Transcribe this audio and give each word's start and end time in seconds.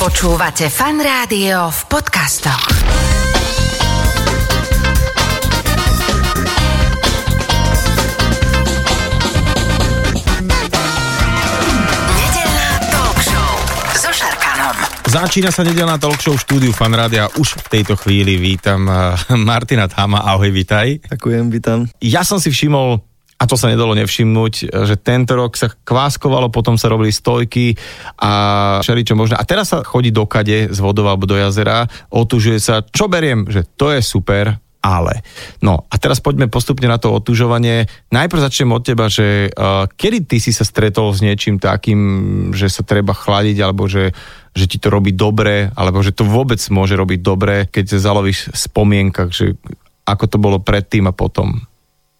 Počúvate 0.00 0.72
fan 0.72 0.96
rádio 0.96 1.68
v 1.68 1.80
podcastoch. 1.92 2.72
Nedeľná 12.16 12.70
talk 12.88 13.18
show 13.20 13.52
so 13.92 14.08
Šarkanom. 14.08 14.72
Začína 15.04 15.52
sa 15.52 15.68
nedelná 15.68 16.00
talk 16.00 16.16
show 16.16 16.32
v 16.32 16.48
štúdiu 16.48 16.72
Fanrádia. 16.72 17.28
Už 17.36 17.60
v 17.60 17.68
tejto 17.68 17.92
chvíli 18.00 18.40
vítam 18.40 18.88
eh, 18.88 19.20
Martina 19.36 19.84
Thama. 19.84 20.24
Ahoj, 20.24 20.48
vitaj. 20.48 21.12
Ďakujem, 21.12 21.52
vítam. 21.52 21.84
Ja 22.00 22.24
som 22.24 22.40
si 22.40 22.48
všimol, 22.48 23.04
a 23.40 23.48
to 23.48 23.56
sa 23.56 23.72
nedalo 23.72 23.96
nevšimnúť, 23.96 24.68
že 24.84 25.00
tento 25.00 25.32
rok 25.32 25.56
sa 25.56 25.72
kváskovalo, 25.72 26.52
potom 26.52 26.76
sa 26.76 26.92
robili 26.92 27.08
stojky 27.08 27.72
a 28.20 28.32
všeličo 28.84 29.16
možné. 29.16 29.40
A 29.40 29.48
teraz 29.48 29.72
sa 29.72 29.80
chodí 29.80 30.12
do 30.12 30.28
kade 30.28 30.68
z 30.68 30.78
vodov 30.84 31.08
alebo 31.08 31.24
do 31.24 31.40
jazera, 31.40 31.88
otužuje 32.12 32.60
sa. 32.60 32.84
Čo 32.84 33.08
beriem? 33.08 33.48
Že 33.48 33.60
to 33.80 33.86
je 33.96 34.00
super, 34.04 34.60
ale. 34.84 35.24
No 35.64 35.88
a 35.88 35.94
teraz 35.96 36.20
poďme 36.20 36.52
postupne 36.52 36.84
na 36.84 37.00
to 37.00 37.12
otužovanie. 37.16 37.88
Najprv 38.12 38.44
začnem 38.44 38.76
od 38.76 38.84
teba, 38.84 39.08
že 39.08 39.48
uh, 39.48 39.88
kedy 39.88 40.28
ty 40.28 40.36
si 40.36 40.52
sa 40.52 40.64
stretol 40.68 41.12
s 41.12 41.24
niečím 41.24 41.56
takým, 41.56 42.00
že 42.52 42.68
sa 42.68 42.84
treba 42.84 43.16
chladiť, 43.16 43.56
alebo 43.60 43.88
že, 43.88 44.12
že 44.52 44.68
ti 44.68 44.76
to 44.76 44.92
robí 44.92 45.16
dobre, 45.16 45.72
alebo 45.76 46.04
že 46.04 46.12
to 46.12 46.28
vôbec 46.28 46.60
môže 46.68 46.92
robiť 46.92 47.20
dobre, 47.24 47.68
keď 47.72 47.96
sa 47.96 48.12
zalovíš 48.12 48.52
v 48.52 48.58
spomienkach, 48.68 49.32
že 49.32 49.56
ako 50.04 50.24
to 50.28 50.36
bolo 50.36 50.58
predtým 50.60 51.08
a 51.08 51.16
potom. 51.16 51.69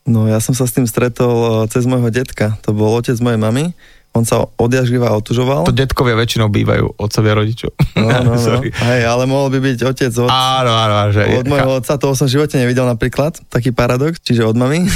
No 0.09 0.25
ja 0.25 0.41
som 0.41 0.57
sa 0.57 0.65
s 0.65 0.73
tým 0.73 0.89
stretol 0.89 1.65
eh, 1.65 1.69
cez 1.69 1.85
môjho 1.85 2.09
detka. 2.09 2.57
To 2.65 2.73
bol 2.73 2.97
otec 2.97 3.17
mojej 3.21 3.41
mamy. 3.41 3.65
On 4.11 4.27
sa 4.27 4.43
odjak 4.59 4.91
živa 4.91 5.15
otužoval. 5.15 5.71
To 5.71 5.75
detkovia 5.75 6.19
väčšinou 6.19 6.51
bývajú 6.51 6.99
otcovia 6.99 7.33
rodičov. 7.39 7.71
No, 7.95 8.11
no, 8.27 8.35
no. 8.35 8.55
Hej, 8.91 9.03
ale 9.07 9.23
mohol 9.31 9.55
by 9.55 9.59
byť 9.63 9.79
otec 9.87 10.13
od, 10.19 10.27
Áno, 10.27 10.73
áno, 10.75 11.15
že 11.15 11.23
od 11.39 11.47
môjho 11.47 11.79
otca, 11.79 11.95
toho 11.95 12.19
som 12.19 12.27
v 12.27 12.35
živote 12.35 12.59
nevidel 12.59 12.91
napríklad, 12.91 13.39
taký 13.47 13.71
paradox, 13.71 14.19
čiže 14.19 14.43
od 14.43 14.59
mamy. 14.59 14.83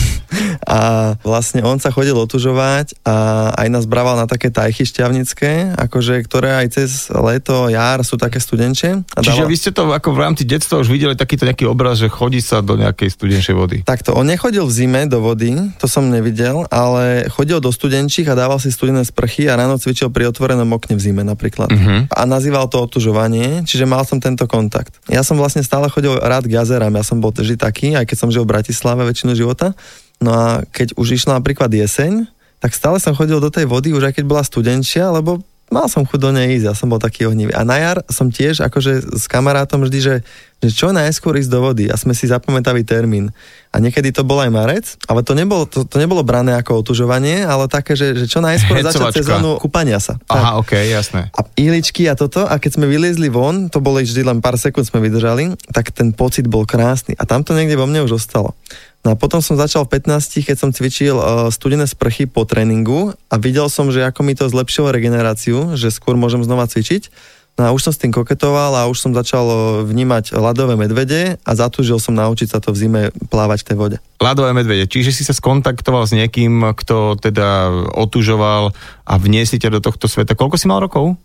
A 0.64 1.14
vlastne 1.22 1.60
on 1.66 1.76
sa 1.78 1.92
chodil 1.92 2.14
otužovať 2.14 2.96
a 3.04 3.50
aj 3.58 3.68
nás 3.68 3.84
brával 3.84 4.16
na 4.16 4.24
také 4.24 4.48
tajchy 4.48 4.86
šťavnické, 4.86 5.76
akože, 5.76 6.24
ktoré 6.24 6.56
aj 6.64 6.66
cez 6.78 6.90
leto, 7.10 7.68
jar 7.68 8.00
sú 8.06 8.16
také 8.16 8.40
studenčie. 8.40 9.02
A 9.12 9.20
Čiže 9.20 9.44
dával- 9.44 9.50
vy 9.50 9.56
ste 9.58 9.70
to 9.74 9.82
ako 9.92 10.14
v 10.14 10.18
rámci 10.24 10.42
detstva 10.48 10.80
už 10.80 10.88
videli 10.88 11.14
takýto 11.18 11.44
nejaký 11.44 11.68
obraz, 11.68 12.00
že 12.00 12.08
chodí 12.08 12.40
sa 12.40 12.64
do 12.64 12.80
nejakej 12.80 13.12
studenšej 13.12 13.54
vody. 13.54 13.76
Takto, 13.84 14.16
on 14.16 14.24
nechodil 14.24 14.64
v 14.64 14.72
zime 14.72 15.04
do 15.04 15.20
vody, 15.20 15.52
to 15.76 15.86
som 15.86 16.08
nevidel, 16.08 16.64
ale 16.72 17.28
chodil 17.28 17.60
do 17.60 17.68
studenčích 17.68 18.26
a 18.30 18.34
dával 18.38 18.56
si 18.56 18.72
studené 18.72 19.03
sprchy 19.04 19.46
a 19.46 19.54
ráno 19.54 19.76
cvičil 19.76 20.10
pri 20.10 20.28
otvorenom 20.32 20.66
okne 20.74 20.96
v 20.96 21.00
zime 21.00 21.22
napríklad. 21.22 21.70
Mhm. 21.70 22.10
A 22.10 22.20
nazýval 22.24 22.66
to 22.72 22.80
otužovanie, 22.80 23.62
čiže 23.68 23.84
mal 23.84 24.02
som 24.08 24.18
tento 24.18 24.48
kontakt. 24.50 24.98
Ja 25.06 25.22
som 25.22 25.36
vlastne 25.36 25.62
stále 25.62 25.86
chodil 25.92 26.16
rád 26.16 26.48
k 26.48 26.56
jazerám, 26.58 26.96
ja 26.96 27.04
som 27.04 27.20
bol 27.20 27.30
vždy 27.30 27.56
taký, 27.60 27.94
aj 27.94 28.08
keď 28.08 28.16
som 28.16 28.32
žil 28.32 28.42
v 28.48 28.52
Bratislave 28.56 29.04
väčšinu 29.06 29.36
života. 29.36 29.76
No 30.18 30.32
a 30.32 30.46
keď 30.72 30.96
už 30.96 31.20
išla 31.20 31.38
napríklad 31.38 31.68
jeseň, 31.68 32.26
tak 32.64 32.72
stále 32.72 32.96
som 32.96 33.12
chodil 33.12 33.36
do 33.44 33.52
tej 33.52 33.68
vody, 33.68 33.92
už 33.92 34.08
aj 34.08 34.14
keď 34.16 34.24
bola 34.24 34.40
studenčia, 34.40 35.12
lebo 35.12 35.44
mal 35.72 35.86
som 35.88 36.04
chuť 36.04 36.20
do 36.20 36.30
nej 36.30 36.56
ísť, 36.58 36.66
ja 36.70 36.74
som 36.76 36.88
bol 36.88 37.00
taký 37.00 37.28
ohnivý. 37.28 37.52
A 37.56 37.66
na 37.66 37.76
jar 37.80 37.98
som 38.10 38.28
tiež 38.28 38.64
akože 38.64 39.16
s 39.16 39.24
kamarátom 39.26 39.82
vždy, 39.84 39.98
že, 39.98 40.14
že 40.60 40.70
čo 40.70 40.92
najskôr 40.92 41.40
ísť 41.40 41.50
do 41.50 41.60
vody 41.60 41.84
a 41.90 41.96
sme 41.96 42.12
si 42.12 42.28
zapamätali 42.28 42.86
termín. 42.86 43.34
A 43.74 43.82
niekedy 43.82 44.14
to 44.14 44.22
bol 44.22 44.38
aj 44.38 44.54
marec, 44.54 44.86
ale 45.10 45.26
to 45.26 45.34
nebolo, 45.34 45.66
to, 45.66 45.82
to 45.82 45.96
nebolo 45.98 46.22
brané 46.22 46.54
ako 46.54 46.84
otužovanie, 46.84 47.42
ale 47.42 47.66
také, 47.66 47.98
že, 47.98 48.14
že 48.14 48.30
čo 48.30 48.38
najskôr 48.38 48.78
Hecovačka. 48.80 49.10
začať 49.10 49.14
sezónu 49.26 49.58
kúpania 49.58 49.98
sa. 49.98 50.14
Aha, 50.30 50.62
okej, 50.62 50.94
jasné. 50.94 51.34
A 51.34 51.42
ihličky 51.58 52.06
a 52.06 52.14
toto, 52.14 52.46
a 52.46 52.54
keď 52.62 52.78
sme 52.78 52.86
vyliezli 52.86 53.26
von, 53.32 53.66
to 53.66 53.82
boli 53.82 54.06
vždy 54.06 54.22
len 54.22 54.38
pár 54.38 54.54
sekúnd 54.54 54.86
sme 54.86 55.02
vydržali, 55.02 55.58
tak 55.74 55.90
ten 55.90 56.14
pocit 56.14 56.46
bol 56.46 56.62
krásny. 56.62 57.18
A 57.18 57.26
tam 57.26 57.42
to 57.42 57.50
niekde 57.50 57.74
vo 57.74 57.90
mne 57.90 58.06
už 58.06 58.22
ostalo. 58.22 58.54
No 59.04 59.12
a 59.12 59.20
potom 59.20 59.44
som 59.44 59.60
začal 59.60 59.84
v 59.84 60.00
15, 60.00 60.48
keď 60.48 60.56
som 60.56 60.72
cvičil 60.72 61.12
uh, 61.20 61.52
studené 61.52 61.84
sprchy 61.84 62.24
po 62.24 62.48
tréningu 62.48 63.12
a 63.28 63.36
videl 63.36 63.68
som, 63.68 63.92
že 63.92 64.00
ako 64.00 64.24
mi 64.24 64.32
to 64.32 64.48
zlepšilo 64.48 64.88
regeneráciu, 64.88 65.76
že 65.76 65.92
skôr 65.92 66.16
môžem 66.16 66.40
znova 66.40 66.64
cvičiť. 66.64 67.12
No 67.54 67.68
a 67.68 67.76
už 67.76 67.86
som 67.86 67.92
s 67.94 68.00
tým 68.02 68.10
koketoval 68.10 68.74
a 68.74 68.88
už 68.88 68.98
som 68.98 69.12
začal 69.12 69.44
uh, 69.44 69.60
vnímať 69.84 70.32
ľadové 70.32 70.80
medvede 70.80 71.36
a 71.44 71.50
zatúžil 71.52 72.00
som 72.00 72.16
naučiť 72.16 72.48
sa 72.48 72.58
to 72.64 72.72
v 72.72 72.80
zime 72.80 73.02
plávať 73.28 73.62
v 73.62 73.68
tej 73.68 73.76
vode. 73.76 73.96
Ľadové 74.24 74.56
medvede. 74.56 74.88
Čiže 74.88 75.12
si 75.12 75.22
sa 75.22 75.36
skontaktoval 75.36 76.08
s 76.08 76.16
niekým, 76.16 76.72
kto 76.72 77.20
teda 77.20 77.70
otužoval 77.92 78.72
a 79.04 79.14
vniesli 79.20 79.60
ťa 79.60 79.68
do 79.68 79.84
tohto 79.84 80.08
sveta. 80.08 80.32
Koľko 80.32 80.56
si 80.56 80.64
mal 80.64 80.80
rokov? 80.80 81.20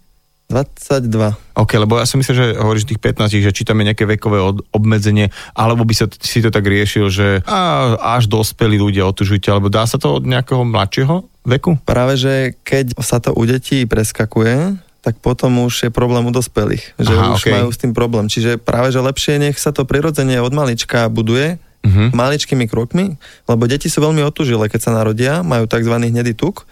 22. 0.50 1.38
OK, 1.54 1.72
lebo 1.78 2.02
ja 2.02 2.10
som 2.10 2.18
myslel, 2.18 2.36
že 2.36 2.48
hovoríš 2.58 2.90
tých 2.90 2.98
15, 2.98 3.38
že 3.38 3.54
či 3.54 3.62
tam 3.62 3.78
je 3.78 3.94
nejaké 3.94 4.10
vekové 4.10 4.42
od, 4.42 4.66
obmedzenie, 4.74 5.30
alebo 5.54 5.86
by 5.86 5.94
sa 5.94 6.10
si 6.10 6.42
to 6.42 6.50
tak 6.50 6.66
riešil, 6.66 7.06
že 7.14 7.46
á, 7.46 7.94
až 8.18 8.26
dospelí 8.26 8.82
ľudia 8.82 9.06
otužujte, 9.06 9.46
alebo 9.48 9.70
dá 9.70 9.86
sa 9.86 10.02
to 10.02 10.10
od 10.10 10.26
nejakého 10.26 10.66
mladšieho 10.66 11.22
veku? 11.46 11.78
Práve, 11.86 12.18
že 12.18 12.34
keď 12.66 12.98
sa 12.98 13.22
to 13.22 13.30
u 13.32 13.46
detí 13.46 13.86
preskakuje, 13.86 14.74
tak 15.00 15.22
potom 15.22 15.64
už 15.64 15.88
je 15.88 15.90
problém 15.94 16.26
u 16.26 16.34
dospelých, 16.34 16.98
že 16.98 17.14
Aha, 17.14 17.38
už 17.38 17.46
okej. 17.46 17.54
majú 17.56 17.68
s 17.72 17.80
tým 17.80 17.94
problém. 17.96 18.26
Čiže 18.28 18.58
práve, 18.60 18.90
že 18.90 19.00
lepšie 19.00 19.40
nech 19.40 19.56
sa 19.56 19.70
to 19.70 19.86
prirodzene 19.86 20.42
od 20.42 20.52
malička 20.52 21.08
buduje, 21.08 21.62
Mhm. 21.80 22.12
maličkými 22.12 22.68
krokmi, 22.68 23.16
lebo 23.48 23.64
deti 23.64 23.88
sú 23.88 24.04
veľmi 24.04 24.20
otužilé, 24.28 24.68
keď 24.68 24.82
sa 24.84 24.92
narodia, 24.92 25.40
majú 25.40 25.64
tzv. 25.64 25.96
hnedý 25.96 26.36
tuk, 26.36 26.68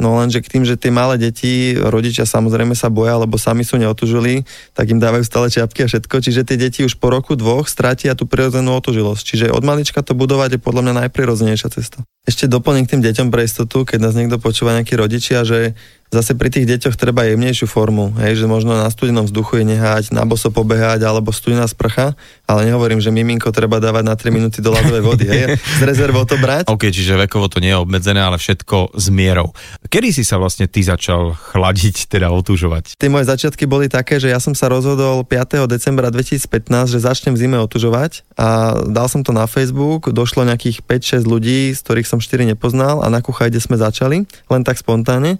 No 0.00 0.16
lenže 0.16 0.40
k 0.40 0.48
tým, 0.48 0.64
že 0.64 0.80
tie 0.80 0.88
malé 0.88 1.20
deti, 1.20 1.76
rodičia 1.76 2.24
samozrejme 2.24 2.72
sa 2.72 2.88
boja, 2.88 3.20
lebo 3.20 3.36
sami 3.36 3.68
sú 3.68 3.76
neotužili, 3.76 4.48
tak 4.72 4.88
im 4.88 4.96
dávajú 4.96 5.20
stále 5.28 5.52
čiapky 5.52 5.84
a 5.84 5.90
všetko, 5.92 6.24
čiže 6.24 6.48
tie 6.48 6.56
deti 6.56 6.80
už 6.88 6.96
po 6.96 7.12
roku, 7.12 7.36
dvoch 7.36 7.68
stratia 7.68 8.16
tú 8.16 8.24
prirodzenú 8.24 8.72
otužilosť. 8.80 9.20
Čiže 9.20 9.46
od 9.52 9.60
malička 9.60 10.00
to 10.00 10.16
budovať 10.16 10.56
je 10.56 10.60
podľa 10.64 10.88
mňa 10.88 10.94
najprirodzenejšia 11.04 11.68
cesta. 11.68 12.00
Ešte 12.24 12.48
doplním 12.48 12.88
k 12.88 12.96
tým 12.96 13.04
deťom 13.04 13.28
pre 13.28 13.44
istotu, 13.44 13.84
keď 13.84 13.98
nás 14.00 14.16
niekto 14.16 14.40
počúva 14.40 14.72
nejakí 14.72 14.96
rodičia, 14.96 15.44
že 15.44 15.76
zase 16.10 16.34
pri 16.34 16.50
tých 16.50 16.66
deťoch 16.66 16.98
treba 16.98 17.22
jemnejšiu 17.26 17.70
formu, 17.70 18.10
hej, 18.18 18.42
že 18.42 18.46
možno 18.50 18.74
na 18.74 18.90
studenom 18.90 19.30
vzduchu 19.30 19.62
je 19.62 19.64
nehať, 19.74 20.10
na 20.10 20.26
boso 20.26 20.50
pobehať 20.50 21.06
alebo 21.06 21.30
studená 21.30 21.64
sprcha, 21.70 22.18
ale 22.50 22.66
nehovorím, 22.66 22.98
že 22.98 23.14
miminko 23.14 23.54
treba 23.54 23.78
dávať 23.78 24.04
na 24.04 24.14
3 24.18 24.34
minúty 24.34 24.58
do 24.58 24.74
ľadovej 24.74 25.02
vody, 25.06 25.26
hej, 25.30 25.54
z 25.54 25.82
rezervou 25.86 26.26
to 26.26 26.34
brať. 26.34 26.66
OK, 26.66 26.90
čiže 26.90 27.14
vekovo 27.30 27.46
to 27.46 27.62
nie 27.62 27.70
je 27.70 27.78
obmedzené, 27.78 28.18
ale 28.18 28.42
všetko 28.42 28.98
s 28.98 29.06
mierou. 29.14 29.54
Kedy 29.86 30.10
si 30.10 30.26
sa 30.26 30.42
vlastne 30.42 30.66
ty 30.66 30.82
začal 30.82 31.32
chladiť, 31.38 32.10
teda 32.10 32.34
otužovať? 32.34 32.98
Tie 32.98 33.06
moje 33.06 33.30
začiatky 33.30 33.70
boli 33.70 33.86
také, 33.86 34.18
že 34.18 34.34
ja 34.34 34.42
som 34.42 34.52
sa 34.52 34.66
rozhodol 34.66 35.22
5. 35.22 35.70
decembra 35.70 36.10
2015, 36.10 36.90
že 36.90 36.98
začnem 36.98 37.38
v 37.38 37.38
zime 37.38 37.58
otužovať 37.62 38.26
a 38.34 38.82
dal 38.90 39.06
som 39.06 39.22
to 39.22 39.30
na 39.30 39.46
Facebook, 39.46 40.10
došlo 40.10 40.42
nejakých 40.42 40.82
5-6 40.82 41.22
ľudí, 41.22 41.70
z 41.70 41.80
ktorých 41.86 42.10
som 42.10 42.18
4 42.18 42.50
nepoznal 42.50 42.98
a 42.98 43.06
na 43.06 43.22
kuchajde 43.22 43.62
sme 43.62 43.78
začali, 43.78 44.26
len 44.26 44.62
tak 44.66 44.74
spontánne. 44.82 45.38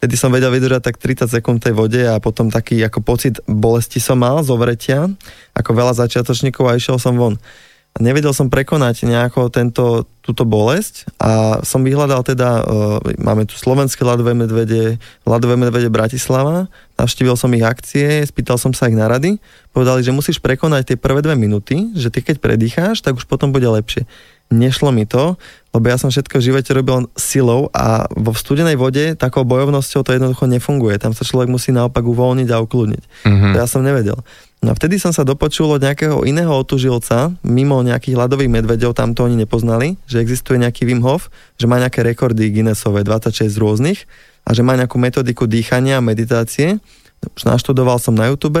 Vtedy 0.00 0.16
som 0.16 0.32
vedel 0.32 0.48
vydržať 0.48 0.80
tak 0.80 0.96
30 0.96 1.28
sekúnd 1.28 1.60
tej 1.60 1.76
vode 1.76 2.00
a 2.00 2.16
potom 2.16 2.48
taký 2.48 2.80
ako 2.80 3.04
pocit 3.04 3.36
bolesti 3.44 4.00
som 4.00 4.16
mal, 4.16 4.40
zovretia, 4.40 5.12
ako 5.52 5.76
veľa 5.76 5.92
začiatočníkov 5.92 6.64
a 6.64 6.80
išiel 6.80 6.96
som 6.96 7.20
von. 7.20 7.36
A 7.92 7.98
nevedel 8.00 8.32
som 8.32 8.48
prekonať 8.48 9.04
nejako 9.04 9.52
tento, 9.52 10.08
túto 10.24 10.48
bolesť 10.48 11.04
a 11.20 11.60
som 11.66 11.84
vyhľadal 11.84 12.24
teda, 12.24 12.64
uh, 12.64 12.96
máme 13.20 13.44
tu 13.44 13.60
slovenské 13.60 14.00
ľadové 14.00 14.32
medvede, 14.32 14.96
ľadové 15.28 15.60
medvede 15.60 15.92
Bratislava, 15.92 16.72
navštívil 16.96 17.36
som 17.36 17.52
ich 17.52 17.66
akcie, 17.66 18.24
spýtal 18.24 18.56
som 18.56 18.72
sa 18.72 18.88
ich 18.88 18.96
na 18.96 19.04
rady, 19.04 19.36
povedali, 19.76 20.00
že 20.00 20.16
musíš 20.16 20.40
prekonať 20.40 20.94
tie 20.94 20.96
prvé 20.96 21.20
dve 21.20 21.36
minúty, 21.36 21.92
že 21.92 22.08
ty 22.08 22.24
keď 22.24 22.40
predýcháš, 22.40 23.04
tak 23.04 23.20
už 23.20 23.28
potom 23.28 23.52
bude 23.52 23.68
lepšie. 23.68 24.08
Nešlo 24.50 24.90
mi 24.90 25.06
to, 25.06 25.38
lebo 25.70 25.86
ja 25.86 25.94
som 25.94 26.10
všetko 26.10 26.42
v 26.42 26.46
živote 26.50 26.70
robil 26.74 27.06
silou 27.14 27.70
a 27.70 28.10
vo 28.10 28.34
studenej 28.34 28.74
vode 28.74 29.14
takou 29.14 29.46
bojovnosťou 29.46 30.02
to 30.02 30.10
jednoducho 30.10 30.50
nefunguje. 30.50 30.98
Tam 30.98 31.14
sa 31.14 31.22
človek 31.22 31.46
musí 31.46 31.70
naopak 31.70 32.02
uvoľniť 32.02 32.48
a 32.50 32.58
ukludniť. 32.58 33.02
Mhm. 33.30 33.46
To 33.54 33.56
ja 33.62 33.66
som 33.70 33.86
nevedel. 33.86 34.18
No 34.60 34.74
a 34.74 34.76
vtedy 34.76 35.00
som 35.00 35.14
sa 35.14 35.24
dopočul 35.24 35.72
od 35.72 35.80
nejakého 35.80 36.26
iného 36.28 36.52
otužilca, 36.52 37.32
mimo 37.46 37.80
nejakých 37.80 38.12
ľadových 38.12 38.60
medvedov, 38.60 38.92
tam 38.92 39.16
to 39.16 39.24
oni 39.24 39.38
nepoznali, 39.38 39.96
že 40.04 40.20
existuje 40.20 40.60
nejaký 40.60 40.84
Wim 40.84 41.00
Hof, 41.00 41.32
že 41.56 41.64
má 41.64 41.80
nejaké 41.80 42.04
rekordy 42.04 42.52
Guinnessové, 42.52 43.00
26 43.00 43.48
rôznych 43.56 44.04
a 44.44 44.52
že 44.52 44.60
má 44.60 44.76
nejakú 44.76 45.00
metodiku 45.00 45.48
dýchania 45.48 45.96
a 45.96 46.04
meditácie. 46.04 46.76
Už 47.38 47.48
naštudoval 47.48 47.96
som 48.02 48.12
na 48.12 48.28
YouTube, 48.28 48.60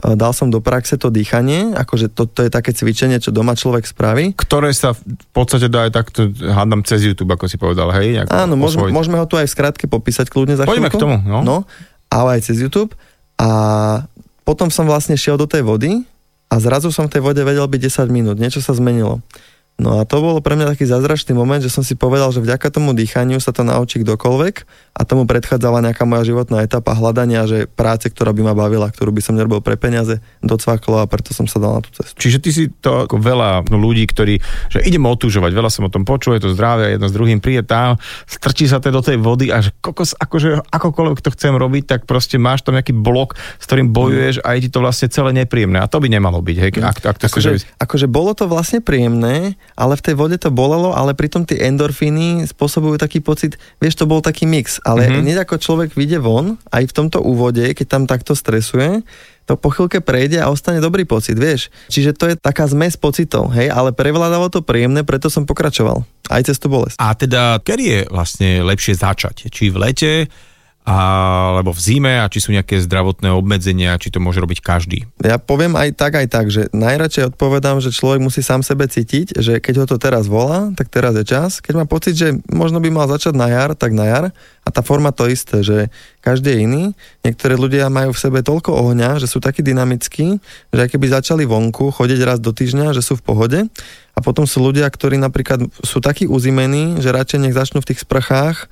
dal 0.00 0.32
som 0.34 0.50
do 0.50 0.58
praxe 0.58 0.98
to 0.98 1.12
dýchanie, 1.12 1.76
akože 1.78 2.10
to, 2.10 2.26
to 2.26 2.48
je 2.48 2.50
také 2.50 2.74
cvičenie, 2.74 3.22
čo 3.22 3.30
doma 3.30 3.54
človek 3.54 3.86
spraví. 3.86 4.34
Ktoré 4.34 4.74
sa 4.74 4.96
v 4.96 5.26
podstate 5.30 5.70
dá 5.70 5.86
aj 5.86 5.92
takto, 5.94 6.32
hádam 6.42 6.82
cez 6.82 7.06
YouTube, 7.06 7.30
ako 7.30 7.46
si 7.46 7.60
povedal, 7.60 7.92
hej? 7.94 8.18
Nejako 8.18 8.32
Áno, 8.34 8.54
môžeme, 8.58 8.90
môžeme 8.90 9.16
ho 9.20 9.26
tu 9.30 9.38
aj 9.38 9.46
v 9.46 9.54
skratke 9.54 9.84
popísať 9.86 10.26
kľudne 10.32 10.58
za 10.58 10.66
Poďme 10.66 10.90
chvíľku. 10.90 10.98
k 10.98 11.02
tomu, 11.06 11.16
no. 11.22 11.38
no. 11.46 11.56
ale 12.10 12.40
aj 12.40 12.50
cez 12.50 12.58
YouTube. 12.58 12.96
A 13.38 13.48
potom 14.42 14.74
som 14.74 14.88
vlastne 14.88 15.14
šiel 15.14 15.38
do 15.38 15.46
tej 15.46 15.62
vody 15.62 16.02
a 16.50 16.54
zrazu 16.58 16.90
som 16.90 17.06
v 17.06 17.18
tej 17.18 17.22
vode 17.22 17.42
vedel 17.44 17.64
byť 17.64 17.80
10 17.80 18.10
minút. 18.10 18.36
Niečo 18.42 18.58
sa 18.58 18.74
zmenilo. 18.74 19.22
No 19.82 19.98
a 19.98 20.06
to 20.06 20.22
bolo 20.22 20.38
pre 20.38 20.54
mňa 20.54 20.78
taký 20.78 20.86
zázračný 20.86 21.34
moment, 21.34 21.58
že 21.58 21.66
som 21.66 21.82
si 21.82 21.98
povedal, 21.98 22.30
že 22.30 22.38
vďaka 22.38 22.70
tomu 22.70 22.94
dýchaniu 22.94 23.42
sa 23.42 23.50
to 23.50 23.66
naučí 23.66 23.98
kdokoľvek 24.06 24.54
a 24.94 25.02
tomu 25.02 25.26
predchádzala 25.26 25.82
nejaká 25.90 26.06
moja 26.06 26.22
životná 26.22 26.62
etapa 26.62 26.94
hľadania, 26.94 27.50
že 27.50 27.66
práce, 27.66 28.06
ktorá 28.06 28.30
by 28.30 28.46
ma 28.46 28.54
bavila, 28.54 28.86
ktorú 28.86 29.10
by 29.10 29.18
som 29.18 29.34
nerobil 29.34 29.58
pre 29.58 29.74
peniaze, 29.74 30.22
docvaklo 30.38 31.02
a 31.02 31.10
preto 31.10 31.34
som 31.34 31.50
sa 31.50 31.58
dal 31.58 31.80
na 31.80 31.82
tú 31.82 31.90
cestu. 31.98 32.14
Čiže 32.14 32.38
ty 32.38 32.50
si 32.54 32.64
to 32.70 33.10
ako 33.10 33.18
veľa 33.18 33.66
ľudí, 33.74 34.06
ktorí, 34.06 34.38
že 34.70 34.86
idem 34.86 35.02
otužovať, 35.02 35.50
veľa 35.50 35.70
som 35.72 35.88
o 35.88 35.90
tom 35.90 36.06
počul, 36.06 36.38
je 36.38 36.46
to 36.46 36.54
zdravie, 36.54 36.94
jedno 36.94 37.10
s 37.10 37.16
druhým 37.18 37.42
príde 37.42 37.66
tam, 37.66 37.98
strčí 38.30 38.70
sa 38.70 38.78
to 38.78 38.94
do 38.94 39.02
tej 39.02 39.18
vody 39.18 39.50
a 39.50 39.58
že 39.66 39.74
kokos, 39.82 40.14
akože 40.14 40.62
akokoľvek 40.70 41.18
to 41.18 41.34
chcem 41.34 41.58
robiť, 41.58 41.90
tak 41.90 42.00
proste 42.06 42.38
máš 42.38 42.62
tam 42.62 42.78
nejaký 42.78 42.94
blok, 42.94 43.34
s 43.34 43.64
ktorým 43.66 43.90
bojuješ 43.90 44.46
a 44.46 44.54
je 44.54 44.68
ti 44.68 44.70
to 44.70 44.78
vlastne 44.78 45.10
celé 45.10 45.34
nepríjemné. 45.42 45.82
A 45.82 45.90
to 45.90 45.98
by 45.98 46.06
nemalo 46.06 46.38
byť, 46.38 46.56
hej, 46.62 46.70
ak, 46.78 46.96
ak 47.02 47.16
to 47.18 47.26
akože, 47.26 47.50
akože 47.82 48.06
bolo 48.06 48.36
to 48.36 48.46
vlastne 48.46 48.78
príjemné, 48.84 49.56
ale 49.76 49.96
v 49.98 50.04
tej 50.04 50.14
vode 50.18 50.36
to 50.38 50.52
bolelo, 50.52 50.92
ale 50.92 51.16
pritom 51.16 51.44
tie 51.44 51.60
endorfíny 51.68 52.44
spôsobujú 52.48 53.00
taký 53.00 53.24
pocit, 53.24 53.56
vieš, 53.78 54.00
to 54.00 54.08
bol 54.08 54.20
taký 54.20 54.44
mix, 54.44 54.78
ale 54.84 55.08
mm-hmm. 55.08 55.20
hneď 55.22 55.36
ako 55.44 55.56
človek 55.60 55.90
vyjde 55.96 56.18
von, 56.22 56.60
aj 56.72 56.88
v 56.88 56.96
tomto 56.96 57.18
úvode, 57.24 57.62
keď 57.72 57.86
tam 57.86 58.02
takto 58.04 58.36
stresuje, 58.36 59.04
to 59.42 59.58
po 59.58 59.74
chvíľke 59.74 59.98
prejde 59.98 60.38
a 60.38 60.48
ostane 60.48 60.78
dobrý 60.78 61.02
pocit, 61.02 61.34
vieš. 61.34 61.66
Čiže 61.90 62.14
to 62.14 62.24
je 62.30 62.34
taká 62.38 62.70
zmes 62.70 62.94
pocitov, 62.94 63.50
hej, 63.52 63.68
ale 63.74 63.90
prevládalo 63.90 64.48
to 64.48 64.62
príjemné, 64.62 65.02
preto 65.02 65.26
som 65.26 65.44
pokračoval. 65.44 66.06
Aj 66.30 66.42
cez 66.46 66.56
tú 66.62 66.70
bolesť. 66.70 66.96
A 67.02 67.12
teda, 67.18 67.58
kedy 67.58 67.84
je 67.84 68.00
vlastne 68.08 68.62
lepšie 68.62 68.94
začať? 68.94 69.50
Či 69.50 69.74
v 69.74 69.76
lete, 69.82 70.12
alebo 70.82 71.70
v 71.70 71.78
zime 71.78 72.18
a 72.18 72.26
či 72.26 72.42
sú 72.42 72.50
nejaké 72.50 72.82
zdravotné 72.82 73.30
obmedzenia, 73.30 73.94
či 74.02 74.10
to 74.10 74.18
môže 74.18 74.42
robiť 74.42 74.58
každý? 74.58 75.06
Ja 75.22 75.38
poviem 75.38 75.78
aj 75.78 75.94
tak, 75.94 76.18
aj 76.18 76.26
tak, 76.26 76.50
že 76.50 76.66
najradšej 76.74 77.34
odpovedám, 77.34 77.78
že 77.78 77.94
človek 77.94 78.18
musí 78.18 78.42
sám 78.42 78.66
sebe 78.66 78.90
cítiť, 78.90 79.38
že 79.38 79.62
keď 79.62 79.74
ho 79.82 79.86
to 79.86 79.96
teraz 80.02 80.26
volá, 80.26 80.74
tak 80.74 80.90
teraz 80.90 81.14
je 81.14 81.22
čas. 81.22 81.62
Keď 81.62 81.74
má 81.78 81.86
pocit, 81.86 82.18
že 82.18 82.34
možno 82.50 82.82
by 82.82 82.90
mal 82.90 83.06
začať 83.06 83.38
na 83.38 83.46
jar, 83.46 83.78
tak 83.78 83.94
na 83.94 84.10
jar. 84.10 84.24
A 84.62 84.68
tá 84.74 84.82
forma 84.82 85.14
to 85.14 85.30
isté, 85.30 85.62
že 85.62 85.86
každý 86.18 86.54
je 86.54 86.58
iný. 86.66 86.84
Niektorí 87.22 87.54
ľudia 87.54 87.86
majú 87.86 88.10
v 88.10 88.22
sebe 88.22 88.42
toľko 88.42 88.74
ohňa, 88.74 89.22
že 89.22 89.30
sú 89.30 89.38
takí 89.38 89.62
dynamickí, 89.62 90.38
že 90.70 90.80
aj 90.82 90.90
keby 90.98 91.06
začali 91.14 91.46
vonku 91.46 91.94
chodiť 91.94 92.20
raz 92.26 92.38
do 92.42 92.50
týždňa, 92.50 92.94
že 92.94 93.06
sú 93.06 93.18
v 93.18 93.26
pohode. 93.26 93.58
A 94.12 94.18
potom 94.18 94.46
sú 94.50 94.62
ľudia, 94.62 94.86
ktorí 94.90 95.14
napríklad 95.18 95.66
sú 95.82 96.02
takí 96.02 96.26
uzimení, 96.26 96.98
že 96.98 97.14
radšej 97.14 97.38
nech 97.38 97.54
začnú 97.54 97.78
v 97.82 97.94
tých 97.94 98.02
sprchách 98.02 98.66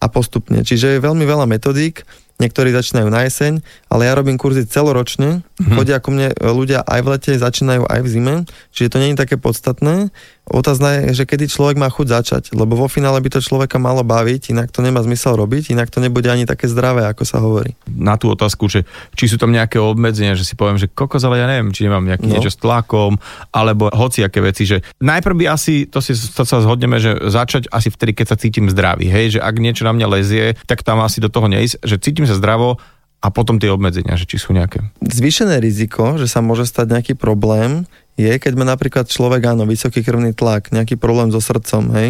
a 0.00 0.06
postupne. 0.08 0.64
Čiže 0.64 0.96
je 0.96 1.04
veľmi 1.04 1.22
veľa 1.28 1.44
metodík, 1.44 2.08
niektorí 2.40 2.72
začínajú 2.72 3.08
na 3.12 3.28
jeseň, 3.28 3.60
ale 3.92 4.08
ja 4.08 4.16
robím 4.16 4.40
kurzy 4.40 4.64
celoročne, 4.64 5.44
mm-hmm. 5.60 5.76
chodia 5.76 6.00
ku 6.00 6.08
mne 6.10 6.32
ľudia 6.40 6.80
aj 6.88 7.00
v 7.04 7.08
lete, 7.12 7.32
začínajú 7.36 7.84
aj 7.84 8.00
v 8.00 8.08
zime, 8.08 8.34
čiže 8.72 8.96
to 8.96 9.00
nie 9.00 9.12
je 9.12 9.20
také 9.20 9.36
podstatné. 9.36 10.08
Otázna 10.50 11.06
je, 11.06 11.22
že 11.22 11.24
kedy 11.30 11.46
človek 11.46 11.78
má 11.78 11.86
chuť 11.86 12.06
začať, 12.10 12.42
lebo 12.58 12.74
vo 12.74 12.90
finále 12.90 13.22
by 13.22 13.38
to 13.38 13.38
človeka 13.38 13.78
malo 13.78 14.02
baviť, 14.02 14.50
inak 14.50 14.74
to 14.74 14.82
nemá 14.82 14.98
zmysel 14.98 15.38
robiť, 15.38 15.70
inak 15.70 15.94
to 15.94 16.02
nebude 16.02 16.26
ani 16.26 16.42
také 16.42 16.66
zdravé, 16.66 17.06
ako 17.06 17.22
sa 17.22 17.38
hovorí. 17.38 17.78
Na 17.86 18.18
tú 18.18 18.34
otázku, 18.34 18.66
že 18.66 18.82
či 19.14 19.30
sú 19.30 19.38
tam 19.38 19.54
nejaké 19.54 19.78
obmedzenia, 19.78 20.34
že 20.34 20.42
si 20.42 20.58
poviem, 20.58 20.74
že 20.74 20.90
kokos, 20.90 21.22
ale 21.22 21.38
ja 21.38 21.46
neviem, 21.46 21.70
či 21.70 21.86
nemám 21.86 22.02
nejaký 22.02 22.26
no. 22.26 22.32
niečo 22.34 22.50
s 22.50 22.58
tlakom, 22.58 23.14
alebo 23.54 23.94
hociaké 23.94 24.42
veci, 24.42 24.66
že 24.66 24.82
najprv 24.98 25.38
by 25.38 25.44
asi, 25.54 25.86
to 25.86 26.02
si 26.02 26.18
to 26.18 26.42
sa 26.42 26.58
zhodneme, 26.58 26.98
že 26.98 27.14
začať 27.30 27.70
asi 27.70 27.94
vtedy, 27.94 28.18
keď 28.18 28.26
sa 28.34 28.40
cítim 28.40 28.66
zdravý, 28.66 29.06
hej, 29.06 29.38
že 29.38 29.40
ak 29.44 29.54
niečo 29.54 29.86
na 29.86 29.94
mňa 29.94 30.06
lezie, 30.10 30.58
tak 30.66 30.82
tam 30.82 30.98
asi 30.98 31.22
do 31.22 31.30
toho 31.30 31.46
neísť, 31.46 31.78
že 31.86 32.02
cítim 32.02 32.26
sa 32.26 32.34
zdravo, 32.34 32.82
a 33.20 33.28
potom 33.28 33.60
tie 33.60 33.68
obmedzenia, 33.68 34.16
že 34.16 34.24
či 34.24 34.40
sú 34.40 34.56
nejaké. 34.56 34.80
Zvýšené 35.04 35.60
riziko, 35.60 36.16
že 36.16 36.24
sa 36.24 36.40
môže 36.40 36.64
stať 36.64 36.96
nejaký 36.96 37.14
problém, 37.20 37.84
je, 38.16 38.32
keď 38.36 38.52
má 38.56 38.64
napríklad 38.64 39.08
človek, 39.08 39.52
áno, 39.52 39.64
vysoký 39.68 40.00
krvný 40.04 40.32
tlak, 40.32 40.72
nejaký 40.72 40.96
problém 40.96 41.32
so 41.32 41.40
srdcom, 41.40 41.92
hej, 41.96 42.08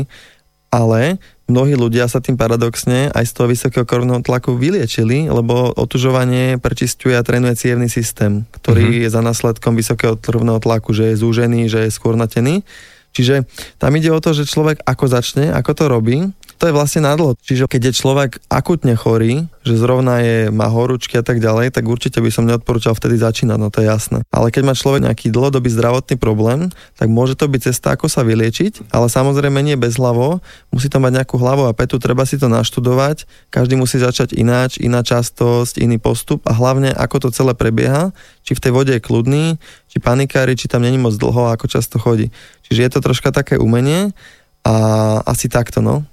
ale 0.70 1.18
mnohí 1.50 1.74
ľudia 1.74 2.06
sa 2.06 2.22
tým 2.22 2.38
paradoxne 2.38 3.10
aj 3.10 3.26
z 3.26 3.32
toho 3.34 3.50
vysokého 3.50 3.82
krvného 3.82 4.22
tlaku 4.22 4.54
vyliečili, 4.54 5.26
lebo 5.26 5.74
otužovanie 5.74 6.62
prečistuje 6.62 7.18
a 7.18 7.26
trénuje 7.26 7.58
cievný 7.58 7.90
systém, 7.90 8.46
ktorý 8.62 8.86
mm-hmm. 8.86 9.02
je 9.02 9.08
za 9.10 9.22
následkom 9.22 9.74
vysokého 9.74 10.14
krvného 10.14 10.62
tlaku, 10.62 10.94
že 10.94 11.10
je 11.10 11.20
zúžený, 11.26 11.66
že 11.66 11.90
je 11.90 11.94
skôrnatený. 11.94 12.62
Čiže 13.10 13.50
tam 13.82 13.90
ide 13.98 14.14
o 14.14 14.22
to, 14.22 14.30
že 14.30 14.46
človek 14.46 14.86
ako 14.86 15.10
začne, 15.10 15.50
ako 15.50 15.70
to 15.74 15.84
robí, 15.90 16.30
to 16.60 16.68
je 16.68 16.76
vlastne 16.76 17.00
nadlo. 17.08 17.32
Čiže 17.40 17.64
keď 17.64 17.88
je 17.88 17.98
človek 18.04 18.30
akutne 18.52 18.92
chorý, 18.92 19.48
že 19.64 19.80
zrovna 19.80 20.20
je, 20.20 20.52
má 20.52 20.68
horúčky 20.68 21.16
a 21.16 21.24
tak 21.24 21.40
ďalej, 21.40 21.72
tak 21.72 21.88
určite 21.88 22.20
by 22.20 22.28
som 22.28 22.44
neodporúčal 22.44 22.92
vtedy 22.92 23.16
začínať, 23.16 23.56
no 23.56 23.72
to 23.72 23.80
je 23.80 23.88
jasné. 23.88 24.20
Ale 24.28 24.52
keď 24.52 24.68
má 24.68 24.74
človek 24.76 25.08
nejaký 25.08 25.32
dlhodobý 25.32 25.72
zdravotný 25.72 26.20
problém, 26.20 26.68
tak 27.00 27.08
môže 27.08 27.40
to 27.40 27.48
byť 27.48 27.72
cesta, 27.72 27.96
ako 27.96 28.12
sa 28.12 28.28
vyliečiť, 28.28 28.92
ale 28.92 29.08
samozrejme 29.08 29.56
nie 29.64 29.80
bez 29.80 29.96
hlavo, 29.96 30.44
musí 30.68 30.92
to 30.92 31.00
mať 31.00 31.24
nejakú 31.24 31.40
hlavu 31.40 31.64
a 31.64 31.72
petu, 31.72 31.96
treba 31.96 32.28
si 32.28 32.36
to 32.36 32.52
naštudovať, 32.52 33.24
každý 33.48 33.80
musí 33.80 33.96
začať 33.96 34.36
ináč, 34.36 34.76
iná 34.76 35.00
častosť, 35.00 35.80
iný 35.80 35.96
postup 35.96 36.44
a 36.44 36.52
hlavne 36.52 36.92
ako 36.92 37.24
to 37.24 37.28
celé 37.32 37.56
prebieha, 37.56 38.12
či 38.44 38.52
v 38.52 38.60
tej 38.60 38.72
vode 38.76 38.92
je 38.92 39.00
kľudný, 39.00 39.56
či 39.88 39.96
panikári, 39.96 40.60
či 40.60 40.68
tam 40.68 40.84
není 40.84 41.00
moc 41.00 41.16
dlho, 41.16 41.56
ako 41.56 41.72
často 41.72 41.96
chodí. 41.96 42.28
Čiže 42.68 42.80
je 42.84 42.90
to 42.92 43.00
troška 43.00 43.32
také 43.32 43.56
umenie 43.56 44.12
a 44.60 44.76
asi 45.24 45.48
takto, 45.48 45.80
no. 45.80 46.04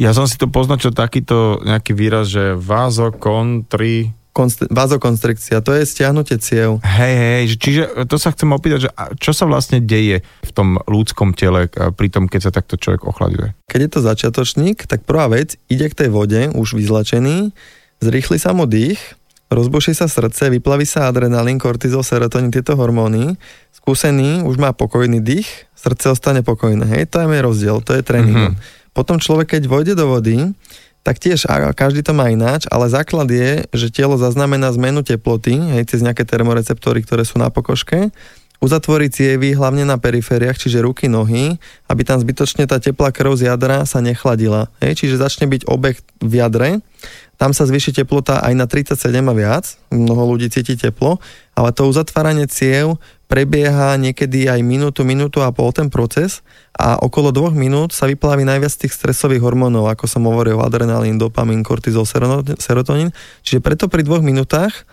Ja 0.00 0.16
som 0.16 0.24
si 0.24 0.40
to 0.40 0.48
poznačil 0.48 0.96
takýto 0.96 1.60
nejaký 1.60 1.92
výraz, 1.92 2.32
že 2.32 2.56
vazokontri... 2.56 4.16
Konst- 4.32 4.64
vazokonstrikcia, 4.72 5.60
to 5.60 5.76
je 5.76 5.84
stiahnutie 5.84 6.40
ciev. 6.40 6.80
Hej, 6.80 7.14
hej, 7.20 7.42
čiže 7.60 7.82
to 8.08 8.16
sa 8.16 8.32
chcem 8.32 8.48
opýtať, 8.48 8.88
že 8.88 8.90
čo 9.20 9.36
sa 9.36 9.44
vlastne 9.44 9.76
deje 9.84 10.24
v 10.24 10.50
tom 10.56 10.80
ľudskom 10.88 11.36
tele 11.36 11.68
pri 11.68 12.08
tom, 12.08 12.32
keď 12.32 12.48
sa 12.48 12.52
takto 12.56 12.80
človek 12.80 13.04
ochladzuje? 13.04 13.52
Keď 13.68 13.80
je 13.84 13.90
to 13.92 14.00
začiatočník, 14.00 14.88
tak 14.88 15.04
prvá 15.04 15.28
vec, 15.28 15.60
ide 15.68 15.84
k 15.92 15.98
tej 16.00 16.08
vode, 16.08 16.48
už 16.48 16.80
vyzlačený, 16.80 17.52
zrýchli 18.00 18.40
sa 18.40 18.56
mu 18.56 18.64
dých, 18.64 18.96
rozbuší 19.52 19.92
sa 19.92 20.08
srdce, 20.08 20.48
vyplaví 20.48 20.88
sa 20.88 21.12
adrenalín, 21.12 21.60
kortizol, 21.60 22.00
serotonín, 22.00 22.48
tieto 22.48 22.72
hormóny, 22.72 23.36
skúsený 23.76 24.48
už 24.48 24.56
má 24.56 24.72
pokojný 24.72 25.20
dých, 25.20 25.68
srdce 25.76 26.08
ostane 26.08 26.40
pokojné, 26.40 26.88
hej, 26.88 27.04
to 27.04 27.20
je 27.20 27.28
rozdiel, 27.44 27.84
to 27.84 27.92
je 27.92 28.00
tréning. 28.00 28.56
Mm-hmm. 28.56 28.80
Potom 28.92 29.16
človek, 29.16 29.58
keď 29.58 29.62
vojde 29.68 29.94
do 29.96 30.08
vody, 30.08 30.52
tak 31.02 31.18
tiež 31.18 31.50
každý 31.74 32.06
to 32.06 32.14
má 32.14 32.30
ináč, 32.30 32.70
ale 32.70 32.86
základ 32.86 33.26
je, 33.26 33.66
že 33.74 33.90
telo 33.90 34.14
zaznamená 34.14 34.70
zmenu 34.78 35.02
teploty, 35.02 35.58
hej, 35.74 35.90
cez 35.90 35.98
nejaké 35.98 36.22
termoreceptory, 36.22 37.02
ktoré 37.02 37.26
sú 37.26 37.42
na 37.42 37.50
pokožke, 37.50 38.14
uzatvorí 38.62 39.10
cievy 39.10 39.58
hlavne 39.58 39.82
na 39.82 39.98
perifériách, 39.98 40.54
čiže 40.54 40.86
ruky, 40.86 41.10
nohy, 41.10 41.58
aby 41.90 42.02
tam 42.06 42.22
zbytočne 42.22 42.70
tá 42.70 42.78
teplá 42.78 43.10
krv 43.10 43.34
z 43.34 43.50
jadra 43.50 43.82
sa 43.82 43.98
nechladila. 43.98 44.70
Hej, 44.78 45.02
čiže 45.02 45.18
začne 45.18 45.50
byť 45.50 45.66
obeh 45.66 45.98
v 46.22 46.32
jadre, 46.38 46.78
tam 47.42 47.50
sa 47.50 47.66
zvýši 47.66 47.90
teplota 47.90 48.38
aj 48.38 48.54
na 48.54 48.70
37 48.70 49.02
a 49.02 49.34
viac, 49.34 49.74
mnoho 49.90 50.30
ľudí 50.30 50.46
cíti 50.46 50.78
teplo, 50.78 51.18
ale 51.58 51.74
to 51.74 51.90
uzatváranie 51.90 52.46
ciev 52.46 53.02
prebieha 53.26 53.98
niekedy 53.98 54.46
aj 54.46 54.62
minútu, 54.62 55.02
minútu 55.02 55.42
a 55.42 55.50
pol 55.50 55.74
ten 55.74 55.90
proces 55.90 56.46
a 56.70 57.02
okolo 57.02 57.34
dvoch 57.34 57.50
minút 57.50 57.90
sa 57.90 58.06
vyplaví 58.06 58.46
najviac 58.46 58.70
tých 58.86 58.94
stresových 58.94 59.42
hormónov, 59.42 59.90
ako 59.90 60.06
som 60.06 60.22
hovoril, 60.22 60.62
adrenalín, 60.62 61.18
dopamin, 61.18 61.66
kortizol, 61.66 62.06
serotonín. 62.62 63.10
Čiže 63.42 63.58
preto 63.58 63.90
pri 63.90 64.06
dvoch 64.06 64.22
minútach 64.22 64.86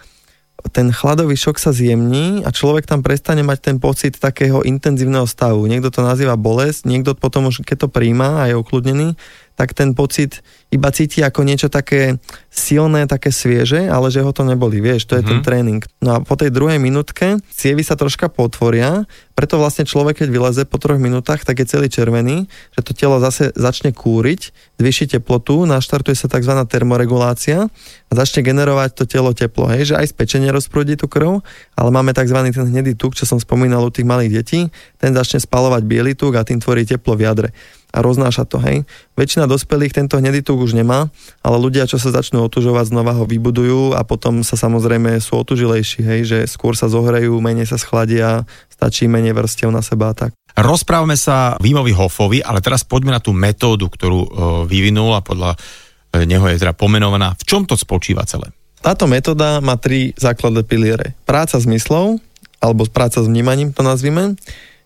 ten 0.75 0.91
chladový 0.91 1.39
šok 1.39 1.55
sa 1.55 1.71
zjemní 1.71 2.43
a 2.43 2.51
človek 2.51 2.83
tam 2.83 2.99
prestane 2.99 3.45
mať 3.45 3.59
ten 3.63 3.77
pocit 3.79 4.19
takého 4.19 4.59
intenzívneho 4.67 5.23
stavu. 5.23 5.63
Niekto 5.69 5.87
to 5.87 6.03
nazýva 6.03 6.35
bolesť, 6.35 6.83
niekto 6.83 7.15
potom 7.15 7.47
už 7.47 7.63
keď 7.63 7.85
to 7.85 7.93
príjma 7.93 8.43
a 8.43 8.51
je 8.51 8.59
ukludnený, 8.59 9.15
tak 9.59 9.75
ten 9.75 9.91
pocit 9.91 10.39
iba 10.71 10.87
cíti 10.87 11.19
ako 11.19 11.43
niečo 11.43 11.67
také 11.67 12.15
silné, 12.47 13.11
také 13.11 13.27
svieže, 13.27 13.91
ale 13.91 14.07
že 14.07 14.23
ho 14.23 14.31
to 14.31 14.47
neboli, 14.47 14.79
vieš, 14.79 15.03
to 15.03 15.19
je 15.19 15.27
mm-hmm. 15.27 15.27
ten 15.27 15.39
mhm. 15.43 15.45
tréning. 15.45 15.81
No 15.99 16.09
a 16.15 16.17
po 16.23 16.39
tej 16.39 16.55
druhej 16.55 16.79
minútke 16.79 17.43
cievy 17.51 17.83
sa 17.83 17.99
troška 17.99 18.31
potvoria, 18.31 19.03
preto 19.35 19.59
vlastne 19.59 19.83
človek, 19.83 20.23
keď 20.23 20.29
vyleze 20.31 20.63
po 20.63 20.79
troch 20.79 20.95
minútach, 20.95 21.43
tak 21.43 21.59
je 21.59 21.67
celý 21.67 21.91
červený, 21.91 22.47
že 22.71 22.81
to 22.83 22.95
telo 22.95 23.19
zase 23.19 23.51
začne 23.51 23.91
kúriť, 23.91 24.55
zvýši 24.79 25.19
teplotu, 25.19 25.67
naštartuje 25.67 26.15
sa 26.15 26.31
tzv. 26.31 26.55
termoregulácia 26.67 27.67
a 28.07 28.11
začne 28.15 28.47
generovať 28.47 28.95
to 28.95 29.03
telo 29.03 29.35
teplo, 29.35 29.67
hej, 29.67 29.91
že 29.91 29.95
aj 29.99 30.15
spečenie 30.15 30.51
rozprúdi 30.55 30.95
tú 30.95 31.11
krv, 31.11 31.43
ale 31.75 31.89
máme 31.91 32.15
tzv. 32.15 32.47
ten 32.47 32.67
hnedý 32.67 32.95
tuk, 32.95 33.15
čo 33.15 33.27
som 33.27 33.39
spomínal 33.39 33.83
u 33.83 33.91
tých 33.91 34.07
malých 34.07 34.31
detí, 34.43 34.59
ten 34.99 35.11
začne 35.11 35.43
spalovať 35.43 35.83
biely 35.83 36.15
tuk 36.15 36.39
a 36.39 36.47
tým 36.47 36.63
tvorí 36.63 36.87
teplo 36.87 37.19
v 37.19 37.27
jadre 37.27 37.51
a 37.89 38.05
roznáša 38.05 38.45
to, 38.45 38.61
hej. 38.61 38.85
Väčšina 39.17 39.49
dospelých 39.49 39.97
tento 39.97 40.21
hnedý 40.21 40.45
tuk 40.45 40.61
už 40.61 40.77
nemá, 40.77 41.09
ale 41.41 41.57
ľudia, 41.57 41.89
čo 41.89 41.97
sa 41.97 42.13
začnú 42.13 42.45
otužovať, 42.45 42.93
znova 42.93 43.17
ho 43.17 43.25
vybudujú 43.25 43.97
a 43.97 44.05
potom 44.05 44.45
sa 44.45 44.53
samozrejme 44.53 45.17
sú 45.17 45.41
otužilejší, 45.41 45.99
hej, 46.05 46.21
že 46.25 46.37
skôr 46.45 46.77
sa 46.77 46.85
zohrejú, 46.85 47.33
menej 47.41 47.65
sa 47.65 47.81
schladia, 47.81 48.45
stačí 48.69 49.09
menej 49.09 49.33
vrstiev 49.33 49.73
na 49.73 49.81
seba 49.81 50.13
a 50.13 50.17
tak. 50.17 50.31
Rozprávame 50.53 51.17
sa 51.17 51.57
Vímovi 51.57 51.93
Hofovi, 51.93 52.45
ale 52.45 52.61
teraz 52.61 52.85
poďme 52.85 53.17
na 53.17 53.21
tú 53.21 53.33
metódu, 53.33 53.89
ktorú 53.89 54.19
uh, 54.19 54.27
vyvinul 54.69 55.17
a 55.17 55.25
podľa 55.25 55.57
uh, 55.57 56.23
neho 56.29 56.45
je 56.45 56.61
teda 56.61 56.77
pomenovaná. 56.77 57.33
V 57.41 57.43
čom 57.47 57.65
to 57.65 57.73
spočíva 57.73 58.21
celé? 58.29 58.53
Táto 58.79 59.09
metóda 59.09 59.59
má 59.59 59.75
tri 59.75 60.13
základné 60.15 60.63
piliere. 60.63 61.17
Práca 61.27 61.59
s 61.59 61.65
myslou, 61.67 62.21
alebo 62.61 62.87
práca 62.87 63.19
s 63.19 63.27
vnímaním 63.27 63.75
to 63.75 63.83
nazvime, 63.83 64.39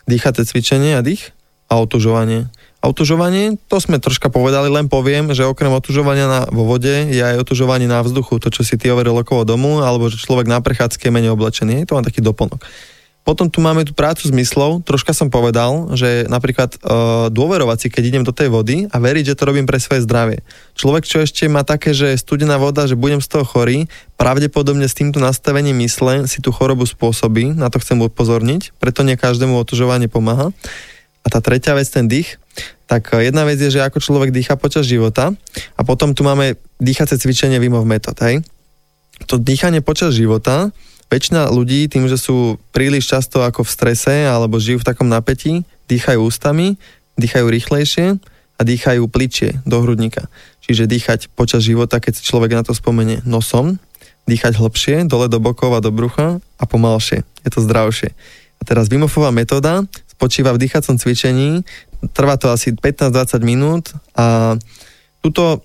dýchaté 0.10 0.46
cvičenie 0.46 0.98
a 0.98 1.06
dých 1.06 1.30
a 1.30 1.44
a 1.74 1.82
otužovanie. 1.82 2.54
A 2.84 2.92
otužovanie, 2.92 3.56
to 3.72 3.80
sme 3.80 3.96
troška 3.96 4.28
povedali, 4.28 4.68
len 4.68 4.92
poviem, 4.92 5.32
že 5.32 5.48
okrem 5.48 5.72
otužovania 5.72 6.28
na, 6.28 6.42
vo 6.52 6.68
vode 6.68 6.92
je 6.92 7.24
aj 7.24 7.48
otužovanie 7.48 7.88
na 7.88 8.04
vzduchu, 8.04 8.44
to 8.44 8.52
čo 8.52 8.68
si 8.68 8.76
ty 8.76 8.92
overil 8.92 9.16
okolo 9.24 9.48
domu, 9.48 9.80
alebo 9.80 10.12
že 10.12 10.20
človek 10.20 10.52
na 10.52 10.60
prechádzke 10.60 11.08
je 11.08 11.16
menej 11.16 11.32
oblečený, 11.32 11.88
to 11.88 11.96
len 11.96 12.04
taký 12.04 12.20
doplnok. 12.20 12.60
Potom 13.24 13.48
tu 13.48 13.64
máme 13.64 13.88
tú 13.88 13.96
prácu 13.96 14.28
zmyslov, 14.28 14.84
troška 14.84 15.16
som 15.16 15.32
povedal, 15.32 15.96
že 15.96 16.28
napríklad 16.28 16.76
e, 16.76 16.78
dôverovať 17.32 17.78
si, 17.80 17.88
keď 17.88 18.04
idem 18.04 18.24
do 18.28 18.36
tej 18.36 18.52
vody 18.52 18.92
a 18.92 19.00
veriť, 19.00 19.32
že 19.32 19.38
to 19.40 19.48
robím 19.48 19.64
pre 19.64 19.80
svoje 19.80 20.04
zdravie. 20.04 20.44
Človek, 20.76 21.08
čo 21.08 21.24
ešte 21.24 21.48
má 21.48 21.64
také, 21.64 21.96
že 21.96 22.20
studená 22.20 22.60
voda, 22.60 22.84
že 22.84 23.00
budem 23.00 23.24
z 23.24 23.32
toho 23.32 23.48
chorý, 23.48 23.88
pravdepodobne 24.20 24.92
s 24.92 25.00
týmto 25.00 25.24
nastavením 25.24 25.80
mysle 25.88 26.28
si 26.28 26.44
tú 26.44 26.52
chorobu 26.52 26.84
spôsobí, 26.84 27.56
na 27.56 27.72
to 27.72 27.80
chcem 27.80 27.96
upozorniť, 28.04 28.76
preto 28.76 29.08
nie 29.08 29.16
každému 29.16 29.56
otužovanie 29.56 30.12
pomáha. 30.12 30.52
A 31.24 31.32
tá 31.32 31.40
tretia 31.40 31.72
vec, 31.80 31.88
ten 31.88 32.12
dých, 32.12 32.43
tak 32.86 33.16
e, 33.16 33.28
jedna 33.30 33.44
vec 33.48 33.58
je, 33.58 33.74
že 33.74 33.82
ako 33.82 34.00
človek 34.00 34.30
dýcha 34.30 34.60
počas 34.60 34.86
života 34.86 35.34
a 35.78 35.82
potom 35.82 36.14
tu 36.14 36.22
máme 36.22 36.58
dýchacie 36.78 37.18
cvičenie 37.18 37.58
Vimov 37.58 37.88
metód, 37.88 38.18
hej. 38.22 38.44
To 39.30 39.38
dýchanie 39.40 39.80
počas 39.80 40.18
života 40.18 40.74
väčšina 41.14 41.54
ľudí 41.54 41.86
tým, 41.86 42.10
že 42.10 42.18
sú 42.18 42.58
príliš 42.74 43.14
často 43.14 43.46
ako 43.46 43.62
v 43.62 43.70
strese 43.70 44.16
alebo 44.26 44.58
žijú 44.58 44.82
v 44.82 44.88
takom 44.90 45.06
napätí, 45.06 45.62
dýchajú 45.86 46.26
ústami, 46.26 46.82
dýchajú 47.22 47.46
rýchlejšie 47.46 48.18
a 48.58 48.62
dýchajú 48.66 49.06
pličie 49.06 49.62
do 49.70 49.78
hrudníka. 49.86 50.26
Čiže 50.66 50.90
dýchať 50.90 51.20
počas 51.38 51.62
života, 51.62 52.02
keď 52.02 52.18
si 52.18 52.26
človek 52.26 52.58
na 52.58 52.64
to 52.66 52.74
spomenie 52.74 53.22
nosom, 53.28 53.78
dýchať 54.26 54.58
hlbšie, 54.58 54.96
dole 55.06 55.28
do 55.28 55.38
bokov 55.38 55.76
a 55.76 55.84
do 55.84 55.92
brucha 55.92 56.40
a 56.58 56.64
pomalšie. 56.64 57.28
Je 57.44 57.50
to 57.52 57.60
zdravšie. 57.62 58.16
A 58.58 58.62
teraz 58.64 58.88
Wimofová 58.88 59.36
metóda 59.36 59.84
spočíva 60.24 60.56
v 60.56 60.64
dýchacom 60.64 60.96
cvičení, 60.96 61.68
trvá 62.16 62.40
to 62.40 62.48
asi 62.48 62.72
15-20 62.72 63.44
minút 63.44 63.92
a 64.16 64.56
tuto 65.20 65.60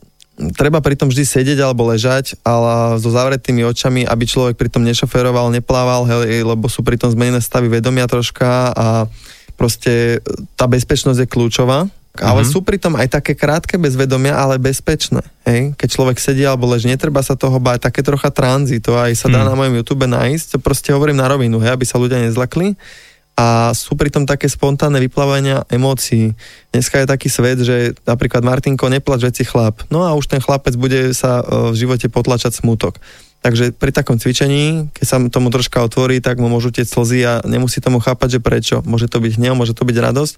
treba 0.58 0.82
pri 0.82 0.98
tom 0.98 1.06
vždy 1.14 1.22
sedieť 1.22 1.62
alebo 1.62 1.86
ležať, 1.86 2.34
ale 2.42 2.98
so 2.98 3.06
zavretými 3.06 3.62
očami, 3.62 4.02
aby 4.02 4.26
človek 4.26 4.58
pri 4.58 4.66
tom 4.66 4.82
nešoferoval, 4.82 5.54
neplával, 5.54 6.10
hej, 6.10 6.42
lebo 6.42 6.66
sú 6.66 6.82
pri 6.82 6.98
tom 6.98 7.14
zmenené 7.14 7.38
stavy 7.38 7.70
vedomia 7.70 8.10
troška 8.10 8.74
a 8.74 8.86
proste 9.54 10.18
tá 10.58 10.66
bezpečnosť 10.66 11.22
je 11.22 11.30
kľúčová. 11.30 11.86
Ale 12.18 12.42
mm-hmm. 12.42 12.50
sú 12.50 12.66
pritom 12.66 12.98
aj 12.98 13.14
také 13.14 13.38
krátke 13.38 13.78
bezvedomia, 13.78 14.34
ale 14.34 14.58
bezpečné. 14.58 15.22
Hej? 15.46 15.78
Keď 15.78 15.86
človek 15.86 16.18
sedí 16.18 16.42
alebo 16.42 16.66
leží, 16.66 16.90
netreba 16.90 17.22
sa 17.22 17.38
toho 17.38 17.62
báť, 17.62 17.86
také 17.86 18.02
trocha 18.02 18.34
tranzy, 18.34 18.82
to 18.82 18.98
aj 18.98 19.14
sa 19.14 19.30
dá 19.30 19.46
mm. 19.46 19.46
na 19.46 19.54
mojom 19.54 19.74
YouTube 19.78 20.02
nájsť, 20.02 20.46
to 20.50 20.58
proste 20.58 20.90
hovorím 20.90 21.14
na 21.14 21.30
rovinu, 21.30 21.62
hej, 21.62 21.78
aby 21.78 21.86
sa 21.86 21.94
ľudia 21.94 22.18
nezlakli 22.26 22.74
a 23.38 23.70
sú 23.70 23.94
pritom 23.94 24.26
také 24.26 24.50
spontánne 24.50 24.98
vyplávania 24.98 25.62
emócií. 25.70 26.34
Dneska 26.74 26.98
je 26.98 27.06
taký 27.06 27.30
svet, 27.30 27.62
že 27.62 27.94
napríklad 28.02 28.42
Martinko, 28.42 28.90
neplač 28.90 29.22
veci 29.30 29.46
chlap. 29.46 29.86
No 29.94 30.02
a 30.02 30.18
už 30.18 30.26
ten 30.26 30.42
chlapec 30.42 30.74
bude 30.74 31.14
sa 31.14 31.46
e, 31.46 31.70
v 31.70 31.78
živote 31.78 32.10
potlačať 32.10 32.58
smutok. 32.58 32.98
Takže 33.38 33.70
pri 33.70 33.94
takom 33.94 34.18
cvičení, 34.18 34.90
keď 34.90 35.06
sa 35.06 35.22
tomu 35.30 35.54
troška 35.54 35.78
otvorí, 35.86 36.18
tak 36.18 36.42
mu 36.42 36.50
môžu 36.50 36.74
tieť 36.74 36.90
slzy 36.90 37.22
a 37.22 37.32
nemusí 37.46 37.78
tomu 37.78 38.02
chápať, 38.02 38.38
že 38.38 38.40
prečo. 38.42 38.76
Môže 38.82 39.06
to 39.06 39.22
byť 39.22 39.38
hnev, 39.38 39.54
môže 39.54 39.78
to 39.78 39.86
byť 39.86 39.96
radosť 40.02 40.34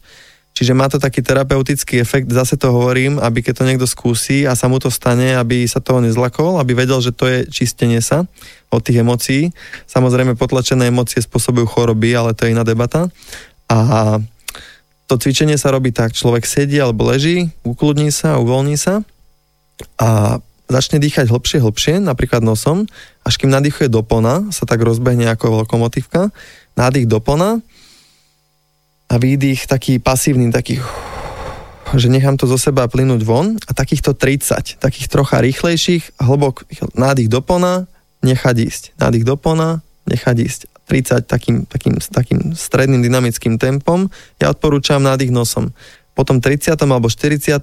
Čiže 0.50 0.76
má 0.76 0.90
to 0.92 1.00
taký 1.00 1.24
terapeutický 1.24 2.02
efekt, 2.04 2.28
zase 2.28 2.60
to 2.60 2.68
hovorím, 2.68 3.16
aby 3.16 3.40
keď 3.40 3.54
to 3.62 3.68
niekto 3.68 3.86
skúsi 3.88 4.44
a 4.44 4.52
sa 4.52 4.68
mu 4.68 4.76
to 4.76 4.92
stane, 4.92 5.32
aby 5.38 5.64
sa 5.64 5.80
toho 5.80 6.04
nezlakol, 6.04 6.60
aby 6.60 6.76
vedel, 6.76 7.00
že 7.00 7.16
to 7.16 7.24
je 7.30 7.38
čistenie 7.48 8.02
sa 8.04 8.28
od 8.68 8.84
tých 8.84 9.00
emócií. 9.00 9.56
Samozrejme 9.88 10.36
potlačené 10.36 10.92
emócie 10.92 11.22
spôsobujú 11.22 11.64
choroby, 11.64 12.12
ale 12.12 12.36
to 12.36 12.44
je 12.44 12.52
iná 12.52 12.66
debata. 12.66 13.08
A 13.70 14.18
to 15.10 15.18
cvičenie 15.18 15.58
sa 15.58 15.74
robí 15.74 15.90
tak, 15.90 16.14
človek 16.14 16.46
sedí 16.46 16.78
alebo 16.78 17.08
leží, 17.08 17.50
ukludní 17.66 18.14
sa, 18.14 18.38
uvoľní 18.38 18.78
sa 18.78 19.02
a 19.98 20.38
začne 20.70 21.02
dýchať 21.02 21.26
hlbšie, 21.26 21.58
hlbšie, 21.58 21.94
napríklad 21.98 22.46
nosom, 22.46 22.86
až 23.26 23.34
kým 23.42 23.50
nadýchuje 23.50 23.90
do 23.90 24.06
pona, 24.06 24.46
sa 24.54 24.70
tak 24.70 24.86
rozbehne 24.86 25.26
ako 25.26 25.66
lokomotívka, 25.66 26.30
nádych 26.78 27.10
do 27.10 27.18
pona, 27.18 27.58
a 29.10 29.14
výdych 29.18 29.66
taký 29.66 29.98
pasívny, 29.98 30.54
taký 30.54 30.78
že 31.90 32.06
nechám 32.06 32.38
to 32.38 32.46
zo 32.46 32.54
seba 32.54 32.86
plynúť 32.86 33.26
von 33.26 33.58
a 33.66 33.74
takýchto 33.74 34.14
30, 34.14 34.78
takých 34.78 35.06
trocha 35.10 35.42
rýchlejších, 35.42 36.22
hlbok 36.22 36.62
nádych 36.94 37.26
do 37.26 37.42
pona, 37.42 37.90
nechať 38.22 38.56
ísť. 38.62 38.82
Nádych 38.94 39.26
do 39.26 39.34
pona, 39.34 39.82
nechať 40.06 40.36
ísť. 40.38 40.60
30 40.86 41.26
takým, 41.26 41.56
takým, 41.66 41.98
takým 41.98 42.54
stredným 42.54 43.02
dynamickým 43.02 43.58
tempom. 43.58 44.06
Ja 44.38 44.54
odporúčam 44.54 45.02
nádych 45.02 45.34
nosom. 45.34 45.74
Potom 46.14 46.38
30. 46.38 46.74
alebo 46.78 47.10
40. 47.10 47.58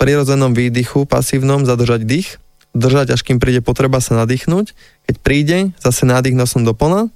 prirodzenom 0.00 0.56
výdychu, 0.56 1.04
pasívnom, 1.04 1.64
zadržať 1.68 2.04
dých, 2.08 2.40
držať, 2.72 3.16
až 3.16 3.20
kým 3.24 3.40
príde 3.40 3.60
potreba 3.60 4.00
sa 4.00 4.16
nadýchnuť. 4.24 4.72
Keď 5.08 5.16
príde, 5.20 5.72
zase 5.80 6.08
nádych 6.08 6.36
nosom 6.36 6.64
do 6.64 6.72
pona, 6.72 7.12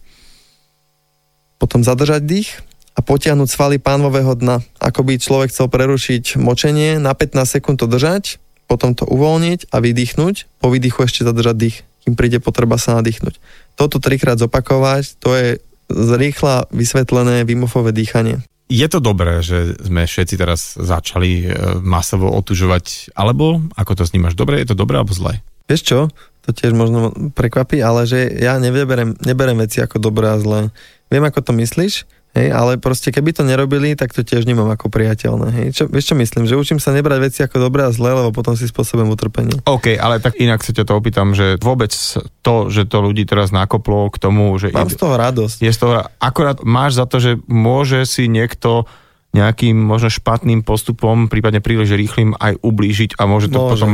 potom 1.57 1.81
zadržať 1.81 2.25
dých, 2.25 2.61
a 2.95 3.01
potiahnuť 3.03 3.49
svaly 3.51 3.77
pánvového 3.83 4.39
dna. 4.39 4.63
Ako 4.79 5.03
by 5.03 5.19
človek 5.19 5.51
chcel 5.51 5.67
prerušiť 5.67 6.39
močenie, 6.39 7.03
na 7.03 7.11
15 7.11 7.59
sekúnd 7.59 7.77
to 7.83 7.91
držať, 7.91 8.39
potom 8.71 8.95
to 8.95 9.05
uvoľniť 9.05 9.75
a 9.75 9.83
vydýchnuť, 9.83 10.63
po 10.63 10.71
výdychu 10.71 11.05
ešte 11.05 11.27
zadržať 11.27 11.57
dých, 11.59 11.77
kým 12.07 12.15
príde 12.15 12.39
potreba 12.39 12.79
sa 12.79 12.97
nadýchnuť. 13.03 13.35
Toto 13.75 13.99
trikrát 13.99 14.39
zopakovať, 14.39 15.19
to 15.19 15.35
je 15.35 15.49
zrýchla 15.91 16.71
vysvetlené 16.73 17.45
výmofové 17.45 17.93
dýchanie. 17.93 18.41
Je 18.73 18.89
to 18.89 19.05
dobré, 19.05 19.45
že 19.45 19.77
sme 19.85 20.09
všetci 20.09 20.35
teraz 20.41 20.81
začali 20.81 21.45
e, 21.45 21.47
masovo 21.85 22.33
otužovať, 22.33 23.13
alebo 23.13 23.61
ako 23.77 23.93
to 23.93 24.05
snímaš, 24.09 24.33
dobre, 24.33 24.57
je 24.65 24.73
to 24.73 24.81
dobré 24.81 24.97
alebo 24.97 25.13
zlé? 25.13 25.45
Vieš 25.69 25.83
čo, 25.85 25.99
to 26.45 26.51
tiež 26.57 26.73
možno 26.73 27.13
prekvapí, 27.37 27.85
ale 27.85 28.09
že 28.09 28.25
ja 28.41 28.57
neberem, 28.57 29.17
neberem 29.21 29.61
veci 29.61 29.85
ako 29.85 30.01
dobré 30.01 30.33
a 30.33 30.41
zlé. 30.41 30.73
Viem, 31.13 31.25
ako 31.29 31.45
to 31.45 31.53
myslíš, 31.53 32.09
Hej, 32.35 32.51
ale 32.51 32.83
proste 32.83 33.15
keby 33.15 33.31
to 33.31 33.47
nerobili, 33.47 33.95
tak 33.95 34.11
to 34.11 34.27
tiež 34.27 34.43
nemám 34.43 34.67
ako 34.75 34.91
priateľné. 34.91 35.55
Hej. 35.55 35.67
Čo, 35.71 35.83
vieš 35.87 36.11
čo 36.11 36.15
myslím? 36.19 36.51
Že 36.51 36.59
učím 36.59 36.81
sa 36.83 36.91
nebrať 36.91 37.19
veci 37.23 37.41
ako 37.47 37.63
dobré 37.63 37.87
a 37.87 37.95
zlé, 37.95 38.11
lebo 38.11 38.35
potom 38.35 38.59
si 38.59 38.67
spôsobujem 38.67 39.07
utrpenie. 39.07 39.63
OK, 39.63 39.95
ale 39.95 40.19
tak 40.19 40.43
inak 40.43 40.59
sa 40.67 40.75
ťa 40.75 40.83
to 40.83 40.99
opýtam, 40.99 41.31
že 41.39 41.63
vôbec 41.63 41.95
to, 42.43 42.55
že 42.75 42.91
to 42.91 42.99
ľudí 43.07 43.23
teraz 43.23 43.55
nakoplo 43.55 44.11
k 44.11 44.19
tomu, 44.19 44.51
že... 44.59 44.75
Mám 44.75 44.91
z 44.91 44.99
toho 44.99 45.15
radosť. 45.15 45.57
Je 45.63 45.71
z 45.71 45.79
toho, 45.79 46.11
akorát 46.19 46.59
máš 46.67 46.99
za 46.99 47.07
to, 47.07 47.23
že 47.23 47.39
môže 47.47 48.03
si 48.03 48.27
niekto 48.27 48.91
nejakým 49.35 49.79
možno 49.79 50.11
špatným 50.11 50.67
postupom, 50.67 51.31
prípadne 51.31 51.63
príliš 51.63 51.95
rýchlým 51.95 52.35
aj 52.39 52.59
ublížiť 52.63 53.15
a 53.19 53.31
môže 53.31 53.51
to 53.51 53.63
môže. 53.63 53.71
potom 53.79 53.93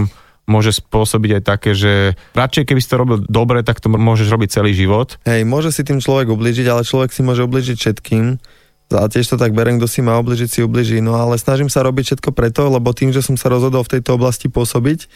môže 0.50 0.75
spôsobiť 0.83 1.38
aj 1.38 1.42
také, 1.47 1.71
že 1.78 2.19
radšej 2.35 2.66
keby 2.66 2.80
si 2.83 2.90
to 2.90 3.00
robil 3.00 3.19
dobre, 3.30 3.62
tak 3.62 3.78
to 3.78 3.87
môžeš 3.87 4.26
robiť 4.26 4.49
celý 4.50 4.75
život. 4.75 5.14
Hej, 5.23 5.47
môže 5.47 5.71
si 5.71 5.87
tým 5.87 6.02
človek 6.02 6.26
ubližiť, 6.35 6.66
ale 6.66 6.83
človek 6.83 7.14
si 7.14 7.23
môže 7.23 7.47
ubližiť 7.47 7.76
všetkým. 7.78 8.42
A 8.90 9.07
tiež 9.07 9.30
to 9.30 9.37
tak 9.38 9.54
berem, 9.54 9.78
kto 9.78 9.87
si 9.87 10.02
má 10.02 10.19
obližiť, 10.19 10.49
si 10.50 10.61
ubliží. 10.66 10.99
No 10.99 11.14
ale 11.14 11.38
snažím 11.38 11.71
sa 11.71 11.87
robiť 11.87 12.11
všetko 12.11 12.35
preto, 12.35 12.66
lebo 12.66 12.90
tým, 12.90 13.14
že 13.14 13.23
som 13.23 13.38
sa 13.38 13.47
rozhodol 13.47 13.87
v 13.87 13.97
tejto 13.97 14.19
oblasti 14.19 14.50
pôsobiť, 14.50 15.07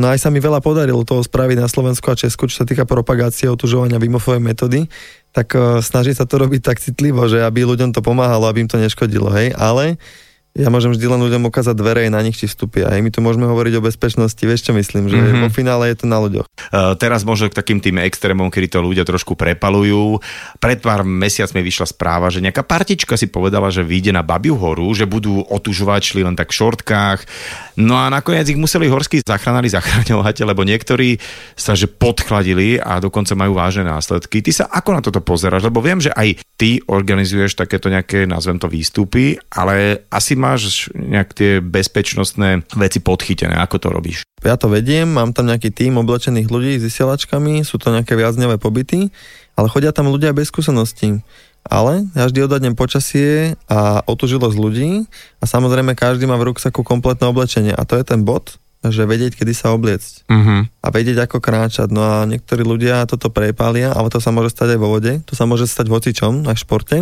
No 0.00 0.08
aj 0.08 0.22
sa 0.22 0.32
mi 0.32 0.40
veľa 0.40 0.64
podarilo 0.64 1.04
toho 1.04 1.20
spraviť 1.20 1.60
na 1.60 1.68
Slovensku 1.68 2.08
a 2.08 2.16
Česku, 2.16 2.48
čo 2.48 2.62
sa 2.62 2.66
týka 2.68 2.88
propagácie 2.88 3.50
otužovania 3.52 4.00
Wimofovej 4.00 4.40
metódy, 4.40 4.88
tak 5.34 5.52
uh, 5.52 5.84
snaží 5.84 6.16
sa 6.16 6.24
to 6.24 6.40
robiť 6.40 6.64
tak 6.64 6.80
citlivo, 6.80 7.28
že 7.28 7.44
aby 7.44 7.68
ľuďom 7.68 7.92
to 7.92 8.00
pomáhalo, 8.00 8.48
aby 8.48 8.64
im 8.64 8.70
to 8.70 8.80
neškodilo, 8.80 9.28
hej. 9.34 9.52
Ale 9.52 10.00
ja 10.50 10.66
môžem 10.66 10.90
vždy 10.90 11.06
len 11.06 11.22
ľuďom 11.22 11.46
ukázať 11.46 11.78
dvere, 11.78 12.10
na 12.10 12.18
nich 12.26 12.34
či 12.34 12.50
vstúpia. 12.50 12.90
Aj 12.90 12.98
my 12.98 13.06
tu 13.14 13.22
môžeme 13.22 13.46
hovoriť 13.46 13.78
o 13.78 13.86
bezpečnosti, 13.86 14.42
vieš 14.42 14.66
čo 14.66 14.74
myslím, 14.74 15.06
že 15.06 15.14
mm-hmm. 15.14 15.42
vo 15.46 15.48
finále 15.54 15.94
je 15.94 16.02
to 16.02 16.06
na 16.10 16.18
ľuďoch. 16.18 16.46
Uh, 16.74 16.98
teraz 16.98 17.22
možno 17.22 17.46
k 17.46 17.54
takým 17.54 17.78
tým 17.78 18.02
extrémom, 18.02 18.50
kedy 18.50 18.66
to 18.66 18.82
ľudia 18.82 19.06
trošku 19.06 19.38
prepalujú. 19.38 20.18
Pred 20.58 20.82
pár 20.82 21.06
mesiacmi 21.06 21.62
vyšla 21.62 21.86
správa, 21.94 22.34
že 22.34 22.42
nejaká 22.42 22.66
partička 22.66 23.14
si 23.14 23.30
povedala, 23.30 23.70
že 23.70 23.86
vyjde 23.86 24.10
na 24.10 24.26
Babiu 24.26 24.58
horu, 24.58 24.90
že 24.90 25.06
budú 25.06 25.38
otužovať, 25.46 26.02
šli 26.02 26.26
len 26.26 26.34
tak 26.34 26.50
v 26.50 26.58
šortkách. 26.58 27.20
No 27.78 27.94
a 27.94 28.10
nakoniec 28.10 28.50
ich 28.50 28.58
museli 28.58 28.90
horskí 28.90 29.22
zachrániť 29.22 29.78
zachraňovať, 29.78 30.42
lebo 30.42 30.66
niektorí 30.66 31.22
sa 31.54 31.78
že 31.78 31.86
podchladili 31.86 32.82
a 32.82 32.98
dokonca 32.98 33.38
majú 33.38 33.54
vážne 33.54 33.86
následky. 33.86 34.42
Ty 34.42 34.50
sa 34.50 34.64
ako 34.66 34.90
na 34.98 35.00
toto 35.00 35.22
pozeráš? 35.22 35.70
Lebo 35.70 35.78
viem, 35.78 36.02
že 36.02 36.10
aj 36.10 36.42
ty 36.58 36.82
organizuješ 36.90 37.54
takéto 37.54 37.86
nejaké, 37.86 38.26
nazvem 38.26 38.58
to 38.58 38.66
výstupy, 38.66 39.38
ale 39.54 40.04
asi 40.10 40.39
máš 40.40 40.88
nejak 40.96 41.36
tie 41.36 41.60
bezpečnostné 41.60 42.64
veci 42.72 42.98
podchytené? 43.04 43.60
Ako 43.60 43.76
to 43.76 43.92
robíš? 43.92 44.24
Ja 44.40 44.56
to 44.56 44.72
vediem, 44.72 45.12
mám 45.12 45.36
tam 45.36 45.52
nejaký 45.52 45.68
tým 45.68 46.00
oblečených 46.00 46.48
ľudí 46.48 46.80
s 46.80 46.88
vysielačkami, 46.88 47.60
sú 47.60 47.76
to 47.76 47.92
nejaké 47.92 48.16
viacňové 48.16 48.56
pobyty, 48.56 49.12
ale 49.52 49.68
chodia 49.68 49.92
tam 49.92 50.08
ľudia 50.08 50.32
bez 50.32 50.48
skúseností. 50.48 51.20
Ale 51.60 52.08
ja 52.16 52.24
vždy 52.24 52.48
odhadnem 52.48 52.72
počasie 52.72 53.52
a 53.68 54.00
otužilosť 54.08 54.56
ľudí 54.56 55.04
a 55.38 55.44
samozrejme 55.44 55.92
každý 55.92 56.24
má 56.24 56.40
v 56.40 56.56
ruksaku 56.56 56.80
kompletné 56.80 57.28
oblečenie 57.28 57.76
a 57.76 57.84
to 57.84 58.00
je 58.00 58.04
ten 58.08 58.24
bod, 58.24 58.56
že 58.80 59.04
vedieť, 59.04 59.36
kedy 59.36 59.52
sa 59.52 59.76
obliecť. 59.76 60.24
Uh-huh. 60.24 60.64
A 60.64 60.86
vedieť, 60.88 61.28
ako 61.28 61.44
kráčať. 61.44 61.92
No 61.92 62.00
a 62.00 62.24
niektorí 62.24 62.64
ľudia 62.64 63.04
toto 63.04 63.28
prepália, 63.28 63.92
ale 63.92 64.08
to 64.08 64.24
sa 64.24 64.32
môže 64.32 64.56
stať 64.56 64.76
aj 64.76 64.80
vo 64.80 64.88
vode, 64.96 65.20
to 65.28 65.36
sa 65.36 65.44
môže 65.44 65.68
stať 65.68 65.92
v 65.92 65.94
hocičom, 66.00 66.32
aj 66.48 66.56
v 66.56 66.62
športe. 66.64 66.96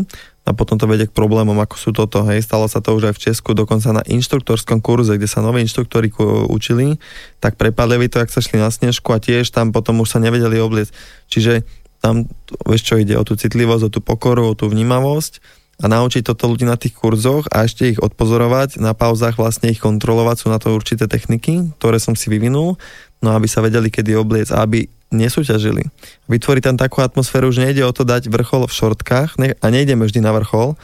A 0.48 0.56
potom 0.56 0.80
to 0.80 0.88
vedie 0.88 1.04
k 1.04 1.12
problémom, 1.12 1.60
ako 1.60 1.76
sú 1.76 1.90
toto. 1.92 2.24
Hej. 2.24 2.48
Stalo 2.48 2.64
sa 2.72 2.80
to 2.80 2.96
už 2.96 3.12
aj 3.12 3.14
v 3.20 3.22
Česku, 3.28 3.52
dokonca 3.52 3.92
na 3.92 4.00
inštruktorskom 4.00 4.80
kurze, 4.80 5.20
kde 5.20 5.28
sa 5.28 5.44
noví 5.44 5.60
inštruktori 5.60 6.08
učili, 6.48 6.96
tak 7.36 7.60
prepadli 7.60 8.08
to, 8.08 8.24
ak 8.24 8.32
sa 8.32 8.40
šli 8.40 8.56
na 8.56 8.72
snežku 8.72 9.12
a 9.12 9.20
tiež 9.20 9.52
tam 9.52 9.76
potom 9.76 10.00
už 10.00 10.16
sa 10.16 10.18
nevedeli 10.24 10.56
obliecť. 10.56 10.92
Čiže 11.28 11.68
tam, 12.00 12.24
vieš 12.64 12.82
čo, 12.88 12.96
ide 12.96 13.20
o 13.20 13.26
tú 13.28 13.36
citlivosť, 13.36 13.82
o 13.84 13.90
tú 13.92 14.00
pokoru, 14.00 14.48
o 14.48 14.56
tú 14.56 14.72
vnímavosť 14.72 15.44
a 15.78 15.86
naučiť 15.86 16.26
toto 16.26 16.50
ľudí 16.50 16.66
na 16.66 16.74
tých 16.74 16.98
kurzoch 16.98 17.46
a 17.54 17.62
ešte 17.62 17.94
ich 17.94 18.02
odpozorovať, 18.02 18.82
na 18.82 18.98
pauzách 18.98 19.38
vlastne 19.38 19.70
ich 19.70 19.78
kontrolovať, 19.78 20.36
sú 20.42 20.46
na 20.50 20.58
to 20.58 20.74
určité 20.74 21.06
techniky, 21.06 21.70
ktoré 21.78 22.02
som 22.02 22.18
si 22.18 22.26
vyvinul, 22.32 22.74
no 23.22 23.28
aby 23.30 23.46
sa 23.46 23.62
vedeli, 23.62 23.86
kedy 23.86 24.18
obliec 24.18 24.50
a 24.50 24.66
aby 24.66 24.90
nesúťažili. 25.08 25.88
Vytvoriť 26.28 26.62
tam 26.72 26.76
takú 26.76 27.00
atmosféru, 27.00 27.48
už 27.48 27.64
nejde 27.64 27.84
o 27.84 27.92
to 27.92 28.04
dať 28.04 28.28
vrchol 28.28 28.68
v 28.68 28.76
šortkách 28.76 29.40
a 29.40 29.66
nejdeme 29.72 30.04
vždy 30.04 30.20
na 30.20 30.36
vrchol, 30.36 30.76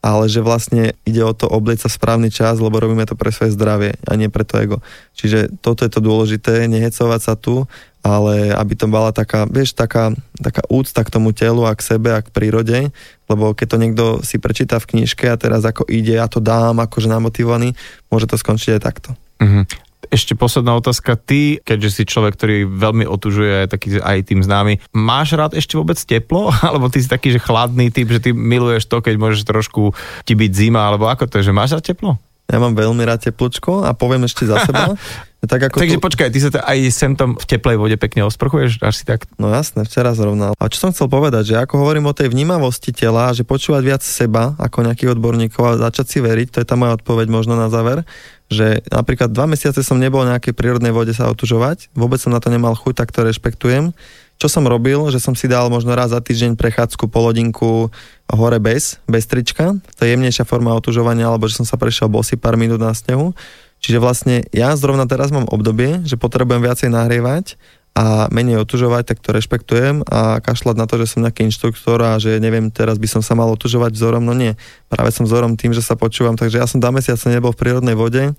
ale 0.00 0.32
že 0.32 0.40
vlastne 0.40 0.96
ide 1.04 1.20
o 1.20 1.36
to 1.36 1.44
oblieť 1.44 1.84
sa 1.84 1.88
v 1.92 1.96
správny 2.00 2.28
čas, 2.32 2.56
lebo 2.56 2.80
robíme 2.80 3.04
to 3.04 3.16
pre 3.16 3.28
svoje 3.28 3.52
zdravie 3.52 4.00
a 4.08 4.12
nie 4.16 4.32
pre 4.32 4.48
to 4.48 4.56
ego. 4.56 4.76
Čiže 5.12 5.60
toto 5.60 5.84
je 5.84 5.92
to 5.92 6.00
dôležité, 6.00 6.64
nehecovať 6.72 7.20
sa 7.20 7.34
tu, 7.36 7.68
ale 8.00 8.48
aby 8.56 8.72
to 8.80 8.88
bola 8.88 9.12
taká, 9.12 9.44
vieš, 9.44 9.76
taká, 9.76 10.16
taká 10.40 10.64
úcta 10.72 11.04
k 11.04 11.12
tomu 11.12 11.36
telu 11.36 11.68
a 11.68 11.76
k 11.76 11.84
sebe 11.84 12.16
a 12.16 12.24
k 12.24 12.32
prírode, 12.32 12.88
lebo 13.28 13.52
keď 13.52 13.66
to 13.68 13.76
niekto 13.76 14.04
si 14.24 14.40
prečíta 14.40 14.80
v 14.80 14.96
knižke 14.96 15.28
a 15.28 15.36
teraz 15.36 15.68
ako 15.68 15.84
ide, 15.84 16.16
ja 16.16 16.24
to 16.32 16.40
dám 16.40 16.80
akože 16.80 17.12
namotivovaný, 17.12 17.76
môže 18.08 18.24
to 18.24 18.40
skončiť 18.40 18.80
aj 18.80 18.82
takto. 18.82 19.12
Mm-hmm 19.40 19.89
ešte 20.10 20.34
posledná 20.34 20.76
otázka. 20.76 21.16
Ty, 21.16 21.62
keďže 21.62 21.90
si 21.90 22.02
človek, 22.04 22.34
ktorý 22.36 22.56
veľmi 22.66 23.06
otužuje 23.06 23.70
taký 23.70 24.02
aj 24.02 24.26
tým 24.26 24.42
známy, 24.42 24.82
máš 24.92 25.38
rád 25.38 25.54
ešte 25.54 25.78
vôbec 25.78 25.96
teplo? 25.96 26.50
Alebo 26.66 26.90
ty 26.90 27.00
si 27.00 27.08
taký, 27.08 27.34
že 27.34 27.40
chladný 27.40 27.94
typ, 27.94 28.10
že 28.10 28.20
ty 28.20 28.30
miluješ 28.34 28.90
to, 28.90 29.00
keď 29.00 29.14
môžeš 29.16 29.46
trošku 29.46 29.94
ti 30.26 30.34
byť 30.34 30.50
zima, 30.52 30.90
alebo 30.90 31.08
ako 31.08 31.30
to 31.30 31.40
je, 31.40 31.48
že 31.50 31.56
máš 31.56 31.78
rád 31.78 31.86
teplo? 31.94 32.18
Ja 32.50 32.58
mám 32.58 32.74
veľmi 32.74 33.06
rád 33.06 33.30
teplčko 33.30 33.86
a 33.86 33.94
poviem 33.94 34.26
ešte 34.26 34.42
za 34.42 34.66
seba. 34.66 34.98
tak 35.50 35.70
ako 35.70 35.80
Takže 35.80 35.96
tu... 35.96 36.04
počkaj, 36.04 36.28
ty 36.28 36.38
sa 36.42 36.50
aj 36.52 36.78
sem 36.92 37.14
tam 37.16 37.38
v 37.38 37.44
teplej 37.46 37.80
vode 37.80 37.96
pekne 37.96 38.26
osprchuješ? 38.28 38.82
Až 38.84 38.94
si 39.00 39.04
tak? 39.08 39.24
No 39.40 39.48
jasné, 39.48 39.86
včera 39.88 40.12
zrovna. 40.12 40.52
A 40.58 40.64
čo 40.68 40.82
som 40.82 40.90
chcel 40.92 41.08
povedať, 41.08 41.54
že 41.54 41.56
ako 41.56 41.80
hovorím 41.80 42.10
o 42.10 42.14
tej 42.14 42.28
vnímavosti 42.28 42.92
tela, 42.92 43.32
že 43.32 43.46
počúvať 43.46 43.82
viac 43.86 44.02
seba 44.04 44.58
ako 44.60 44.84
nejakých 44.84 45.16
odborníkov 45.16 45.62
a 45.64 45.80
začať 45.88 46.06
si 46.10 46.18
veriť, 46.20 46.52
to 46.52 46.60
je 46.60 46.66
tá 46.68 46.76
moja 46.76 46.98
odpoveď 47.00 47.32
možno 47.32 47.56
na 47.56 47.72
záver, 47.72 48.04
že 48.50 48.84
napríklad 48.90 49.32
dva 49.32 49.48
mesiace 49.48 49.80
som 49.80 49.96
nebol 49.96 50.26
na 50.26 50.36
nejakej 50.36 50.52
prírodnej 50.52 50.92
vode 50.92 51.14
sa 51.16 51.30
otužovať, 51.30 51.88
vôbec 51.96 52.18
som 52.18 52.34
na 52.34 52.42
to 52.42 52.50
nemal 52.52 52.74
chuť, 52.76 52.98
tak 52.98 53.14
to 53.14 53.24
rešpektujem. 53.24 53.96
Čo 54.40 54.48
som 54.48 54.64
robil, 54.64 54.96
že 55.12 55.20
som 55.20 55.36
si 55.36 55.44
dal 55.44 55.68
možno 55.68 55.92
raz 55.92 56.16
za 56.16 56.20
týždeň 56.24 56.56
prechádzku 56.56 57.12
polodinku 57.12 57.92
hore 58.24 58.56
bez, 58.56 58.96
bez 59.04 59.28
trička, 59.28 59.76
to 60.00 60.00
je 60.00 60.16
jemnejšia 60.16 60.48
forma 60.48 60.72
otužovania, 60.72 61.28
alebo 61.28 61.44
že 61.44 61.60
som 61.60 61.68
sa 61.68 61.76
prešiel 61.76 62.08
bosy 62.08 62.40
pár 62.40 62.56
minút 62.56 62.80
na 62.80 62.96
snehu. 62.96 63.36
Čiže 63.84 64.00
vlastne 64.00 64.48
ja 64.56 64.72
zrovna 64.80 65.04
teraz 65.04 65.28
mám 65.28 65.44
obdobie, 65.44 66.00
že 66.08 66.16
potrebujem 66.16 66.64
viacej 66.64 66.88
nahrievať 66.88 67.60
a 67.92 68.32
menej 68.32 68.64
otužovať, 68.64 69.12
tak 69.12 69.18
to 69.20 69.36
rešpektujem 69.36 70.08
a 70.08 70.40
kašľať 70.40 70.76
na 70.78 70.88
to, 70.88 70.96
že 71.04 71.12
som 71.12 71.20
nejaký 71.20 71.44
inštruktor 71.44 72.00
a 72.00 72.16
že 72.16 72.40
neviem, 72.40 72.72
teraz 72.72 72.96
by 72.96 73.12
som 73.12 73.20
sa 73.20 73.36
mal 73.36 73.52
otužovať 73.52 73.92
vzorom, 73.92 74.24
no 74.24 74.32
nie. 74.32 74.56
Práve 74.88 75.12
som 75.12 75.28
vzorom 75.28 75.60
tým, 75.60 75.76
že 75.76 75.84
sa 75.84 76.00
počúvam, 76.00 76.40
takže 76.40 76.64
ja 76.64 76.64
som 76.64 76.80
dva 76.80 76.96
mesiace 76.96 77.28
nebol 77.28 77.52
v 77.52 77.60
prírodnej 77.60 77.92
vode 77.92 78.32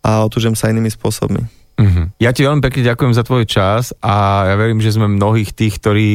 a 0.00 0.10
otužujem 0.24 0.56
sa 0.56 0.72
inými 0.72 0.88
spôsobmi. 0.88 1.61
Mm-hmm. 1.82 2.04
Ja 2.22 2.30
ti 2.30 2.46
veľmi 2.46 2.62
pekne 2.62 2.86
ďakujem 2.94 3.12
za 3.12 3.26
tvoj 3.26 3.44
čas 3.50 3.90
a 3.98 4.46
ja 4.46 4.54
verím, 4.54 4.78
že 4.78 4.94
sme 4.94 5.10
mnohých 5.10 5.50
tých, 5.50 5.82
ktorí 5.82 6.08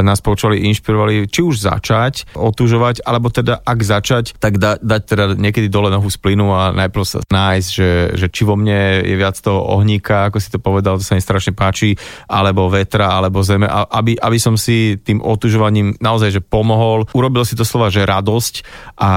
nás 0.00 0.24
počuli, 0.24 0.64
inšpirovali, 0.72 1.28
či 1.28 1.44
už 1.44 1.60
začať 1.60 2.32
otužovať, 2.32 3.04
alebo 3.04 3.28
teda 3.28 3.60
ak 3.60 3.78
začať, 3.84 4.40
tak 4.40 4.56
da, 4.56 4.80
dať 4.80 5.02
teda 5.04 5.24
niekedy 5.36 5.68
dole 5.68 5.92
nohu 5.92 6.08
z 6.08 6.16
plynu 6.16 6.48
a 6.48 6.72
najprv 6.72 7.04
sa 7.04 7.18
nájsť, 7.28 7.68
že, 7.68 7.90
že 8.16 8.26
či 8.32 8.42
vo 8.48 8.56
mne 8.56 9.04
je 9.04 9.16
viac 9.18 9.36
toho 9.36 9.60
ohníka, 9.76 10.32
ako 10.32 10.38
si 10.40 10.48
to 10.48 10.56
povedal, 10.56 10.96
to 10.96 11.04
sa 11.04 11.14
mi 11.14 11.22
strašne 11.22 11.52
páči, 11.52 11.94
alebo 12.24 12.72
vetra, 12.72 13.20
alebo 13.20 13.44
zeme, 13.44 13.68
aby, 13.68 14.16
aby 14.16 14.38
som 14.40 14.56
si 14.56 14.96
tým 14.96 15.20
otužovaním 15.20 16.00
naozaj 16.00 16.30
že 16.30 16.40
pomohol. 16.40 17.04
Urobil 17.12 17.44
si 17.44 17.58
to 17.58 17.66
slova, 17.66 17.92
že 17.92 18.08
radosť 18.08 18.64
a 18.96 19.10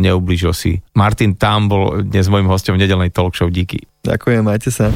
neublížil 0.00 0.54
si. 0.56 0.80
Martin 0.96 1.36
tam 1.36 1.68
bol 1.68 2.06
dnes 2.06 2.30
môjim 2.30 2.48
hostom 2.48 2.78
v 2.78 2.86
nedelnej 2.86 3.10
talk 3.12 3.34
show. 3.34 3.50
Díky. 3.50 3.84
Ďakujem, 4.06 4.42
majte 4.46 4.70
sa. 4.70 4.94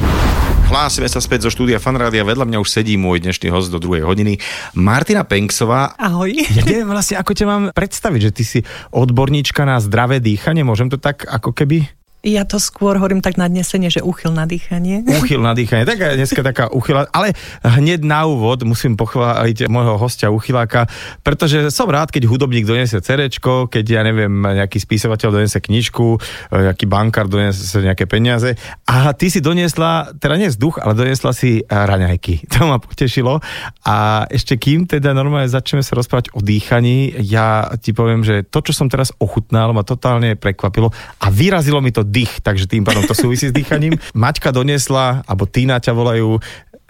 Hlásime 0.71 1.11
sa 1.11 1.19
späť 1.19 1.43
zo 1.43 1.51
štúdia 1.51 1.83
Fanrádia. 1.83 2.23
Vedľa 2.23 2.47
mňa 2.47 2.63
už 2.63 2.71
sedí 2.71 2.95
môj 2.95 3.19
dnešný 3.19 3.51
host 3.51 3.75
do 3.75 3.77
druhej 3.83 4.07
hodiny. 4.07 4.39
Martina 4.71 5.27
Penksová. 5.27 5.99
Ahoj. 5.99 6.31
Ja 6.31 6.63
neviem 6.63 6.87
vlastne, 6.87 7.19
ako 7.19 7.35
ťa 7.35 7.43
mám 7.43 7.63
predstaviť, 7.75 8.21
že 8.23 8.31
ty 8.31 8.43
si 8.47 8.59
odborníčka 8.95 9.67
na 9.67 9.83
zdravé 9.83 10.23
dýchanie. 10.23 10.63
Môžem 10.63 10.87
to 10.87 10.95
tak 10.95 11.27
ako 11.27 11.51
keby 11.51 11.91
ja 12.21 12.45
to 12.45 12.61
skôr 12.61 13.01
hovorím 13.01 13.25
tak 13.25 13.41
nadnesenie, 13.41 13.89
že 13.89 14.05
uchyl 14.05 14.29
na 14.29 14.45
dýchanie. 14.45 15.01
Uchyl 15.21 15.41
na 15.41 15.57
dýchanie, 15.57 15.89
tak 15.89 15.97
dneska 15.97 16.45
taká 16.45 16.69
uchyla, 16.69 17.09
ale 17.09 17.33
hneď 17.65 18.05
na 18.05 18.29
úvod 18.29 18.61
musím 18.61 18.93
pochváliť 18.93 19.65
môjho 19.65 19.97
hostia 19.97 20.29
uchyláka, 20.29 20.85
pretože 21.25 21.73
som 21.73 21.89
rád, 21.89 22.13
keď 22.13 22.29
hudobník 22.29 22.69
donesie 22.69 23.01
cerečko, 23.01 23.65
keď 23.73 23.85
ja 23.89 24.01
neviem, 24.05 24.29
nejaký 24.29 24.77
spisovateľ 24.77 25.41
donese 25.41 25.57
knižku, 25.57 26.21
nejaký 26.53 26.85
bankár 26.85 27.25
donese 27.25 27.81
nejaké 27.81 28.05
peniaze 28.05 28.53
a 28.85 29.17
ty 29.17 29.33
si 29.33 29.41
doniesla, 29.41 30.13
teda 30.21 30.37
nie 30.37 30.53
vzduch, 30.53 30.77
ale 30.77 30.93
doniesla 30.93 31.33
si 31.33 31.65
raňajky. 31.65 32.45
To 32.61 32.69
ma 32.69 32.77
potešilo 32.77 33.41
a 33.89 34.27
ešte 34.29 34.53
kým 34.53 34.85
teda 34.85 35.17
normálne 35.17 35.49
začneme 35.49 35.81
sa 35.81 35.97
rozprávať 35.97 36.29
o 36.37 36.45
dýchaní, 36.45 37.17
ja 37.25 37.73
ti 37.81 37.89
poviem, 37.89 38.21
že 38.21 38.45
to, 38.45 38.61
čo 38.61 38.77
som 38.77 38.85
teraz 38.85 39.09
ochutnal, 39.17 39.73
ma 39.73 39.81
totálne 39.81 40.37
prekvapilo 40.37 40.93
a 40.93 41.27
vyrazilo 41.33 41.81
mi 41.81 41.89
to 41.89 42.05
dých, 42.11 42.43
takže 42.43 42.67
tým 42.67 42.83
pádom 42.83 43.07
to 43.07 43.15
súvisí 43.15 43.47
s 43.47 43.55
dýchaním. 43.55 43.95
Maťka 44.13 44.51
donesla, 44.51 45.23
alebo 45.23 45.47
Týna 45.47 45.79
ťa 45.79 45.95
volajú, 45.95 46.37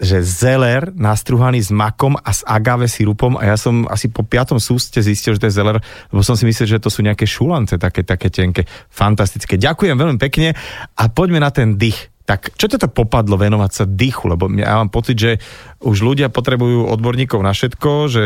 že 0.02 0.18
zeler 0.26 0.90
nastruhaný 0.98 1.62
s 1.62 1.70
makom 1.70 2.18
a 2.18 2.30
s 2.34 2.42
agave 2.42 2.90
sirupom 2.90 3.38
a 3.38 3.54
ja 3.54 3.56
som 3.56 3.86
asi 3.86 4.10
po 4.10 4.26
piatom 4.26 4.58
súste 4.58 4.98
zistil, 4.98 5.38
že 5.38 5.46
to 5.46 5.48
je 5.48 5.56
zeler, 5.62 5.78
lebo 6.10 6.26
som 6.26 6.34
si 6.34 6.42
myslel, 6.42 6.74
že 6.74 6.82
to 6.82 6.90
sú 6.90 7.06
nejaké 7.06 7.22
šulance 7.22 7.78
také, 7.78 8.02
také 8.02 8.26
tenké, 8.26 8.66
fantastické. 8.90 9.54
Ďakujem 9.54 9.94
veľmi 9.94 10.18
pekne 10.18 10.58
a 10.98 11.02
poďme 11.06 11.38
na 11.38 11.54
ten 11.54 11.78
dých. 11.78 12.11
Tak 12.32 12.56
čo 12.56 12.64
toto 12.64 12.88
popadlo 12.88 13.36
venovať 13.36 13.70
sa 13.76 13.84
dýchu? 13.84 14.24
Lebo 14.24 14.48
ja 14.56 14.80
mám 14.80 14.88
pocit, 14.88 15.20
že 15.20 15.36
už 15.84 16.00
ľudia 16.00 16.32
potrebujú 16.32 16.88
odborníkov 16.88 17.44
na 17.44 17.52
všetko, 17.52 18.08
že 18.08 18.24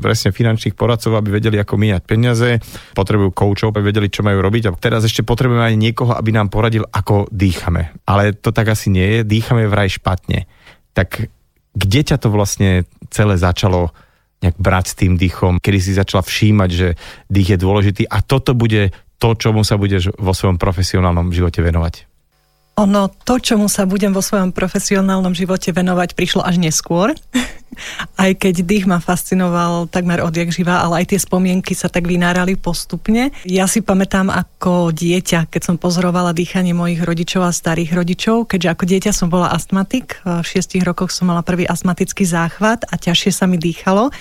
presne 0.00 0.32
finančných 0.32 0.72
poradcov, 0.72 1.20
aby 1.20 1.36
vedeli, 1.36 1.60
ako 1.60 1.76
míňať 1.76 2.02
peniaze, 2.08 2.56
potrebujú 2.96 3.36
koučov, 3.36 3.76
aby 3.76 3.92
vedeli, 3.92 4.08
čo 4.08 4.24
majú 4.24 4.40
robiť 4.40 4.72
a 4.72 4.76
teraz 4.80 5.04
ešte 5.04 5.28
potrebujeme 5.28 5.60
aj 5.60 5.76
niekoho, 5.76 6.16
aby 6.16 6.32
nám 6.32 6.48
poradil, 6.48 6.88
ako 6.88 7.28
dýchame. 7.28 7.92
Ale 8.08 8.32
to 8.32 8.48
tak 8.48 8.72
asi 8.72 8.88
nie 8.88 9.20
je, 9.20 9.28
dýchame 9.28 9.68
vraj 9.68 9.92
špatne. 9.92 10.48
Tak 10.96 11.28
kde 11.76 12.00
ťa 12.08 12.16
to 12.16 12.32
vlastne 12.32 12.88
celé 13.12 13.36
začalo 13.36 13.92
nejak 14.40 14.56
brať 14.56 14.84
s 14.88 14.98
tým 15.04 15.20
dýchom, 15.20 15.60
kedy 15.60 15.78
si 15.84 15.92
začala 15.92 16.24
všímať, 16.24 16.70
že 16.72 16.96
dých 17.28 17.48
je 17.52 17.58
dôležitý 17.60 18.02
a 18.08 18.24
toto 18.24 18.56
bude 18.56 18.96
to, 19.20 19.36
čomu 19.36 19.68
sa 19.68 19.76
budeš 19.76 20.16
vo 20.16 20.32
svojom 20.32 20.56
profesionálnom 20.56 21.28
živote 21.28 21.60
venovať? 21.60 22.11
Ono, 22.80 23.12
to, 23.28 23.36
čomu 23.36 23.68
sa 23.68 23.84
budem 23.84 24.16
vo 24.16 24.24
svojom 24.24 24.48
profesionálnom 24.48 25.36
živote 25.36 25.76
venovať, 25.76 26.16
prišlo 26.16 26.40
až 26.40 26.56
neskôr. 26.56 27.12
aj 28.20 28.36
keď 28.38 28.54
dých 28.64 28.84
ma 28.88 29.00
fascinoval 29.00 29.88
takmer 29.88 30.20
odjak 30.20 30.52
živa, 30.52 30.80
ale 30.84 31.02
aj 31.02 31.12
tie 31.12 31.20
spomienky 31.20 31.72
sa 31.72 31.88
tak 31.88 32.08
vynárali 32.08 32.56
postupne. 32.56 33.32
Ja 33.44 33.68
si 33.68 33.80
pamätám 33.80 34.28
ako 34.28 34.92
dieťa, 34.92 35.48
keď 35.48 35.62
som 35.72 35.76
pozorovala 35.80 36.36
dýchanie 36.36 36.76
mojich 36.76 37.00
rodičov 37.02 37.48
a 37.48 37.52
starých 37.52 37.96
rodičov, 37.96 38.48
keďže 38.48 38.68
ako 38.72 38.84
dieťa 38.88 39.12
som 39.12 39.28
bola 39.32 39.52
astmatik, 39.52 40.20
v 40.24 40.44
šiestich 40.44 40.84
rokoch 40.84 41.12
som 41.12 41.28
mala 41.28 41.44
prvý 41.44 41.64
astmatický 41.68 42.24
záchvat 42.24 42.88
a 42.88 42.94
ťažšie 42.96 43.32
sa 43.32 43.44
mi 43.48 43.56
dýchalo 43.56 44.12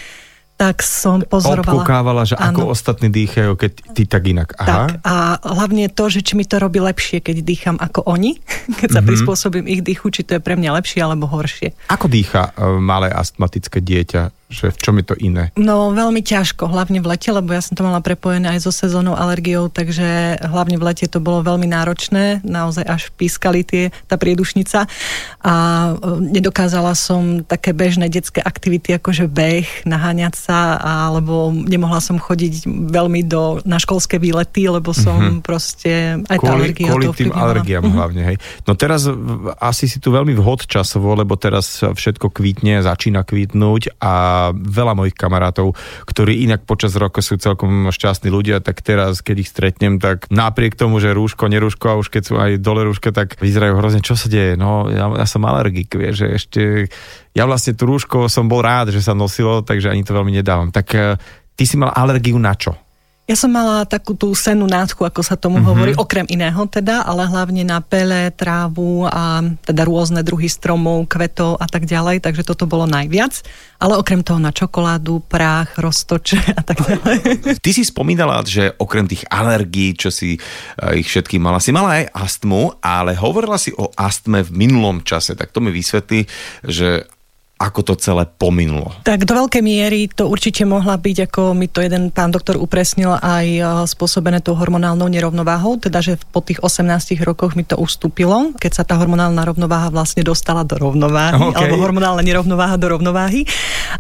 tak 0.62 0.86
som 0.86 1.26
pozorovala. 1.26 1.74
Obkúkávala, 1.74 2.22
že 2.22 2.38
áno. 2.38 2.54
ako 2.54 2.78
ostatní 2.78 3.10
dýchajú, 3.10 3.58
keď 3.58 3.72
ty 3.98 4.06
tak 4.06 4.30
inak. 4.30 4.54
Aha. 4.62 4.70
Tak, 4.70 4.90
a 5.02 5.16
hlavne 5.42 5.90
to, 5.90 6.06
že 6.06 6.22
či 6.22 6.38
mi 6.38 6.46
to 6.46 6.62
robí 6.62 6.78
lepšie, 6.78 7.18
keď 7.18 7.42
dýcham 7.42 7.78
ako 7.82 8.06
oni, 8.06 8.38
keď 8.80 8.90
sa 8.94 9.02
mm-hmm. 9.02 9.10
prispôsobím 9.10 9.66
ich 9.66 9.82
dýchu, 9.82 10.14
či 10.14 10.22
to 10.22 10.38
je 10.38 10.42
pre 10.42 10.54
mňa 10.54 10.78
lepšie 10.78 11.02
alebo 11.02 11.26
horšie. 11.26 11.74
Ako 11.90 12.06
dýcha 12.06 12.54
uh, 12.54 12.78
malé 12.78 13.10
astmatické 13.10 13.82
dieťa? 13.82 14.41
Že 14.52 14.70
v 14.70 14.78
čom 14.78 14.96
je 15.00 15.06
to 15.08 15.16
iné? 15.16 15.56
No 15.56 15.96
veľmi 15.96 16.20
ťažko, 16.20 16.68
hlavne 16.68 17.00
v 17.00 17.08
lete, 17.08 17.32
lebo 17.32 17.56
ja 17.56 17.64
som 17.64 17.80
to 17.80 17.88
mala 17.88 18.04
prepojené 18.04 18.52
aj 18.60 18.68
so 18.68 18.72
sezónou 18.76 19.16
alergiou, 19.16 19.72
takže 19.72 20.38
hlavne 20.44 20.76
v 20.76 20.84
lete 20.84 21.08
to 21.08 21.24
bolo 21.24 21.40
veľmi 21.42 21.72
náročné, 21.72 22.44
naozaj 22.44 22.84
až 22.84 23.02
pískali 23.16 23.64
tie, 23.64 23.96
tá 24.12 24.20
priedušnica 24.20 24.92
a 25.42 25.54
e, 25.56 25.92
nedokázala 26.36 26.92
som 26.94 27.48
také 27.48 27.72
bežné 27.72 28.12
detské 28.12 28.44
aktivity, 28.44 29.00
akože 29.00 29.32
beh, 29.32 29.88
naháňať 29.88 30.36
sa, 30.36 30.76
alebo 31.08 31.56
nemohla 31.56 32.04
som 32.04 32.20
chodiť 32.20 32.68
veľmi 32.92 33.24
do, 33.24 33.64
na 33.64 33.80
školské 33.80 34.20
výlety, 34.20 34.68
lebo 34.68 34.92
som 34.92 35.16
mm-hmm. 35.16 35.40
proste 35.40 36.20
aj 36.28 36.38
tá 36.44 36.52
alergia 36.52 36.92
kvôli 36.92 37.08
tým 37.16 37.32
alergiám 37.32 37.82
mm-hmm. 37.88 37.98
hlavne, 37.98 38.22
hej. 38.28 38.38
No 38.68 38.76
teraz 38.76 39.08
asi 39.64 39.88
si 39.88 40.04
tu 40.04 40.12
veľmi 40.12 40.36
vhod 40.36 40.68
časovo, 40.68 41.16
lebo 41.16 41.40
teraz 41.40 41.80
všetko 41.80 42.34
kvítne, 42.34 42.84
začína 42.84 43.24
kvítnuť 43.24 44.02
a 44.02 44.41
veľa 44.50 44.98
mojich 44.98 45.14
kamarátov, 45.14 45.78
ktorí 46.10 46.42
inak 46.50 46.66
počas 46.66 46.98
roka 46.98 47.22
sú 47.22 47.38
celkom 47.38 47.94
šťastní 47.94 48.34
ľudia, 48.34 48.66
tak 48.66 48.82
teraz, 48.82 49.22
keď 49.22 49.36
ich 49.46 49.54
stretnem, 49.54 50.02
tak 50.02 50.26
napriek 50.34 50.74
tomu, 50.74 50.98
že 50.98 51.14
rúško, 51.14 51.46
nerúško 51.46 51.86
a 51.94 52.00
už 52.02 52.10
keď 52.10 52.24
sú 52.26 52.34
aj 52.42 52.58
dole 52.58 52.82
rúška, 52.90 53.14
tak 53.14 53.38
vyzerajú 53.38 53.78
hrozne, 53.78 54.02
čo 54.02 54.18
sa 54.18 54.26
deje. 54.26 54.58
No, 54.58 54.90
ja, 54.90 55.06
ja 55.14 55.28
som 55.30 55.46
alergik, 55.46 55.94
vieš, 55.94 56.26
že 56.26 56.28
ešte 56.34 56.62
ja 57.38 57.46
vlastne 57.46 57.78
tú 57.78 57.86
rúško 57.88 58.28
som 58.28 58.50
bol 58.50 58.66
rád, 58.66 58.90
že 58.90 59.06
sa 59.06 59.14
nosilo, 59.14 59.62
takže 59.62 59.94
ani 59.94 60.02
to 60.02 60.18
veľmi 60.18 60.34
nedávam. 60.34 60.74
Tak 60.74 60.88
eh, 60.98 61.16
ty 61.56 61.64
si 61.64 61.78
mal 61.78 61.94
alergiu 61.94 62.42
na 62.42 62.58
čo? 62.58 62.91
Ja 63.32 63.40
som 63.40 63.56
mala 63.56 63.88
takú 63.88 64.12
tú 64.12 64.36
sennú 64.36 64.68
nádchu, 64.68 65.08
ako 65.08 65.24
sa 65.24 65.40
tomu 65.40 65.64
mm-hmm. 65.64 65.70
hovorí, 65.72 65.92
okrem 65.96 66.28
iného 66.28 66.68
teda, 66.68 67.08
ale 67.08 67.24
hlavne 67.32 67.64
na 67.64 67.80
pele, 67.80 68.28
trávu 68.36 69.08
a 69.08 69.40
teda 69.64 69.88
rôzne 69.88 70.20
druhy 70.20 70.52
stromov, 70.52 71.08
kvetov 71.08 71.56
a 71.56 71.64
tak 71.64 71.88
ďalej, 71.88 72.20
takže 72.20 72.44
toto 72.44 72.68
bolo 72.68 72.84
najviac. 72.92 73.40
Ale 73.80 73.96
okrem 73.96 74.20
toho 74.20 74.36
na 74.36 74.52
čokoládu, 74.52 75.24
prach, 75.32 75.80
roztoče 75.80 76.60
a 76.60 76.62
tak 76.62 76.84
ďalej. 76.84 77.20
Ty 77.64 77.72
si 77.72 77.88
spomínala, 77.88 78.44
že 78.44 78.76
okrem 78.76 79.08
tých 79.08 79.24
alergií, 79.32 79.96
čo 79.96 80.12
si 80.12 80.36
uh, 80.36 80.92
ich 80.92 81.08
všetky 81.08 81.40
mala, 81.40 81.64
si 81.64 81.72
mala 81.72 82.04
aj 82.04 82.12
astmu, 82.12 82.84
ale 82.84 83.16
hovorila 83.16 83.56
si 83.56 83.72
o 83.80 83.96
astme 83.96 84.44
v 84.44 84.52
minulom 84.68 85.08
čase, 85.08 85.40
tak 85.40 85.56
to 85.56 85.64
mi 85.64 85.72
vysvetlí, 85.72 86.28
že 86.68 87.08
ako 87.62 87.86
to 87.86 87.94
celé 88.02 88.26
pominulo. 88.26 88.90
Tak 89.06 89.30
do 89.30 89.38
veľkej 89.38 89.62
miery 89.62 90.10
to 90.10 90.26
určite 90.26 90.66
mohla 90.66 90.98
byť, 90.98 91.30
ako 91.30 91.54
mi 91.54 91.70
to 91.70 91.86
jeden 91.86 92.10
pán 92.10 92.34
doktor 92.34 92.58
upresnil, 92.58 93.22
aj 93.22 93.46
e, 93.46 93.62
spôsobené 93.86 94.42
tou 94.42 94.58
hormonálnou 94.58 95.06
nerovnováhou, 95.06 95.78
teda 95.78 96.02
že 96.02 96.18
po 96.34 96.42
tých 96.42 96.58
18 96.66 97.22
rokoch 97.22 97.54
mi 97.54 97.62
to 97.62 97.78
ustúpilo, 97.78 98.58
keď 98.58 98.82
sa 98.82 98.84
tá 98.84 98.98
hormonálna 98.98 99.46
rovnováha 99.46 99.94
vlastne 99.94 100.26
dostala 100.26 100.66
do 100.66 100.74
rovnováhy, 100.82 101.38
okay. 101.38 101.70
alebo 101.70 101.78
hormonálna 101.78 102.26
nerovnováha 102.26 102.82
do 102.82 102.98
rovnováhy. 102.98 103.46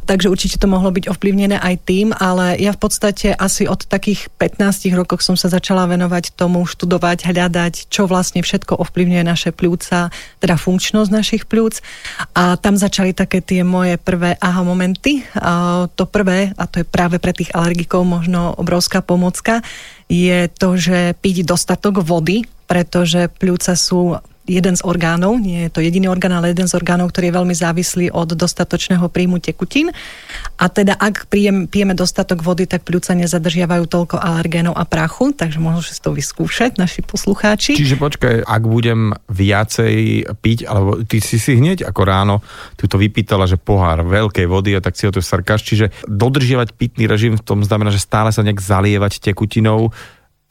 Takže 0.09 0.33
určite 0.33 0.57
to 0.57 0.65
mohlo 0.65 0.89
byť 0.89 1.05
ovplyvnené 1.13 1.61
aj 1.61 1.75
tým, 1.85 2.17
ale 2.17 2.57
ja 2.57 2.73
v 2.73 2.79
podstate 2.81 3.37
asi 3.37 3.69
od 3.69 3.85
takých 3.85 4.33
15 4.41 4.89
rokov 4.97 5.21
som 5.21 5.37
sa 5.37 5.53
začala 5.53 5.85
venovať 5.85 6.33
tomu, 6.33 6.65
študovať, 6.65 7.29
hľadať, 7.29 7.93
čo 7.93 8.09
vlastne 8.09 8.41
všetko 8.41 8.81
ovplyvňuje 8.81 9.23
naše 9.27 9.49
pľúca, 9.53 10.09
teda 10.41 10.55
funkčnosť 10.57 11.09
našich 11.13 11.43
pľúc. 11.45 11.83
A 12.33 12.57
tam 12.57 12.73
začali 12.73 13.13
také 13.13 13.43
tie 13.51 13.67
moje 13.67 13.99
prvé 13.99 14.39
aha 14.39 14.63
momenty. 14.63 15.27
To 15.99 16.03
prvé, 16.07 16.55
a 16.55 16.63
to 16.71 16.79
je 16.79 16.87
práve 16.87 17.19
pre 17.19 17.35
tých 17.35 17.51
alergikov 17.51 18.07
možno 18.07 18.55
obrovská 18.55 19.03
pomocka, 19.03 19.59
je 20.07 20.47
to, 20.47 20.79
že 20.79 21.19
piť 21.19 21.43
dostatok 21.43 21.99
vody, 21.99 22.47
pretože 22.71 23.27
pľúca 23.27 23.75
sú 23.75 24.15
jeden 24.45 24.73
z 24.73 24.81
orgánov, 24.81 25.37
nie 25.37 25.67
je 25.67 25.69
to 25.69 25.79
jediný 25.79 26.09
orgán, 26.09 26.33
ale 26.33 26.51
jeden 26.51 26.65
z 26.65 26.73
orgánov, 26.73 27.13
ktorý 27.13 27.29
je 27.29 27.37
veľmi 27.37 27.55
závislý 27.55 28.05
od 28.09 28.33
dostatočného 28.33 29.05
príjmu 29.07 29.37
tekutín. 29.37 29.93
A 30.57 30.65
teda 30.69 30.97
ak 30.97 31.29
pijem, 31.29 31.69
pijeme 31.69 31.93
dostatok 31.93 32.41
vody, 32.41 32.65
tak 32.65 32.81
pľúca 32.81 33.13
nezadržiavajú 33.13 33.83
toľko 33.85 34.17
alergénov 34.17 34.73
a 34.73 34.83
prachu, 34.85 35.33
takže 35.33 35.61
možno 35.61 35.85
si 35.85 35.97
to 36.01 36.13
vyskúšať, 36.13 36.81
naši 36.81 37.05
poslucháči. 37.05 37.77
Čiže 37.77 38.01
počkaj, 38.01 38.35
ak 38.45 38.63
budem 38.65 39.13
viacej 39.29 40.25
piť, 40.41 40.65
alebo 40.65 41.05
ty 41.05 41.21
si 41.21 41.37
si 41.37 41.57
hneď 41.57 41.85
ako 41.85 42.01
ráno 42.01 42.35
tu 42.75 42.89
to 42.89 42.97
vypýtala, 42.97 43.45
že 43.45 43.61
pohár 43.61 44.01
veľkej 44.01 44.45
vody 44.49 44.73
a 44.73 44.83
tak 44.83 44.97
si 44.97 45.05
ho 45.05 45.13
tu 45.13 45.21
sarkáš, 45.21 45.61
čiže 45.65 45.93
dodržiavať 46.09 46.73
pitný 46.75 47.05
režim 47.05 47.37
v 47.37 47.45
tom 47.45 47.61
znamená, 47.61 47.93
že 47.93 48.01
stále 48.01 48.33
sa 48.33 48.41
nejak 48.41 48.59
zalievať 48.59 49.21
tekutinou, 49.21 49.93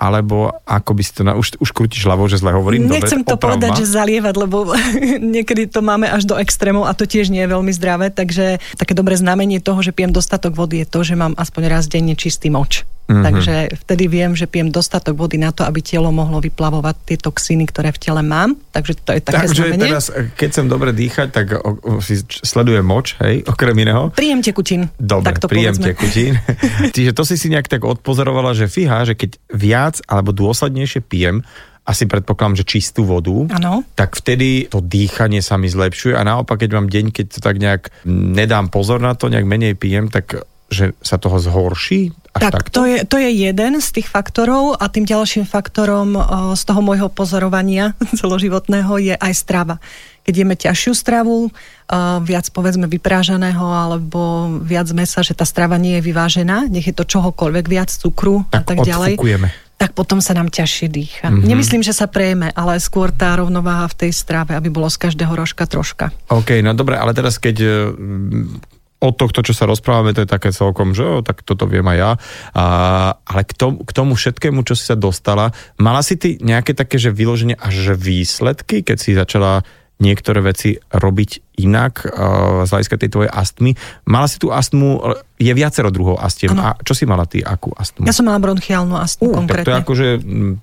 alebo 0.00 0.56
ako 0.64 0.96
by 0.96 1.02
si 1.04 1.12
to... 1.12 1.20
Na, 1.28 1.36
už, 1.36 1.60
už 1.60 1.76
krútiš 1.76 2.08
hlavou, 2.08 2.24
že 2.24 2.40
zle 2.40 2.56
hovorím? 2.56 2.88
Nechcem 2.88 3.20
Dobre, 3.20 3.36
to 3.36 3.36
povedať, 3.36 3.70
že 3.84 3.92
zalievať, 3.92 4.34
lebo 4.40 4.72
niekedy 5.36 5.68
to 5.68 5.84
máme 5.84 6.08
až 6.08 6.24
do 6.24 6.40
extrémov 6.40 6.88
a 6.88 6.96
to 6.96 7.04
tiež 7.04 7.28
nie 7.28 7.44
je 7.44 7.52
veľmi 7.52 7.68
zdravé, 7.76 8.08
takže 8.08 8.64
také 8.80 8.96
dobré 8.96 9.20
znamenie 9.20 9.60
toho, 9.60 9.84
že 9.84 9.92
pijem 9.92 10.08
dostatok 10.08 10.56
vody 10.56 10.80
je 10.80 10.86
to, 10.88 11.04
že 11.04 11.20
mám 11.20 11.36
aspoň 11.36 11.62
raz 11.68 11.84
denne 11.84 12.16
čistý 12.16 12.48
moč. 12.48 12.88
Mm-hmm. 13.10 13.26
Takže 13.26 13.54
vtedy 13.82 14.04
viem, 14.06 14.38
že 14.38 14.46
pijem 14.46 14.70
dostatok 14.70 15.18
vody 15.18 15.34
na 15.34 15.50
to, 15.50 15.66
aby 15.66 15.82
telo 15.82 16.14
mohlo 16.14 16.38
vyplavovať 16.38 16.94
tie 17.02 17.18
toxíny, 17.18 17.66
ktoré 17.66 17.90
v 17.90 17.98
tele 17.98 18.22
mám. 18.22 18.54
Takže 18.70 18.92
to 19.02 19.10
je 19.18 19.20
také 19.26 19.50
Takže 19.50 19.62
znamenie. 19.66 19.82
teraz, 19.90 20.04
keď 20.38 20.46
chcem 20.54 20.66
dobre 20.70 20.94
dýchať, 20.94 21.28
tak 21.34 21.46
o, 21.58 21.70
o, 21.74 21.98
si 21.98 22.22
sledujem 22.22 22.86
moč, 22.86 23.18
hej, 23.18 23.42
okrem 23.50 23.74
iného. 23.82 24.14
Príjem 24.14 24.46
tekutín. 24.46 24.86
Dobre, 24.94 25.34
tak 25.34 25.42
to 25.42 25.50
príjem 25.50 25.74
povedzme. 25.74 25.86
tekutín. 25.90 26.32
Čiže 26.94 27.10
to 27.10 27.26
si 27.26 27.34
si 27.34 27.50
nejak 27.50 27.66
tak 27.66 27.82
odpozorovala, 27.82 28.54
že 28.54 28.70
fíha, 28.70 29.02
že 29.02 29.18
keď 29.18 29.42
viac 29.50 29.98
alebo 30.06 30.30
dôslednejšie 30.30 31.02
pijem, 31.02 31.42
asi 31.80 32.06
predpokladám, 32.06 32.62
že 32.62 32.68
čistú 32.68 33.02
vodu, 33.02 33.50
Áno. 33.50 33.82
tak 33.98 34.14
vtedy 34.14 34.70
to 34.70 34.78
dýchanie 34.78 35.42
sa 35.42 35.58
mi 35.58 35.66
zlepšuje 35.66 36.14
a 36.14 36.22
naopak, 36.22 36.62
keď 36.62 36.70
mám 36.78 36.86
deň, 36.86 37.10
keď 37.10 37.26
to 37.34 37.38
tak 37.42 37.58
nejak 37.58 37.90
nedám 38.06 38.70
pozor 38.70 39.02
na 39.02 39.18
to, 39.18 39.26
nejak 39.26 39.48
menej 39.48 39.74
pijem, 39.74 40.06
tak 40.06 40.46
že 40.70 40.94
sa 41.02 41.18
toho 41.18 41.42
zhorší? 41.42 42.14
Až 42.30 42.40
Tak 42.46 42.52
takto? 42.54 42.70
to 42.70 42.82
je, 42.86 42.98
to 43.02 43.16
je 43.18 43.30
jeden 43.50 43.82
z 43.82 43.88
tých 43.90 44.06
faktorov 44.06 44.78
a 44.78 44.86
tým 44.86 45.02
ďalším 45.02 45.42
faktorom 45.42 46.14
z 46.54 46.62
toho 46.62 46.80
môjho 46.80 47.10
pozorovania 47.10 47.98
celoživotného 48.22 48.92
je 49.02 49.14
aj 49.18 49.32
strava. 49.34 49.82
Keď 50.22 50.34
jeme 50.36 50.54
ťažšiu 50.54 50.92
stravu, 50.94 51.50
viac 52.22 52.46
povedzme 52.54 52.86
vyprážaného 52.86 53.66
alebo 53.66 54.52
viac 54.62 54.86
mesa, 54.94 55.26
že 55.26 55.34
tá 55.34 55.42
strava 55.42 55.74
nie 55.74 55.98
je 55.98 56.06
vyvážená, 56.06 56.70
nech 56.70 56.86
je 56.86 56.94
to 56.94 57.02
čohokoľvek, 57.02 57.66
viac 57.66 57.90
cukru 57.90 58.46
a 58.54 58.62
Tak 58.62 58.78
tak 58.78 58.78
ďalej, 58.86 59.18
tak 59.80 59.96
potom 59.96 60.20
sa 60.20 60.36
nám 60.36 60.52
ťažšie 60.52 60.86
dýcha. 60.92 61.26
Mhm. 61.26 61.40
Mm-hmm. 61.40 61.48
Nemyslím, 61.48 61.82
že 61.82 61.96
sa 61.96 62.04
prejme, 62.04 62.52
ale 62.52 62.76
skôr 62.78 63.10
tá 63.10 63.32
rovnováha 63.34 63.88
v 63.88 64.06
tej 64.06 64.12
strave, 64.12 64.52
aby 64.52 64.68
bolo 64.68 64.92
z 64.92 65.08
každého 65.08 65.32
rožka 65.32 65.64
troška. 65.64 66.12
OK, 66.28 66.60
no 66.60 66.76
dobre, 66.76 67.00
ale 67.00 67.16
teraz 67.16 67.40
keď 67.40 67.56
e, 67.58 67.70
od 69.00 69.14
tohto, 69.16 69.40
čo 69.40 69.56
sa 69.56 69.64
rozprávame, 69.64 70.12
to 70.12 70.22
je 70.22 70.30
také 70.30 70.52
celkom, 70.52 70.92
že 70.92 71.02
jo, 71.02 71.14
tak 71.24 71.40
toto 71.40 71.64
viem 71.64 71.84
aj 71.88 71.98
ja. 71.98 72.10
A, 72.52 72.64
ale 73.16 73.42
k 73.48 73.52
tomu, 73.56 73.80
k 73.80 73.90
tomu 73.96 74.12
všetkému, 74.12 74.60
čo 74.62 74.76
si 74.76 74.84
sa 74.84 74.96
dostala, 74.96 75.56
mala 75.80 76.04
si 76.04 76.20
ty 76.20 76.36
nejaké 76.36 76.76
také, 76.76 77.00
že 77.00 77.08
vyloženie 77.08 77.56
až 77.56 77.96
výsledky, 77.96 78.84
keď 78.84 78.96
si 79.00 79.16
začala 79.16 79.64
niektoré 80.00 80.40
veci 80.40 80.80
robiť 80.80 81.60
inak 81.60 82.08
uh, 82.08 82.64
z 82.64 82.68
hľadiska 82.72 82.96
tej 82.96 83.10
tvojej 83.12 83.30
astmy. 83.30 83.76
Mala 84.08 84.24
si 84.24 84.40
tú 84.40 84.48
astmu, 84.48 84.96
je 85.36 85.52
viacero 85.52 85.92
druhov 85.92 86.16
astiem. 86.16 86.56
Áno. 86.56 86.72
A 86.72 86.80
čo 86.80 86.96
si 86.96 87.04
mala 87.04 87.28
ty, 87.28 87.44
akú 87.44 87.68
astmu? 87.76 88.08
Ja 88.08 88.16
som 88.16 88.24
mala 88.24 88.40
bronchiálnu 88.40 88.96
astmu 88.96 89.22
Uh, 89.30 89.44
tak 89.44 89.68
to 89.68 89.70
je 89.70 89.76
konkrétne. 89.76 89.76
akože, 89.84 90.08
mm, 90.24 90.54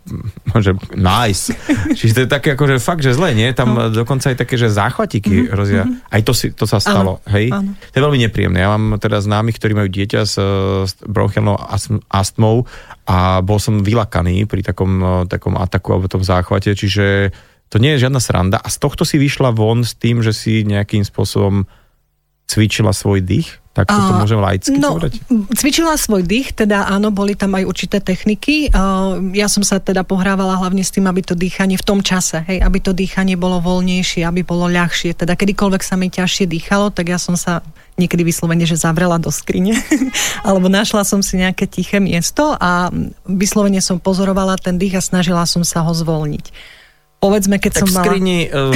že 0.66 0.72
nice. 0.98 1.54
Čiže 1.94 2.14
to 2.14 2.22
je 2.26 2.30
také 2.30 2.50
akože 2.58 2.82
fakt, 2.82 3.06
že 3.06 3.14
zle, 3.14 3.38
nie? 3.38 3.54
Tam 3.54 3.78
no. 3.78 3.94
dokonca 3.94 4.34
aj 4.34 4.42
také, 4.42 4.58
že 4.58 4.74
záchvatiky 4.74 5.46
mm-hmm. 5.46 5.54
rozia. 5.54 5.86
Aj 6.10 6.22
to, 6.26 6.34
si, 6.34 6.50
to 6.58 6.66
sa 6.66 6.82
stalo, 6.82 7.22
Áno, 7.22 7.32
hej? 7.38 7.54
áno. 7.54 7.78
To 7.78 7.96
je 7.96 8.04
veľmi 8.04 8.20
nepríjemné. 8.26 8.66
Ja 8.66 8.74
mám 8.74 8.98
teda 8.98 9.22
známych, 9.22 9.62
ktorí 9.62 9.78
majú 9.78 9.90
dieťa 9.94 10.22
s, 10.26 10.36
s 10.90 10.92
bronchiálnou 11.06 11.56
astm- 11.62 12.02
astmou 12.10 12.66
a 13.06 13.40
bol 13.46 13.62
som 13.62 13.86
vylakaný 13.86 14.50
pri 14.50 14.66
takom, 14.66 14.92
eh, 15.00 15.10
takom 15.30 15.56
ataku 15.56 15.96
alebo 15.96 16.12
tom 16.12 16.26
záchvate, 16.26 16.74
čiže 16.74 17.32
to 17.68 17.78
nie 17.84 17.96
je 17.96 18.08
žiadna 18.08 18.24
sranda. 18.24 18.58
A 18.60 18.68
z 18.72 18.78
tohto 18.80 19.04
si 19.04 19.20
vyšla 19.20 19.52
von 19.52 19.84
s 19.84 19.96
tým, 19.96 20.24
že 20.24 20.32
si 20.32 20.64
nejakým 20.64 21.04
spôsobom 21.04 21.68
cvičila 22.48 22.96
svoj 22.96 23.20
dých? 23.22 23.60
Tak 23.78 23.94
to 23.94 24.02
A, 24.02 24.26
môžem 24.26 24.42
laicky 24.42 24.74
no, 24.82 24.98
povedať? 24.98 25.22
Cvičila 25.54 25.94
svoj 26.02 26.26
dých, 26.26 26.58
teda 26.58 26.90
áno, 26.90 27.14
boli 27.14 27.38
tam 27.38 27.54
aj 27.54 27.62
určité 27.62 28.02
techniky. 28.02 28.74
Ja 29.38 29.46
som 29.46 29.62
sa 29.62 29.78
teda 29.78 30.02
pohrávala 30.02 30.58
hlavne 30.58 30.82
s 30.82 30.90
tým, 30.90 31.06
aby 31.06 31.22
to 31.22 31.38
dýchanie 31.38 31.78
v 31.78 31.86
tom 31.86 32.02
čase, 32.02 32.42
hej, 32.50 32.58
aby 32.58 32.82
to 32.82 32.98
dýchanie 32.98 33.38
bolo 33.38 33.62
voľnejšie, 33.62 34.26
aby 34.26 34.42
bolo 34.42 34.66
ľahšie. 34.66 35.14
Teda 35.14 35.38
kedykoľvek 35.38 35.84
sa 35.86 35.94
mi 35.94 36.10
ťažšie 36.10 36.50
dýchalo, 36.50 36.90
tak 36.90 37.14
ja 37.14 37.22
som 37.22 37.38
sa 37.38 37.62
niekedy 38.02 38.26
vyslovene, 38.26 38.66
že 38.66 38.82
zavrela 38.82 39.22
do 39.22 39.30
skrine, 39.30 39.78
alebo 40.48 40.74
našla 40.74 41.06
som 41.06 41.22
si 41.22 41.38
nejaké 41.38 41.70
tiché 41.70 42.02
miesto 42.02 42.58
a 42.58 42.90
vyslovene 43.30 43.78
som 43.78 44.02
pozorovala 44.02 44.58
ten 44.58 44.82
dých 44.82 44.98
a 44.98 45.06
snažila 45.06 45.46
som 45.46 45.62
sa 45.62 45.86
ho 45.86 45.94
zvolniť. 45.94 46.77
Povedzme, 47.18 47.58
keď 47.58 47.72
Tak 47.74 47.82
som 47.82 47.88
v 47.90 47.94
mala... 47.98 48.06
skrini 48.06 48.38
uh, 48.46 48.70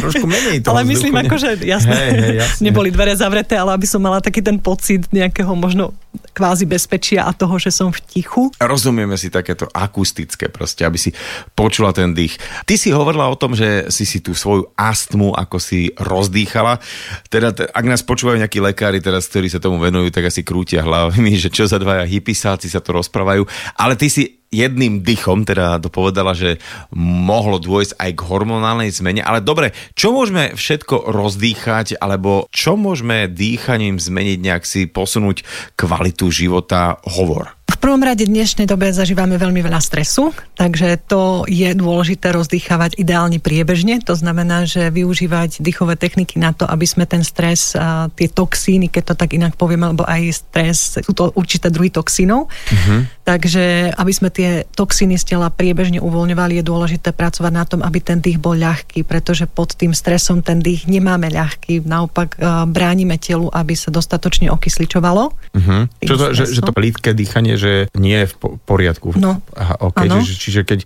trošku 0.00 0.24
menej 0.24 0.64
toho 0.64 0.72
Ale 0.72 0.88
myslím, 0.88 1.12
vzduchu, 1.12 1.24
ne? 1.24 1.28
akože, 1.28 1.48
jasné, 1.60 1.92
Hej, 1.92 2.10
hej, 2.16 2.36
jasne. 2.40 2.62
neboli 2.64 2.88
dvere 2.88 3.12
zavreté, 3.12 3.60
ale 3.60 3.76
aby 3.76 3.84
som 3.84 4.00
mala 4.00 4.24
taký 4.24 4.40
ten 4.40 4.56
pocit 4.56 5.04
nejakého 5.12 5.52
možno 5.52 5.92
kvázi 6.32 6.64
bezpečia 6.64 7.28
a 7.28 7.36
toho, 7.36 7.60
že 7.60 7.68
som 7.68 7.92
v 7.92 8.00
tichu. 8.00 8.48
Rozumieme 8.56 9.20
si 9.20 9.28
takéto 9.28 9.68
akustické 9.76 10.48
proste, 10.48 10.88
aby 10.88 10.96
si 10.96 11.12
počula 11.52 11.92
ten 11.92 12.16
dých. 12.16 12.40
Ty 12.64 12.80
si 12.80 12.88
hovorila 12.96 13.28
o 13.28 13.36
tom, 13.36 13.52
že 13.52 13.92
si 13.92 14.08
si 14.08 14.24
tú 14.24 14.32
svoju 14.32 14.72
astmu 14.72 15.36
ako 15.36 15.60
si 15.60 15.92
rozdýchala. 16.00 16.80
Teda, 17.28 17.52
ak 17.52 17.84
nás 17.84 18.00
počúvajú 18.00 18.40
nejakí 18.40 18.60
lekári 18.60 19.04
teraz, 19.04 19.28
ktorí 19.28 19.52
sa 19.52 19.60
tomu 19.60 19.76
venujú, 19.76 20.08
tak 20.08 20.32
asi 20.32 20.40
krútia 20.40 20.80
hlavami, 20.80 21.36
že 21.44 21.52
čo 21.52 21.68
za 21.68 21.76
dvaja 21.76 22.08
hypisáci 22.08 22.72
sa 22.72 22.80
to 22.80 22.96
rozprávajú. 22.96 23.44
Ale 23.76 24.00
ty 24.00 24.08
si 24.08 24.41
jedným 24.52 25.00
dychom 25.00 25.48
teda 25.48 25.80
dopovedala, 25.80 26.36
že 26.36 26.60
mohlo 26.94 27.56
dôjsť 27.56 27.96
aj 27.96 28.10
k 28.12 28.20
hormonálnej 28.28 28.92
zmene. 28.92 29.24
Ale 29.24 29.40
dobre, 29.40 29.72
čo 29.96 30.12
môžeme 30.12 30.52
všetko 30.52 31.08
rozdýchať, 31.08 31.96
alebo 31.96 32.46
čo 32.52 32.76
môžeme 32.76 33.32
dýchaním 33.32 33.96
zmeniť, 33.96 34.38
nejak 34.38 34.64
si 34.68 34.84
posunúť 34.84 35.42
kvalitu 35.74 36.28
života? 36.28 37.00
Hovor. 37.08 37.61
Prvom 37.78 38.02
rade 38.02 38.26
v 38.26 38.34
dnešnej 38.34 38.66
dobe 38.66 38.90
zažívame 38.90 39.38
veľmi 39.38 39.62
veľa 39.62 39.78
stresu, 39.78 40.34
takže 40.58 40.98
to 41.06 41.46
je 41.46 41.70
dôležité 41.78 42.34
rozdýchavať 42.34 42.98
ideálne 42.98 43.38
priebežne. 43.38 44.02
To 44.02 44.18
znamená, 44.18 44.66
že 44.66 44.90
využívať 44.90 45.62
dýchové 45.62 45.94
techniky 45.94 46.42
na 46.42 46.50
to, 46.50 46.66
aby 46.66 46.82
sme 46.82 47.06
ten 47.06 47.22
stres, 47.22 47.78
a 47.78 48.10
tie 48.10 48.26
toxíny, 48.26 48.90
keď 48.90 49.12
to 49.12 49.14
tak 49.14 49.38
inak 49.38 49.54
povieme, 49.54 49.86
alebo 49.88 50.02
aj 50.02 50.22
stres, 50.34 50.98
sú 50.98 51.12
to 51.14 51.30
určité 51.38 51.70
druhy 51.70 51.94
toxínov. 51.94 52.50
Uh-huh. 52.50 53.06
Takže 53.22 53.94
aby 53.94 54.12
sme 54.12 54.34
tie 54.34 54.66
toxíny 54.74 55.14
z 55.14 55.38
tela 55.38 55.46
priebežne 55.46 56.02
uvoľňovali, 56.02 56.58
je 56.58 56.64
dôležité 56.66 57.14
pracovať 57.14 57.52
na 57.54 57.62
tom, 57.62 57.80
aby 57.86 58.02
ten 58.02 58.18
dých 58.18 58.42
bol 58.42 58.58
ľahký, 58.58 59.06
pretože 59.06 59.46
pod 59.46 59.78
tým 59.78 59.94
stresom 59.94 60.42
ten 60.42 60.58
dých 60.58 60.90
nemáme 60.90 61.30
ľahký. 61.30 61.86
Naopak 61.86 62.34
bránime 62.66 63.22
telu, 63.22 63.46
aby 63.54 63.78
sa 63.78 63.94
dostatočne 63.94 64.50
okysličovalo. 64.50 65.30
Uh-huh. 65.30 65.86
Čo 66.02 66.14
to, 66.18 66.26
že, 66.34 66.44
že 66.50 66.60
to 66.66 66.74
plítke 66.74 67.14
dýchanie, 67.14 67.54
že 67.62 67.72
nie 67.94 68.26
je 68.26 68.26
v 68.26 68.34
poriadku? 68.66 69.14
No. 69.14 69.38
Aha, 69.54 69.78
okay, 69.78 70.10
čiže, 70.10 70.34
čiže 70.34 70.60
keď 70.66 70.80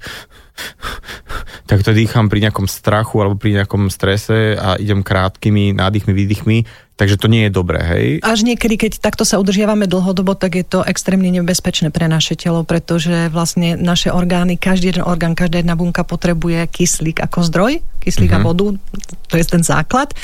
tak 1.71 1.83
to 1.83 1.91
dýcham 1.93 2.31
pri 2.31 2.49
nejakom 2.49 2.67
strachu 2.71 3.23
alebo 3.23 3.37
pri 3.37 3.63
nejakom 3.63 3.89
strese 3.93 4.57
a 4.57 4.79
idem 4.81 5.03
krátkými 5.03 5.77
nádychmi, 5.77 6.13
výdychmi, 6.15 6.59
takže 6.97 7.21
to 7.21 7.29
nie 7.29 7.47
je 7.47 7.53
dobré, 7.53 7.81
hej? 7.85 8.07
Až 8.25 8.47
niekedy, 8.47 8.81
keď 8.81 8.93
takto 9.05 9.29
sa 9.29 9.37
udržiavame 9.37 9.85
dlhodobo, 9.85 10.33
tak 10.33 10.57
je 10.57 10.65
to 10.65 10.81
extrémne 10.83 11.29
nebezpečné 11.29 11.93
pre 11.93 12.09
naše 12.09 12.35
telo, 12.35 12.65
pretože 12.65 13.29
vlastne 13.29 13.77
naše 13.77 14.09
orgány, 14.09 14.57
každý 14.57 14.97
jeden 14.97 15.05
orgán, 15.05 15.37
každá 15.37 15.61
jedna 15.61 15.77
bunka 15.77 16.03
potrebuje 16.09 16.65
kyslík 16.73 17.21
ako 17.21 17.45
zdroj, 17.45 17.73
kyslík 18.01 18.33
uh-huh. 18.33 18.41
a 18.41 18.45
mhm. 18.45 18.47
vodu, 18.49 18.67
to 19.29 19.35
je 19.37 19.45
ten 19.45 19.63
základ. 19.63 20.17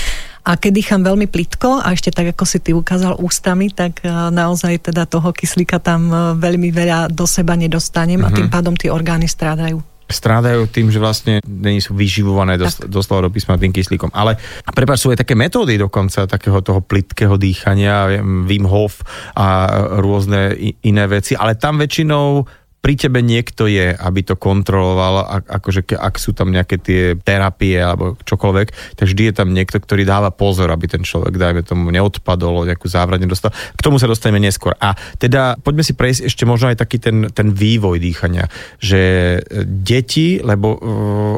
A 0.42 0.59
keď 0.59 0.75
dýcham 0.75 1.07
veľmi 1.07 1.31
plitko 1.31 1.87
a 1.87 1.95
ešte 1.95 2.11
tak, 2.11 2.35
ako 2.35 2.42
si 2.42 2.59
ty 2.59 2.75
ukázal 2.75 3.14
ústami, 3.14 3.71
tak 3.71 4.03
e, 4.03 4.11
naozaj 4.11 4.90
teda 4.90 5.07
toho 5.07 5.31
kyslíka 5.31 5.79
tam 5.79 6.11
e, 6.11 6.14
veľmi 6.35 6.75
veľa 6.75 7.14
do 7.14 7.31
seba 7.31 7.55
nedostanem 7.55 8.18
uh-huh. 8.18 8.33
a 8.33 8.35
tým 8.35 8.51
mhm. 8.51 8.55
pádom 8.55 8.75
tie 8.75 8.90
orgány 8.90 9.31
strádajú 9.31 9.91
strádajú 10.09 10.69
tým, 10.69 10.88
že 10.91 11.03
vlastne 11.03 11.35
nie 11.45 11.83
sú 11.83 11.95
vyživované 11.97 12.57
dos, 12.57 12.79
doslova 12.85 13.29
do 13.29 13.35
písma 13.35 13.61
tým 13.61 13.75
kyslíkom. 13.75 14.11
Ale 14.15 14.38
prepáč, 14.73 15.05
sú 15.05 15.12
aj 15.12 15.23
také 15.23 15.35
metódy 15.35 15.79
dokonca 15.79 16.29
takého 16.29 16.59
toho 16.62 16.81
plitkého 16.85 17.35
dýchania, 17.37 18.23
Wim 18.23 18.67
Hof 18.69 19.03
a 19.37 19.69
rôzne 19.99 20.55
iné 20.85 21.05
veci, 21.09 21.35
ale 21.35 21.59
tam 21.59 21.81
väčšinou 21.81 22.47
pri 22.83 22.99
tebe 22.99 23.23
niekto 23.23 23.71
je, 23.71 23.95
aby 23.95 24.27
to 24.27 24.35
kontroloval, 24.35 25.47
akože 25.47 25.95
ak 25.95 26.18
sú 26.18 26.35
tam 26.35 26.51
nejaké 26.51 26.83
tie 26.83 27.14
terapie 27.14 27.79
alebo 27.79 28.18
čokoľvek, 28.27 28.99
tak 28.99 29.07
vždy 29.07 29.31
je 29.31 29.35
tam 29.38 29.55
niekto, 29.55 29.79
ktorý 29.79 30.03
dáva 30.03 30.35
pozor, 30.35 30.66
aby 30.75 30.90
ten 30.90 31.07
človek, 31.07 31.38
dajme 31.38 31.62
tomu, 31.62 31.95
neodpadol, 31.95 32.66
nejakú 32.66 32.90
závrat 32.90 33.23
nedostal. 33.23 33.55
K 33.55 33.85
tomu 33.87 34.03
sa 34.03 34.11
dostaneme 34.11 34.42
neskôr. 34.42 34.75
A 34.83 34.99
teda 35.23 35.55
poďme 35.62 35.87
si 35.87 35.95
prejsť 35.95 36.27
ešte 36.27 36.42
možno 36.42 36.75
aj 36.75 36.83
taký 36.83 36.99
ten, 36.99 37.31
ten 37.31 37.55
vývoj 37.55 38.03
dýchania, 38.03 38.51
že 38.83 39.01
e, 39.38 39.62
deti, 39.62 40.42
lebo 40.42 40.75
e, 40.75 40.79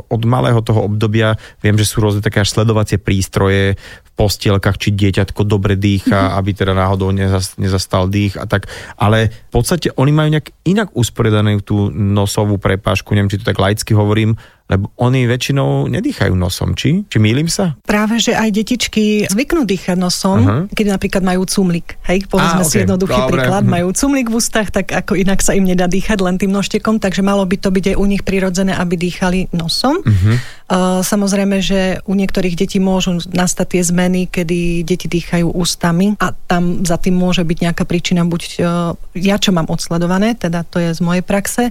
od 0.08 0.22
malého 0.24 0.64
toho 0.64 0.88
obdobia 0.88 1.36
viem, 1.60 1.76
že 1.76 1.84
sú 1.84 2.00
rôzne 2.00 2.24
také 2.24 2.40
až 2.40 2.56
sledovacie 2.56 2.96
prístroje, 2.96 3.76
postielkach, 4.14 4.78
či 4.78 4.94
dieťatko 4.94 5.42
dobre 5.42 5.74
dýcha, 5.74 6.30
mm-hmm. 6.30 6.38
aby 6.38 6.50
teda 6.54 6.72
náhodou 6.72 7.10
nezas, 7.10 7.58
nezastal 7.58 8.06
dých 8.06 8.38
a 8.38 8.46
tak. 8.46 8.70
Ale 8.94 9.28
v 9.28 9.50
podstate 9.50 9.90
oni 9.98 10.14
majú 10.14 10.28
nejak 10.38 10.54
inak 10.64 10.88
usporiadanú 11.34 11.58
tú 11.66 11.90
nosovú 11.90 12.62
prepážku, 12.62 13.10
neviem, 13.18 13.34
či 13.34 13.42
to 13.42 13.50
tak 13.50 13.58
laicky 13.58 13.90
hovorím, 13.90 14.38
lebo 14.64 14.88
oni 14.96 15.28
väčšinou 15.28 15.92
nedýchajú 15.92 16.32
nosom, 16.32 16.72
či? 16.72 17.04
Či 17.04 17.20
mýlim 17.20 17.52
sa? 17.52 17.76
Práve, 17.84 18.16
že 18.16 18.32
aj 18.32 18.48
detičky 18.48 19.28
zvyknú 19.28 19.68
dýchať 19.68 19.92
nosom, 20.00 20.40
uh-huh. 20.40 20.62
keď 20.72 20.96
napríklad 20.96 21.20
majú 21.20 21.44
cumlik. 21.44 22.00
Hej, 22.08 22.24
povedzme 22.32 22.64
okay. 22.64 22.72
si 22.72 22.76
jednoduchý 22.80 23.20
Dobre. 23.28 23.32
príklad, 23.36 23.62
uh-huh. 23.68 23.74
majú 23.76 23.88
cumlik 23.92 24.32
v 24.32 24.40
ústach, 24.40 24.72
tak 24.72 24.88
ako 24.88 25.20
inak 25.20 25.44
sa 25.44 25.52
im 25.52 25.68
nedá 25.68 25.84
dýchať 25.84 26.16
len 26.24 26.40
tým 26.40 26.48
nožtekom, 26.48 26.96
takže 26.96 27.20
malo 27.20 27.44
by 27.44 27.60
to 27.60 27.68
byť 27.68 27.92
aj 27.92 27.96
u 28.00 28.04
nich 28.08 28.24
prirodzené, 28.24 28.72
aby 28.72 28.96
dýchali 28.96 29.52
nosom. 29.52 30.00
Uh-huh. 30.00 30.40
Uh, 30.64 31.04
samozrejme, 31.04 31.60
že 31.60 32.00
u 32.08 32.16
niektorých 32.16 32.56
detí 32.56 32.80
môžu 32.80 33.20
nastať 33.36 33.76
tie 33.76 33.82
zmeny, 33.84 34.32
kedy 34.32 34.80
deti 34.80 35.12
dýchajú 35.12 35.52
ústami 35.52 36.16
a 36.16 36.32
tam 36.32 36.88
za 36.88 36.96
tým 36.96 37.12
môže 37.12 37.44
byť 37.44 37.58
nejaká 37.68 37.84
príčina, 37.84 38.24
buď 38.24 38.42
uh, 38.64 38.96
ja 39.12 39.36
čo 39.36 39.52
mám 39.52 39.68
odsledované, 39.68 40.32
teda 40.32 40.64
to 40.64 40.80
je 40.80 40.96
z 40.96 41.00
mojej 41.04 41.20
praxe, 41.20 41.68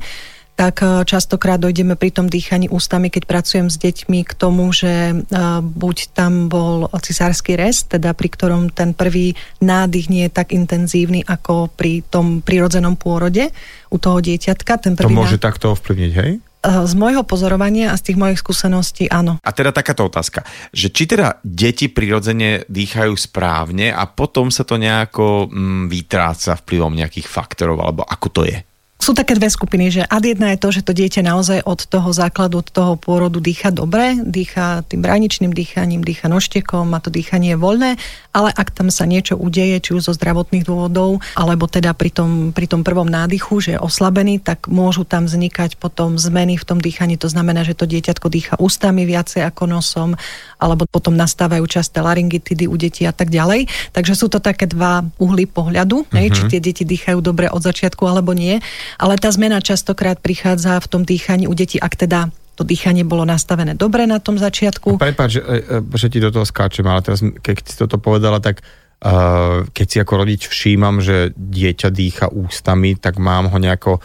tak 0.54 0.86
e, 0.86 1.02
častokrát 1.04 1.58
dojdeme 1.58 1.98
pri 1.98 2.14
tom 2.14 2.30
dýchaní 2.30 2.70
ústami, 2.70 3.10
keď 3.10 3.24
pracujem 3.26 3.68
s 3.74 3.82
deťmi 3.82 4.22
k 4.22 4.34
tomu, 4.38 4.70
že 4.70 5.12
e, 5.12 5.16
buď 5.62 5.98
tam 6.14 6.48
bol 6.48 6.86
cisársky 7.02 7.58
rest, 7.58 7.90
teda 7.90 8.14
pri 8.14 8.30
ktorom 8.30 8.70
ten 8.70 8.94
prvý 8.94 9.34
nádych 9.60 10.14
nie 10.14 10.30
je 10.30 10.32
tak 10.34 10.54
intenzívny 10.54 11.26
ako 11.26 11.74
pri 11.74 12.06
tom 12.06 12.46
prirodzenom 12.46 12.94
pôrode 12.94 13.50
u 13.90 13.98
toho 13.98 14.22
dieťatka. 14.22 14.78
Ten 14.78 14.94
prvý 14.94 15.10
to 15.10 15.18
môže 15.18 15.42
ná... 15.42 15.44
takto 15.44 15.74
ovplyvniť, 15.74 16.12
hej? 16.22 16.32
E, 16.38 16.70
z 16.86 16.94
môjho 16.94 17.26
pozorovania 17.26 17.90
a 17.90 17.98
z 17.98 18.14
tých 18.14 18.18
mojich 18.22 18.40
skúseností 18.40 19.10
áno. 19.10 19.42
A 19.42 19.52
teda 19.52 19.74
takáto 19.74 20.06
otázka, 20.06 20.46
že 20.70 20.94
či 20.94 21.10
teda 21.10 21.42
deti 21.42 21.90
prirodzene 21.90 22.70
dýchajú 22.70 23.14
správne 23.18 23.90
a 23.90 24.06
potom 24.06 24.54
sa 24.54 24.62
to 24.64 24.78
nejako 24.78 25.50
mm, 25.50 25.90
vytráca 25.90 26.56
vplyvom 26.62 26.94
nejakých 26.94 27.26
faktorov, 27.26 27.82
alebo 27.82 28.06
ako 28.06 28.30
to 28.30 28.44
je? 28.46 28.62
Sú 29.04 29.12
také 29.12 29.36
dve 29.36 29.52
skupiny, 29.52 29.92
že 29.92 30.02
ad 30.08 30.24
jedna 30.24 30.56
je 30.56 30.64
to, 30.64 30.72
že 30.72 30.88
to 30.88 30.96
dieťa 30.96 31.28
naozaj 31.28 31.60
od 31.68 31.84
toho 31.84 32.16
základu, 32.16 32.64
od 32.64 32.72
toho 32.72 32.96
pôrodu 32.96 33.44
dýcha 33.44 33.76
dobre, 33.76 34.16
dýcha 34.24 34.88
tým 34.88 35.04
bráničným 35.04 35.52
dýchaním, 35.52 36.08
dýcha 36.08 36.32
nožtekom, 36.32 36.88
má 36.88 37.04
to 37.04 37.12
dýchanie 37.12 37.60
voľné, 37.60 38.00
ale 38.32 38.50
ak 38.56 38.72
tam 38.72 38.88
sa 38.88 39.04
niečo 39.04 39.36
udeje, 39.36 39.84
či 39.84 39.92
už 39.92 40.08
zo 40.08 40.14
zdravotných 40.16 40.64
dôvodov, 40.64 41.20
alebo 41.36 41.68
teda 41.68 41.92
pri 41.92 42.16
tom, 42.16 42.56
pri 42.56 42.72
tom 42.72 42.88
prvom 42.88 43.12
nádychu, 43.12 43.60
že 43.60 43.76
je 43.76 43.84
oslabený, 43.84 44.40
tak 44.40 44.72
môžu 44.72 45.04
tam 45.04 45.28
vznikať 45.28 45.76
potom 45.76 46.16
zmeny 46.16 46.56
v 46.56 46.64
tom 46.64 46.80
dýchaní. 46.80 47.20
To 47.20 47.28
znamená, 47.28 47.68
že 47.68 47.76
to 47.76 47.84
dieťatko 47.84 48.32
dýcha 48.32 48.56
ústami 48.64 49.04
viacej 49.04 49.44
ako 49.44 49.68
nosom, 49.68 50.16
alebo 50.64 50.88
potom 50.88 51.12
nastávajú 51.20 51.68
časté 51.68 52.00
laryngitidy 52.00 52.72
u 52.72 52.80
detí 52.80 53.04
a 53.04 53.12
tak 53.12 53.28
ďalej. 53.28 53.68
Takže 53.92 54.16
sú 54.16 54.32
to 54.32 54.40
také 54.40 54.64
dva 54.64 55.04
uhly 55.20 55.44
pohľadu, 55.44 56.08
uh-huh. 56.08 56.32
či 56.32 56.48
tie 56.48 56.64
deti 56.64 56.88
dýchajú 56.88 57.20
dobre 57.20 57.52
od 57.52 57.60
začiatku 57.60 58.08
alebo 58.08 58.32
nie. 58.32 58.64
Ale 58.98 59.18
tá 59.18 59.30
zmena 59.30 59.62
častokrát 59.64 60.20
prichádza 60.20 60.78
v 60.80 60.88
tom 60.90 61.02
dýchaní 61.06 61.46
u 61.50 61.54
detí, 61.54 61.78
ak 61.82 61.94
teda 61.96 62.34
to 62.54 62.62
dýchanie 62.62 63.02
bolo 63.02 63.26
nastavené 63.26 63.74
dobre 63.74 64.06
na 64.06 64.22
tom 64.22 64.38
začiatku. 64.38 65.02
Prepač, 65.02 65.38
že, 65.38 65.42
e, 65.42 65.82
e, 65.82 65.98
že 65.98 66.08
ti 66.10 66.22
do 66.22 66.30
toho 66.30 66.46
skáčem, 66.46 66.86
ale 66.86 67.02
teraz, 67.02 67.26
keď 67.26 67.56
si 67.66 67.76
toto 67.82 67.98
povedala, 67.98 68.38
tak 68.38 68.62
uh, 68.62 69.66
keď 69.74 69.86
si 69.90 69.98
ako 69.98 70.14
rodič 70.22 70.46
všímam, 70.46 71.02
že 71.02 71.34
dieťa 71.34 71.90
dýcha 71.90 72.28
ústami, 72.30 72.94
tak 72.94 73.18
mám 73.18 73.50
ho 73.50 73.58
nejako 73.58 73.98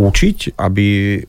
učiť, 0.00 0.56
aby 0.56 1.20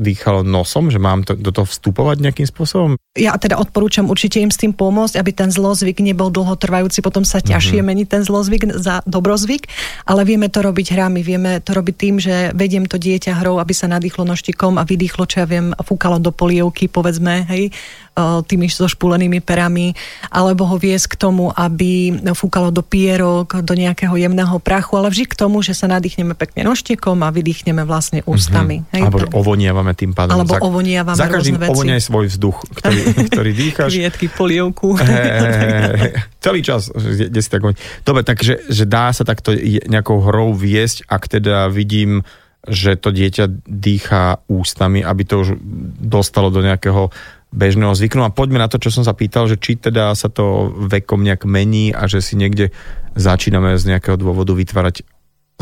dýchalo 0.00 0.42
nosom, 0.42 0.88
že 0.88 1.00
mám 1.00 1.22
to, 1.22 1.36
do 1.36 1.50
toho 1.52 1.66
vstupovať 1.68 2.22
nejakým 2.22 2.48
spôsobom? 2.48 2.96
Ja 3.16 3.36
teda 3.36 3.56
odporúčam 3.56 4.08
určite 4.12 4.40
im 4.40 4.52
s 4.52 4.60
tým 4.60 4.76
pomôcť, 4.76 5.16
aby 5.16 5.30
ten 5.32 5.48
zlozvyk 5.48 6.04
nebol 6.04 6.28
dlhotrvajúci, 6.28 7.00
potom 7.00 7.24
sa 7.24 7.40
ťažšie 7.40 7.80
mm-hmm. 7.80 7.88
mení 7.88 8.04
ten 8.04 8.22
zlozvyk 8.24 8.76
za 8.76 9.00
dobrozvyk, 9.08 9.68
ale 10.08 10.28
vieme 10.28 10.52
to 10.52 10.60
robiť 10.60 10.86
hrami, 10.92 11.20
vieme 11.24 11.60
to 11.64 11.72
robiť 11.72 11.94
tým, 11.96 12.14
že 12.20 12.52
vediem 12.52 12.84
to 12.84 13.00
dieťa 13.00 13.40
hrou, 13.40 13.60
aby 13.60 13.72
sa 13.72 13.88
nadýchlo 13.88 14.28
noštikom 14.28 14.76
a 14.80 14.86
vydýchlo, 14.86 15.24
čo 15.28 15.42
ja 15.42 15.46
viem, 15.48 15.72
fúkalo 15.80 16.20
do 16.20 16.32
polievky, 16.32 16.88
povedzme, 16.88 17.48
hej, 17.48 17.72
tými 18.16 18.72
so 18.72 18.88
špulenými 18.88 19.44
perami, 19.44 19.92
alebo 20.32 20.64
ho 20.64 20.76
viesť 20.80 21.12
k 21.12 21.16
tomu, 21.20 21.52
aby 21.52 22.16
fúkalo 22.32 22.72
do 22.72 22.80
pierok, 22.80 23.60
do 23.60 23.76
nejakého 23.76 24.16
jemného 24.16 24.56
prachu, 24.58 24.96
ale 24.96 25.12
vždy 25.12 25.24
k 25.28 25.34
tomu, 25.36 25.60
že 25.60 25.76
sa 25.76 25.84
nadýchneme 25.86 26.32
pekne 26.32 26.64
nožtekom 26.64 27.20
a 27.20 27.28
vydýchneme 27.28 27.84
vlastne 27.84 28.24
ústami. 28.24 28.80
Mm-hmm. 28.82 28.94
Hej, 28.96 29.02
alebo 29.04 29.18
tak. 29.28 29.36
ovoniavame 29.36 29.92
tým 29.92 30.12
pádom. 30.16 30.32
Alebo 30.40 30.56
za, 30.56 30.60
ovoniavame 30.64 31.18
Za 31.20 31.28
každým 31.28 31.60
ovoniaj 31.60 32.00
svoj 32.00 32.26
vzduch, 32.32 32.58
ktorý, 32.80 33.00
ktorý 33.30 33.50
dýchaš. 33.52 33.90
Kvietky, 33.92 34.26
polievku. 34.32 34.96
Hey, 34.96 36.16
celý 36.40 36.64
čas. 36.64 36.88
Kde 36.96 37.40
si 37.40 37.50
tak 37.52 37.60
Dobre, 38.06 38.22
takže 38.24 38.64
že 38.72 38.84
dá 38.88 39.12
sa 39.12 39.28
takto 39.28 39.52
nejakou 39.84 40.24
hrou 40.24 40.56
viesť, 40.56 41.04
ak 41.10 41.28
teda 41.28 41.68
vidím 41.68 42.24
že 42.66 42.98
to 42.98 43.14
dieťa 43.14 43.62
dýcha 43.62 44.42
ústami, 44.50 44.98
aby 44.98 45.22
to 45.22 45.46
už 45.46 45.54
dostalo 46.02 46.50
do 46.50 46.66
nejakého 46.66 47.14
bežného 47.54 47.94
zvyku. 47.94 48.18
No 48.18 48.26
a 48.26 48.34
poďme 48.34 48.62
na 48.62 48.68
to, 48.70 48.80
čo 48.80 48.90
som 48.90 49.06
sa 49.06 49.14
pýtal, 49.14 49.46
že 49.46 49.56
či 49.60 49.78
teda 49.78 50.12
sa 50.14 50.28
to 50.30 50.70
vekom 50.90 51.22
nejak 51.22 51.46
mení 51.46 51.94
a 51.94 52.06
že 52.10 52.22
si 52.22 52.34
niekde 52.34 52.74
začíname 53.16 53.78
z 53.78 53.96
nejakého 53.96 54.18
dôvodu 54.18 54.52
vytvárať 54.52 55.06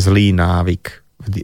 zlý 0.00 0.34
návyk 0.34 0.84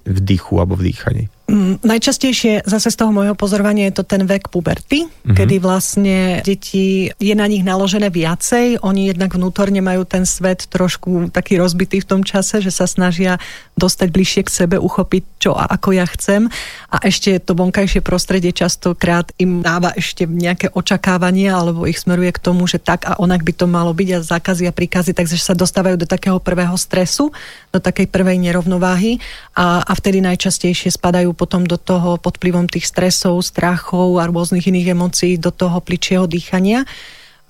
v 0.05 0.19
dýchu 0.21 0.59
alebo 0.59 0.75
v 0.77 0.91
dýchaní. 0.91 1.25
Mm, 1.51 1.83
najčastejšie 1.83 2.63
zase 2.63 2.95
z 2.95 2.97
toho 2.97 3.11
môjho 3.11 3.35
pozorovania 3.35 3.91
je 3.91 3.99
to 3.99 4.05
ten 4.07 4.23
vek 4.23 4.55
puberty, 4.55 5.11
mm-hmm. 5.11 5.35
kedy 5.35 5.59
vlastne 5.59 6.19
deti, 6.47 7.11
je 7.11 7.35
na 7.35 7.51
nich 7.51 7.67
naložené 7.67 8.07
viacej, 8.07 8.79
oni 8.87 9.11
jednak 9.11 9.35
vnútorne 9.35 9.83
majú 9.83 10.07
ten 10.07 10.23
svet 10.23 10.71
trošku 10.71 11.35
taký 11.35 11.59
rozbitý 11.59 12.07
v 12.07 12.09
tom 12.09 12.23
čase, 12.23 12.63
že 12.63 12.71
sa 12.71 12.87
snažia 12.87 13.43
dostať 13.75 14.09
bližšie 14.15 14.43
k 14.47 14.55
sebe, 14.63 14.77
uchopiť 14.79 15.23
čo 15.43 15.59
a 15.59 15.67
ako 15.67 15.99
ja 15.99 16.07
chcem 16.07 16.47
a 16.87 16.97
ešte 17.03 17.43
to 17.43 17.59
vonkajšie 17.59 17.99
prostredie 17.99 18.55
častokrát 18.55 19.35
im 19.43 19.59
dáva 19.59 19.91
ešte 19.99 20.31
nejaké 20.31 20.71
očakávania 20.71 21.59
alebo 21.59 21.83
ich 21.83 21.99
smeruje 21.99 22.31
k 22.31 22.45
tomu, 22.47 22.71
že 22.71 22.79
tak 22.79 23.11
a 23.11 23.19
onak 23.19 23.43
by 23.43 23.53
to 23.59 23.67
malo 23.67 23.91
byť 23.91 24.09
a 24.15 24.19
zákazy 24.23 24.71
a 24.71 24.77
príkazy, 24.77 25.19
takže 25.19 25.35
sa 25.35 25.59
dostávajú 25.59 25.99
do 25.99 26.07
takého 26.07 26.39
prvého 26.39 26.79
stresu, 26.79 27.35
do 27.75 27.83
takej 27.83 28.07
prvej 28.07 28.39
nerovnováhy 28.39 29.19
a, 29.59 29.83
a 29.83 29.93
vtedy 29.99 30.23
najčastejšie 30.23 30.95
spadajú 30.95 31.40
potom 31.41 31.65
do 31.65 31.81
toho 31.81 32.21
pod 32.21 32.37
vplyvom 32.37 32.69
tých 32.69 32.85
stresov, 32.85 33.41
strachov 33.41 34.21
a 34.21 34.29
rôznych 34.29 34.69
iných 34.69 34.93
emócií 34.93 35.41
do 35.41 35.49
toho 35.49 35.81
pličieho 35.81 36.29
dýchania. 36.29 36.85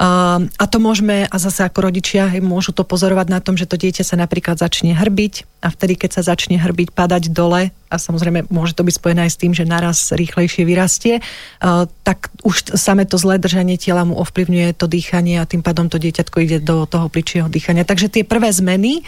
Uh, 0.00 0.48
a 0.56 0.64
to 0.64 0.80
môžeme, 0.80 1.28
a 1.28 1.36
zase 1.36 1.60
ako 1.60 1.92
rodičia, 1.92 2.32
môžu 2.40 2.72
to 2.72 2.88
pozorovať 2.88 3.26
na 3.28 3.44
tom, 3.44 3.60
že 3.60 3.68
to 3.68 3.76
dieťa 3.76 4.00
sa 4.00 4.16
napríklad 4.16 4.56
začne 4.56 4.96
hrbiť 4.96 5.60
a 5.60 5.68
vtedy, 5.68 5.92
keď 6.00 6.10
sa 6.16 6.32
začne 6.32 6.56
hrbiť, 6.56 6.96
padať 6.96 7.28
dole, 7.28 7.68
a 7.68 7.96
samozrejme 8.00 8.48
môže 8.48 8.72
to 8.72 8.80
byť 8.80 8.96
spojené 8.96 9.28
aj 9.28 9.32
s 9.36 9.40
tým, 9.44 9.52
že 9.52 9.68
naraz 9.68 10.08
rýchlejšie 10.16 10.64
vyrastie, 10.64 11.20
uh, 11.20 11.84
tak 12.00 12.32
už 12.40 12.80
samé 12.80 13.04
to 13.04 13.20
zlé 13.20 13.36
držanie 13.36 13.76
tela 13.76 14.08
mu 14.08 14.16
ovplyvňuje 14.24 14.72
to 14.72 14.88
dýchanie 14.88 15.36
a 15.36 15.44
tým 15.44 15.60
pádom 15.60 15.92
to 15.92 16.00
dieťatko 16.00 16.36
ide 16.48 16.64
do 16.64 16.88
toho 16.88 17.12
pličieho 17.12 17.52
dýchania. 17.52 17.84
Takže 17.84 18.08
tie 18.08 18.24
prvé 18.24 18.56
zmeny 18.56 19.04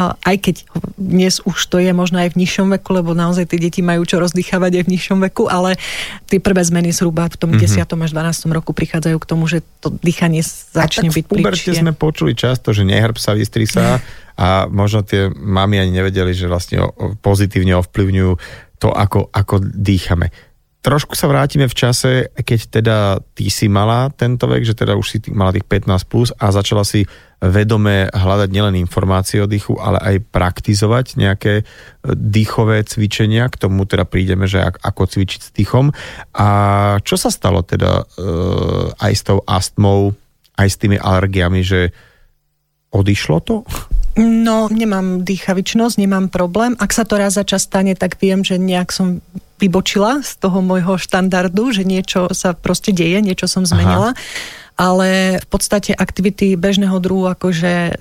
aj 0.00 0.36
keď 0.40 0.56
dnes 0.96 1.40
už 1.44 1.56
to 1.68 1.76
je 1.80 1.92
možno 1.92 2.20
aj 2.20 2.32
v 2.32 2.44
nižšom 2.44 2.72
veku, 2.80 2.90
lebo 2.96 3.12
naozaj 3.12 3.48
tie 3.52 3.58
deti 3.60 3.80
majú 3.84 4.04
čo 4.08 4.16
rozdýchavať 4.20 4.80
aj 4.80 4.84
v 4.86 4.92
nižšom 4.96 5.18
veku, 5.30 5.48
ale 5.48 5.76
tie 6.28 6.40
prvé 6.40 6.64
zmeny 6.64 6.92
zhruba 6.92 7.28
v 7.28 7.36
tom 7.36 7.50
mm-hmm. 7.52 7.84
10. 7.84 8.06
až 8.06 8.10
12. 8.12 8.56
roku 8.56 8.70
prichádzajú 8.72 9.16
k 9.20 9.26
tomu, 9.28 9.44
že 9.46 9.60
to 9.84 9.92
dýchanie 10.00 10.40
začne 10.44 11.12
byť 11.12 11.24
pličšie. 11.24 11.80
sme 11.84 11.92
počuli 11.92 12.32
často, 12.32 12.72
že 12.72 12.84
nehrb 12.84 13.20
sa, 13.20 13.36
vystri 13.36 13.68
sa 13.68 14.00
a 14.40 14.64
možno 14.70 15.04
tie 15.04 15.28
mami 15.28 15.76
ani 15.76 15.92
nevedeli, 16.00 16.32
že 16.32 16.48
vlastne 16.48 16.88
pozitívne 17.20 17.76
ovplyvňujú 17.76 18.32
to, 18.80 18.88
ako, 18.88 19.28
ako 19.28 19.60
dýchame. 19.60 20.32
Trošku 20.80 21.12
sa 21.12 21.28
vrátime 21.28 21.68
v 21.68 21.76
čase, 21.76 22.32
keď 22.32 22.60
teda 22.72 22.96
ty 23.36 23.52
si 23.52 23.68
mala 23.68 24.08
tento 24.16 24.48
vek, 24.48 24.64
že 24.64 24.72
teda 24.72 24.96
už 24.96 25.06
si 25.12 25.18
mala 25.28 25.52
tých 25.52 25.68
15 25.68 26.08
plus 26.08 26.32
a 26.40 26.48
začala 26.48 26.88
si 26.88 27.04
vedome 27.36 28.08
hľadať 28.08 28.48
nielen 28.48 28.80
informácie 28.80 29.44
o 29.44 29.48
dýchu, 29.48 29.76
ale 29.76 30.00
aj 30.00 30.16
praktizovať 30.32 31.20
nejaké 31.20 31.54
e, 31.60 31.64
dýchové 32.16 32.80
cvičenia. 32.88 33.52
K 33.52 33.60
tomu 33.60 33.84
teda 33.84 34.08
prídeme, 34.08 34.48
že 34.48 34.64
ako 34.64 35.04
cvičiť 35.04 35.40
s 35.40 35.50
dýchom. 35.52 35.92
A 36.40 36.48
čo 37.04 37.20
sa 37.20 37.28
stalo 37.28 37.60
teda 37.60 38.00
e, 38.00 38.04
aj 39.04 39.12
s 39.12 39.22
tou 39.28 39.44
astmou, 39.44 40.16
aj 40.56 40.68
s 40.68 40.80
tými 40.80 40.96
alergiami, 40.96 41.60
že 41.60 41.92
odišlo 42.88 43.36
to? 43.44 43.68
No, 44.20 44.68
nemám 44.68 45.24
dýchavičnosť, 45.24 45.96
nemám 45.96 46.28
problém. 46.28 46.76
Ak 46.76 46.92
sa 46.92 47.08
to 47.08 47.16
raz 47.16 47.40
za 47.40 47.44
čas 47.48 47.64
stane, 47.64 47.96
tak 47.96 48.20
viem, 48.20 48.44
že 48.44 48.60
nejak 48.60 48.92
som 48.92 49.24
vybočila 49.56 50.20
z 50.20 50.36
toho 50.36 50.60
môjho 50.60 51.00
štandardu, 51.00 51.72
že 51.72 51.88
niečo 51.88 52.28
sa 52.36 52.52
proste 52.52 52.92
deje, 52.92 53.24
niečo 53.24 53.48
som 53.48 53.64
zmenila. 53.64 54.12
Aha. 54.12 54.20
Ale 54.76 55.40
v 55.40 55.46
podstate 55.48 55.92
aktivity 55.96 56.56
bežného 56.56 56.96
druhu, 57.00 57.32
akože 57.32 57.96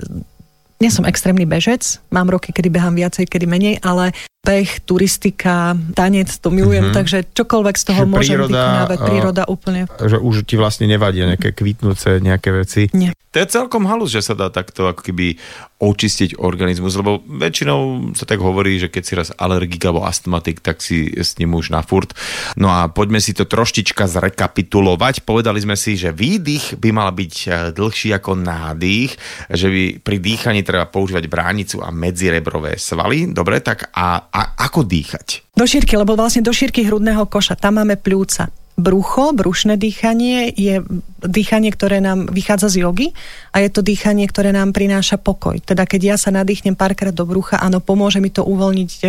nie 0.79 0.89
som 0.89 1.03
extrémny 1.03 1.43
bežec, 1.43 1.99
mám 2.09 2.31
roky, 2.31 2.55
kedy 2.55 2.71
behám 2.71 2.95
viacej, 2.95 3.27
kedy 3.27 3.45
menej, 3.45 3.75
ale 3.83 4.15
beh, 4.39 4.87
turistika, 4.87 5.75
tanec, 5.91 6.31
to 6.39 6.47
milujem, 6.47 6.89
mm-hmm. 6.89 6.95
takže 6.95 7.17
čokoľvek 7.35 7.75
z 7.75 7.83
toho 7.83 8.01
Čiže 8.07 8.11
môžem 8.11 8.35
príroda, 8.39 8.55
vykonávať. 8.55 8.97
Príroda 9.03 9.43
úplne. 9.51 9.81
Že 9.99 10.17
už 10.23 10.35
ti 10.47 10.55
vlastne 10.55 10.87
nevadia 10.87 11.27
nejaké 11.27 11.51
kvitnúce, 11.51 12.23
nejaké 12.23 12.49
veci. 12.55 12.87
Nie. 12.95 13.11
To 13.29 13.37
je 13.37 13.45
celkom 13.45 13.85
halus, 13.85 14.09
že 14.09 14.25
sa 14.25 14.33
dá 14.33 14.49
takto 14.49 14.89
ako 14.89 15.05
keby 15.05 15.37
očistiť 15.77 16.41
organizmus, 16.41 16.97
lebo 16.97 17.21
väčšinou 17.23 18.11
sa 18.17 18.25
tak 18.25 18.41
hovorí, 18.41 18.81
že 18.81 18.89
keď 18.89 19.03
si 19.05 19.13
raz 19.13 19.29
alergik 19.37 19.85
alebo 19.85 20.01
astmatik, 20.01 20.65
tak 20.65 20.81
si 20.81 21.13
s 21.13 21.37
ním 21.37 21.53
už 21.53 21.69
na 21.69 21.85
furt. 21.85 22.11
No 22.57 22.73
a 22.73 22.89
poďme 22.89 23.21
si 23.21 23.37
to 23.37 23.45
troštička 23.45 24.09
zrekapitulovať. 24.09 25.23
Povedali 25.29 25.61
sme 25.61 25.77
si, 25.77 25.93
že 25.93 26.09
výdych 26.09 26.81
by 26.81 26.89
mal 26.89 27.13
byť 27.13 27.35
eh, 27.45 27.51
dlhší 27.69 28.17
ako 28.17 28.33
nádych, 28.33 29.13
že 29.53 29.67
by 29.69 29.83
pri 30.01 30.17
dýchaní 30.17 30.65
treba 30.69 30.85
používať 30.85 31.25
bránicu 31.25 31.81
a 31.81 31.89
medzirebrové 31.89 32.77
svaly. 32.77 33.33
Dobre, 33.33 33.65
tak 33.65 33.89
a, 33.89 34.29
a 34.29 34.41
ako 34.69 34.85
dýchať? 34.85 35.57
Do 35.57 35.65
šírky, 35.65 35.97
lebo 35.97 36.13
vlastne 36.13 36.45
do 36.45 36.53
šírky 36.53 36.85
hrudného 36.85 37.25
koša, 37.25 37.57
tam 37.57 37.81
máme 37.81 37.97
pľúca 37.97 38.53
brucho, 38.79 39.35
brušné 39.35 39.75
dýchanie 39.75 40.55
je 40.55 40.79
dýchanie, 41.19 41.69
ktoré 41.75 41.99
nám 41.99 42.31
vychádza 42.31 42.71
z 42.71 42.87
jogy 42.87 43.07
a 43.51 43.59
je 43.59 43.69
to 43.69 43.83
dýchanie, 43.83 44.23
ktoré 44.25 44.55
nám 44.55 44.71
prináša 44.71 45.19
pokoj. 45.19 45.59
Teda 45.59 45.83
keď 45.83 46.01
ja 46.01 46.15
sa 46.15 46.31
nadýchnem 46.31 46.79
párkrát 46.79 47.11
do 47.11 47.27
brucha, 47.27 47.59
áno, 47.59 47.83
pomôže 47.83 48.23
mi 48.23 48.31
to 48.31 48.47
uvoľniť 48.47 48.91
e, 49.03 49.05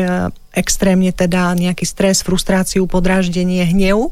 extrémne 0.59 1.15
teda 1.15 1.55
nejaký 1.55 1.87
stres, 1.87 2.27
frustráciu, 2.27 2.91
podráždenie, 2.91 3.63
hnev, 3.71 4.11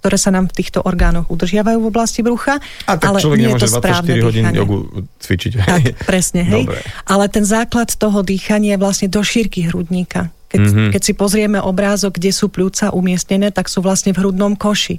ktoré 0.00 0.16
sa 0.16 0.32
nám 0.32 0.48
v 0.48 0.56
týchto 0.56 0.80
orgánoch 0.80 1.28
udržiavajú 1.28 1.78
v 1.78 1.86
oblasti 1.92 2.24
brucha. 2.24 2.56
A 2.88 2.96
tak 2.96 3.12
ale 3.12 3.18
človek 3.20 3.38
nemôže 3.44 3.68
je 3.68 3.76
to 3.76 3.84
24 3.84 4.26
hodín 4.26 4.44
jogu 4.56 4.78
cvičiť. 5.20 5.52
Tak, 5.60 5.82
presne, 6.08 6.40
hej. 6.42 6.64
Dobre. 6.64 6.80
Ale 7.04 7.24
ten 7.28 7.44
základ 7.44 7.92
toho 7.92 8.24
dýchania 8.24 8.74
je 8.74 8.80
vlastne 8.80 9.08
do 9.12 9.20
šírky 9.20 9.68
hrudníka. 9.68 10.32
Keď, 10.50 10.60
mm-hmm. 10.66 10.90
keď 10.90 11.02
si 11.04 11.12
pozrieme 11.14 11.58
obrázok, 11.62 12.18
kde 12.18 12.34
sú 12.34 12.50
pľúca 12.50 12.90
umiestnené, 12.90 13.54
tak 13.54 13.70
sú 13.70 13.84
vlastne 13.84 14.10
v 14.10 14.26
hrudnom 14.26 14.58
koši. 14.58 14.98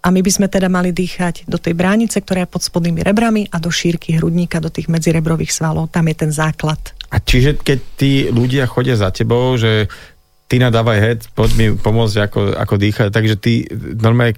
A 0.00 0.08
my 0.08 0.24
by 0.24 0.30
sme 0.32 0.48
teda 0.48 0.68
mali 0.72 0.96
dýchať 0.96 1.44
do 1.44 1.60
tej 1.60 1.76
bránice, 1.76 2.24
ktorá 2.24 2.44
je 2.44 2.52
pod 2.52 2.64
spodnými 2.64 3.04
rebrami 3.04 3.48
a 3.52 3.60
do 3.60 3.68
šírky 3.68 4.16
hrudníka, 4.16 4.60
do 4.60 4.72
tých 4.72 4.88
medzirebrových 4.88 5.52
svalov. 5.52 5.92
Tam 5.92 6.08
je 6.08 6.16
ten 6.16 6.32
základ. 6.32 6.80
A 7.10 7.20
čiže 7.20 7.60
keď 7.60 7.78
tí 8.00 8.12
ľudia 8.32 8.64
chodia 8.64 8.96
za 8.96 9.12
tebou, 9.12 9.58
že 9.60 9.92
ty 10.50 10.58
nadávaj 10.58 10.98
head, 10.98 11.20
poď 11.38 11.50
mi 11.54 11.66
pomôcť 11.78 12.26
ako, 12.26 12.40
ako 12.58 12.74
dýchať, 12.74 13.08
takže 13.14 13.38
ty 13.38 13.70
normálne 13.94 14.34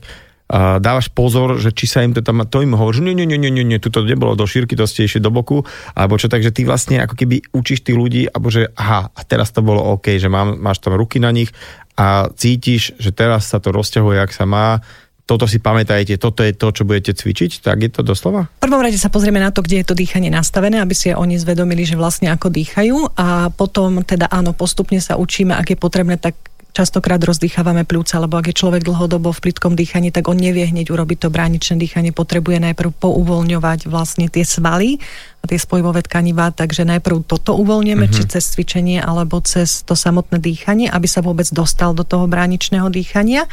uh, 0.52 0.76
dávaš 0.76 1.08
pozor, 1.08 1.56
že 1.56 1.72
či 1.72 1.88
sa 1.88 2.04
im 2.04 2.12
to 2.12 2.20
tam, 2.20 2.44
to 2.44 2.60
im 2.60 2.76
hovorí, 2.76 3.00
že 3.00 3.04
nie, 3.08 3.16
nie, 3.16 3.24
nie, 3.24 3.40
nie, 3.40 3.64
nie, 3.64 3.80
tu 3.80 3.88
to 3.88 4.04
nebolo 4.04 4.36
do 4.36 4.44
šírky, 4.44 4.76
to 4.76 4.84
ste 4.84 5.08
do 5.08 5.32
boku, 5.32 5.64
alebo 5.96 6.20
čo, 6.20 6.28
takže 6.28 6.52
ty 6.52 6.68
vlastne 6.68 7.00
ako 7.00 7.16
keby 7.16 7.40
učíš 7.56 7.88
tých 7.88 7.96
ľudí, 7.96 8.28
alebo 8.28 8.52
že 8.52 8.68
aha, 8.76 9.08
a 9.08 9.20
teraz 9.24 9.56
to 9.56 9.64
bolo 9.64 9.80
OK, 9.96 10.20
že 10.20 10.28
mám, 10.28 10.60
máš 10.60 10.84
tam 10.84 11.00
ruky 11.00 11.16
na 11.16 11.32
nich 11.32 11.48
a 11.96 12.28
cítiš, 12.28 12.92
že 13.00 13.08
teraz 13.12 13.48
sa 13.48 13.56
to 13.56 13.72
rozťahuje, 13.72 14.20
ak 14.20 14.32
sa 14.36 14.44
má, 14.44 14.84
toto 15.22 15.46
si 15.46 15.62
pamätajte, 15.62 16.18
toto 16.18 16.42
je 16.42 16.50
to, 16.52 16.74
čo 16.74 16.82
budete 16.82 17.14
cvičiť, 17.14 17.62
tak 17.62 17.78
je 17.80 17.90
to 17.94 18.02
doslova? 18.02 18.50
V 18.58 18.64
prvom 18.66 18.82
rade 18.82 18.98
sa 18.98 19.08
pozrieme 19.08 19.38
na 19.38 19.54
to, 19.54 19.62
kde 19.62 19.80
je 19.80 19.86
to 19.86 19.94
dýchanie 19.94 20.28
nastavené, 20.28 20.82
aby 20.82 20.92
si 20.92 21.14
oni 21.14 21.38
zvedomili, 21.38 21.86
že 21.86 21.94
vlastne 21.94 22.28
ako 22.34 22.50
dýchajú 22.50 23.14
a 23.14 23.48
potom 23.54 24.02
teda 24.02 24.26
áno, 24.28 24.50
postupne 24.50 24.98
sa 24.98 25.14
učíme, 25.14 25.54
ak 25.54 25.72
je 25.72 25.78
potrebné, 25.78 26.18
tak 26.18 26.34
častokrát 26.72 27.20
rozdýchávame 27.20 27.84
pľúca, 27.84 28.16
lebo 28.16 28.40
ak 28.40 28.50
je 28.50 28.60
človek 28.64 28.82
dlhodobo 28.82 29.30
v 29.30 29.42
plitkom 29.44 29.76
dýchaní, 29.76 30.08
tak 30.08 30.26
on 30.26 30.40
nevie 30.40 30.64
hneď 30.64 30.88
urobiť 30.88 31.28
to 31.28 31.28
bráničné 31.28 31.76
dýchanie, 31.76 32.16
potrebuje 32.16 32.64
najprv 32.64 32.90
pouvoľňovať 32.96 33.92
vlastne 33.92 34.26
tie 34.32 34.42
svaly 34.42 34.96
a 35.38 35.44
tie 35.44 35.60
spojivové 35.60 36.00
tkanivá, 36.08 36.50
takže 36.50 36.88
najprv 36.88 37.28
toto 37.28 37.60
uvoľníme, 37.60 38.08
mm-hmm. 38.08 38.16
či 38.16 38.32
cez 38.32 38.48
cvičenie 38.56 38.98
alebo 39.04 39.38
cez 39.44 39.84
to 39.84 39.92
samotné 39.92 40.40
dýchanie, 40.40 40.88
aby 40.88 41.06
sa 41.06 41.20
vôbec 41.20 41.46
dostal 41.52 41.92
do 41.92 42.02
toho 42.02 42.24
bráničného 42.24 42.88
dýchania. 42.88 43.44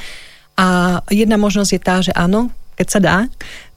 A 0.59 0.65
jedna 1.07 1.39
možnosť 1.39 1.71
je 1.71 1.81
tá, 1.81 1.95
že 2.03 2.11
áno, 2.11 2.51
keď 2.75 2.87
sa 2.91 2.99
dá, 2.99 3.17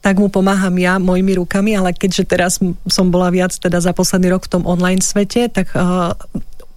tak 0.03 0.19
mu 0.19 0.27
pomáham 0.27 0.75
ja 0.75 0.99
mojimi 0.99 1.39
rukami, 1.39 1.79
ale 1.79 1.95
keďže 1.95 2.23
teraz 2.27 2.59
som 2.87 3.07
bola 3.07 3.31
viac 3.31 3.55
teda 3.55 3.79
za 3.79 3.95
posledný 3.95 4.35
rok 4.35 4.47
v 4.47 4.51
tom 4.59 4.63
online 4.67 4.99
svete, 4.99 5.47
tak 5.47 5.71
uh, 5.75 6.11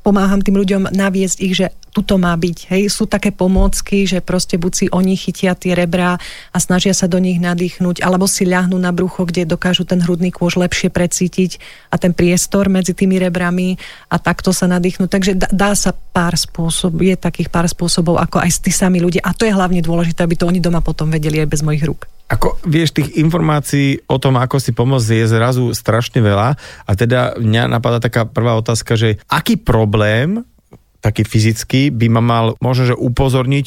pomáham 0.06 0.38
tým 0.38 0.54
ľuďom 0.62 0.94
naviesť 0.94 1.38
ich, 1.42 1.58
že 1.58 1.74
tuto 1.90 2.14
má 2.14 2.30
byť. 2.38 2.70
Hej, 2.70 2.94
sú 2.94 3.10
také 3.10 3.34
pomôcky, 3.34 4.06
že 4.06 4.22
proste 4.22 4.54
buď 4.54 4.72
si 4.76 4.86
oni 4.86 5.18
chytia 5.18 5.58
tie 5.58 5.74
rebrá 5.74 6.22
a 6.54 6.58
snažia 6.62 6.94
sa 6.94 7.10
do 7.10 7.18
nich 7.18 7.42
nadýchnuť, 7.42 8.06
alebo 8.06 8.30
si 8.30 8.46
ľahnú 8.46 8.78
na 8.78 8.94
brucho, 8.94 9.26
kde 9.26 9.48
dokážu 9.48 9.82
ten 9.82 9.98
hrudný 9.98 10.30
kôž 10.30 10.54
lepšie 10.60 10.94
precítiť 10.94 11.58
a 11.90 11.98
ten 11.98 12.14
priestor 12.14 12.70
medzi 12.70 12.94
tými 12.94 13.18
rebrami 13.18 13.82
a 14.06 14.22
takto 14.22 14.54
sa 14.54 14.70
nadýchnuť. 14.70 15.08
Takže 15.10 15.32
dá, 15.34 15.48
dá 15.50 15.70
sa 15.74 15.90
pár 15.90 16.38
spôsobov, 16.38 17.02
je 17.02 17.18
takých 17.18 17.50
pár 17.50 17.66
spôsobov, 17.66 18.22
ako 18.22 18.38
aj 18.44 18.50
s 18.54 18.62
tí 18.62 18.70
sami 18.70 19.02
ľudia. 19.02 19.26
A 19.26 19.34
to 19.34 19.42
je 19.42 19.56
hlavne 19.56 19.82
dôležité, 19.82 20.22
aby 20.22 20.38
to 20.38 20.46
oni 20.46 20.62
doma 20.62 20.78
potom 20.78 21.10
vedeli 21.10 21.42
aj 21.42 21.50
bez 21.50 21.66
mojich 21.66 21.82
rúk. 21.82 22.06
Ako 22.26 22.58
vieš, 22.66 22.90
tých 22.90 23.22
informácií 23.22 24.02
o 24.10 24.18
tom, 24.18 24.34
ako 24.34 24.58
si 24.58 24.74
pomôcť, 24.74 25.14
je 25.14 25.26
zrazu 25.30 25.64
strašne 25.70 26.18
veľa. 26.18 26.58
A 26.58 26.90
teda 26.98 27.38
mňa 27.38 27.70
napadá 27.70 28.02
taká 28.02 28.26
prvá 28.26 28.58
otázka, 28.58 28.98
že 28.98 29.22
aký 29.30 29.54
problém, 29.54 30.42
taký 30.98 31.22
fyzický, 31.22 31.94
by 31.94 32.06
ma 32.10 32.22
mal 32.22 32.46
možno, 32.58 32.90
že 32.90 32.98
upozorniť, 32.98 33.66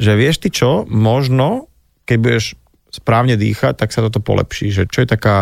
že 0.00 0.12
vieš 0.16 0.40
ty 0.40 0.48
čo, 0.48 0.88
možno, 0.88 1.68
keď 2.08 2.16
budeš 2.16 2.44
správne 2.88 3.36
dýchať, 3.36 3.76
tak 3.76 3.92
sa 3.92 4.00
toto 4.00 4.24
polepší. 4.24 4.72
Že 4.72 4.84
čo 4.88 4.98
je 5.04 5.08
taká 5.12 5.36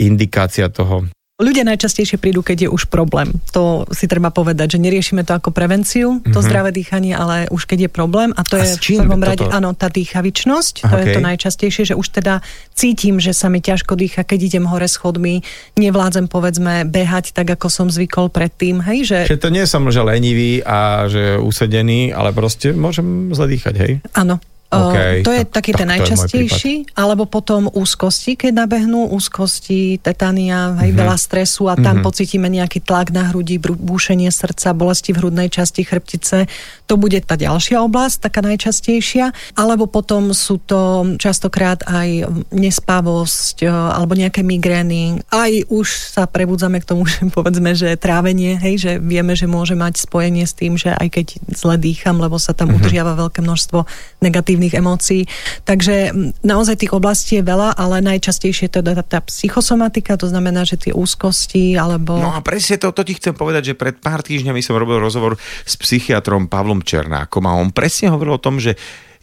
indikácia 0.00 0.72
toho? 0.72 1.04
Ľudia 1.36 1.68
najčastejšie 1.68 2.16
prídu, 2.16 2.40
keď 2.40 2.64
je 2.64 2.68
už 2.72 2.88
problém. 2.88 3.28
To 3.52 3.84
si 3.92 4.08
treba 4.08 4.32
povedať, 4.32 4.72
že 4.72 4.78
neriešime 4.80 5.20
to 5.20 5.36
ako 5.36 5.52
prevenciu, 5.52 6.24
to 6.24 6.32
mm-hmm. 6.32 6.40
zdravé 6.48 6.72
dýchanie, 6.72 7.12
ale 7.12 7.44
už 7.52 7.68
keď 7.68 7.78
je 7.84 7.90
problém, 7.92 8.32
a 8.32 8.40
to 8.40 8.56
A 8.56 8.64
je 8.64 8.72
v 8.80 9.04
prvom 9.04 9.20
toto? 9.20 9.28
rade, 9.28 9.44
áno, 9.52 9.76
tá 9.76 9.92
dýchavičnosť, 9.92 10.88
to 10.88 10.96
je 10.96 11.04
Okay. 11.06 11.12
to 11.12 11.20
najčastejšie, 11.20 11.82
že 11.92 11.94
už 11.94 12.08
teda 12.08 12.40
cítim, 12.72 13.20
že 13.20 13.36
sa 13.36 13.52
mi 13.52 13.60
ťažko 13.60 14.00
dýcha, 14.00 14.24
keď 14.24 14.48
idem 14.48 14.64
hore 14.64 14.88
schodmi, 14.88 15.44
nevládzem 15.76 16.24
povedzme 16.24 16.88
behať 16.88 17.36
tak, 17.36 17.52
ako 17.52 17.68
som 17.68 17.92
zvykol 17.92 18.32
predtým, 18.32 18.80
hej, 18.80 19.04
že 19.04 19.18
Že 19.36 19.40
to 19.44 19.48
nie 19.52 19.68
som, 19.68 19.84
že 19.92 20.00
lenivý 20.00 20.64
a 20.64 21.04
že 21.04 21.36
usedený, 21.36 22.16
ale 22.16 22.32
proste 22.32 22.72
môžem 22.72 23.28
zle 23.36 23.60
dýchať, 23.60 23.74
hej? 23.76 23.92
Áno. 24.16 24.40
OK, 24.66 24.94
Uh, 24.96 25.22
to 25.22 25.30
je 25.30 25.46
tak- 25.46 25.52
taký 25.62 25.72
tak 25.72 25.78
ten 25.78 25.88
najčastejší, 25.94 26.74
alebo 26.94 27.22
potom 27.24 27.70
úzkosti, 27.70 28.34
keď 28.34 28.66
nabehnú, 28.66 29.06
úzkosti, 29.08 30.02
tetania, 30.02 30.74
hej, 30.82 30.90
Mhm. 30.90 30.98
veľa 30.98 31.16
stresu 31.16 31.70
a 31.70 31.78
tam 31.78 32.02
pocítime 32.02 32.50
nejaký 32.50 32.82
tlak 32.82 33.10
na 33.10 33.30
hrudi, 33.30 33.56
búšenie 33.58 34.26
srdca, 34.28 34.74
bolesti 34.74 35.14
v 35.14 35.22
hrudnej 35.22 35.46
časti 35.46 35.86
chrbtice. 35.86 36.50
To 36.86 36.94
bude 36.96 37.22
tá 37.22 37.38
ďalšia 37.38 37.78
oblasť, 37.78 38.26
taká 38.26 38.42
najčastejšia. 38.42 39.30
Alebo 39.54 39.86
potom 39.86 40.34
sú 40.34 40.58
to 40.58 41.14
častokrát 41.16 41.86
aj 41.86 42.26
nespavosť 42.50 43.62
e, 43.62 43.70
alebo 43.70 44.14
nejaké 44.14 44.42
migrény. 44.42 45.22
Aj 45.30 45.50
už 45.68 45.86
sa 46.10 46.26
prebudzame 46.26 46.82
k 46.82 46.88
tomu, 46.88 47.06
že 47.10 47.22
povedzme, 47.30 47.72
že 47.74 47.94
trávenie, 47.94 48.58
hej, 48.58 48.74
že 48.78 48.92
vieme, 48.98 49.38
že 49.38 49.46
môže 49.46 49.78
mať 49.78 50.02
spojenie 50.02 50.42
s 50.42 50.58
tým, 50.58 50.74
že 50.74 50.90
aj 50.90 51.08
keď 51.12 51.26
zle 51.54 51.78
dýcham, 51.78 52.18
lebo 52.18 52.34
sa 52.36 52.50
tam 52.50 52.74
udržiava 52.74 53.14
veľké 53.14 53.40
množstvo 53.42 53.86
negatívnych 54.20 54.55
emócií. 54.56 55.28
Takže 55.68 56.16
naozaj 56.40 56.80
tých 56.80 56.92
oblastí 56.96 57.38
je 57.38 57.44
veľa, 57.44 57.76
ale 57.76 58.00
najčastejšie 58.00 58.68
je 58.68 58.72
tá, 58.72 58.80
tá 59.04 59.20
psychosomatika, 59.22 60.16
to 60.16 60.26
znamená, 60.26 60.64
že 60.64 60.80
tie 60.80 60.92
úzkosti 60.92 61.76
alebo... 61.76 62.16
No 62.16 62.34
a 62.34 62.40
presne 62.40 62.80
to, 62.80 62.90
to 62.90 63.02
ti 63.04 63.14
chcem 63.20 63.36
povedať, 63.36 63.72
že 63.72 63.78
pred 63.78 63.96
pár 64.00 64.24
týždňami 64.24 64.60
som 64.64 64.80
robil 64.80 64.98
rozhovor 64.98 65.38
s 65.64 65.74
psychiatrom 65.76 66.48
Pavlom 66.48 66.82
Černákom 66.82 67.44
a 67.46 67.56
on 67.56 67.70
presne 67.70 68.10
hovoril 68.10 68.36
o 68.36 68.42
tom, 68.42 68.58
že 68.58 68.74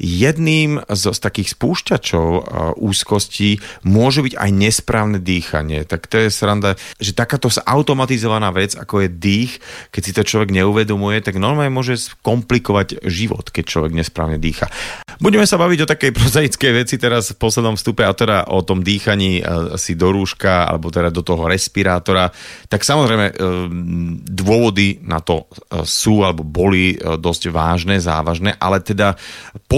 jedným 0.02 0.82
z, 0.90 1.04
z 1.14 1.20
takých 1.20 1.54
spúšťačov 1.58 2.28
uh, 2.30 2.42
úzkostí 2.80 3.62
môže 3.86 4.26
byť 4.26 4.34
aj 4.38 4.50
nesprávne 4.52 5.20
dýchanie. 5.22 5.86
Tak 5.86 6.10
to 6.10 6.22
je 6.22 6.30
sranda, 6.34 6.76
že 6.98 7.16
takáto 7.16 7.50
automatizovaná 7.64 8.50
vec, 8.50 8.74
ako 8.74 9.06
je 9.06 9.10
dých, 9.10 9.52
keď 9.94 10.02
si 10.02 10.16
to 10.16 10.24
človek 10.26 10.50
neuvedomuje, 10.52 11.22
tak 11.22 11.38
normálne 11.38 11.74
môže 11.74 12.14
komplikovať 12.22 13.06
život, 13.06 13.50
keď 13.50 13.64
človek 13.64 13.92
nesprávne 13.94 14.38
dýcha. 14.42 14.70
Budeme 15.22 15.46
sa 15.46 15.62
baviť 15.62 15.80
o 15.86 15.90
takej 15.90 16.12
prozaickej 16.20 16.72
veci 16.74 16.96
teraz 16.98 17.34
v 17.34 17.40
poslednom 17.40 17.78
vstupe, 17.78 18.04
a 18.04 18.14
teda 18.14 18.50
o 18.50 18.62
tom 18.66 18.82
dýchaní 18.82 19.42
uh, 19.42 19.76
si 19.80 19.96
do 19.96 20.10
rúška, 20.12 20.68
alebo 20.68 20.90
teda 20.90 21.14
do 21.14 21.22
toho 21.22 21.46
respirátora. 21.48 22.30
Tak 22.68 22.82
samozrejme, 22.82 23.26
uh, 23.34 23.36
dôvody 24.28 25.04
na 25.06 25.20
to 25.24 25.46
sú, 25.84 26.22
alebo 26.26 26.46
boli 26.46 26.96
dosť 26.98 27.50
vážne, 27.50 27.98
závažné, 27.98 28.56
ale 28.58 28.84
teda 28.84 29.16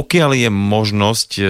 pokiaľ 0.05 0.37
je 0.37 0.49
možnosť 0.53 1.29
uh, 1.41 1.49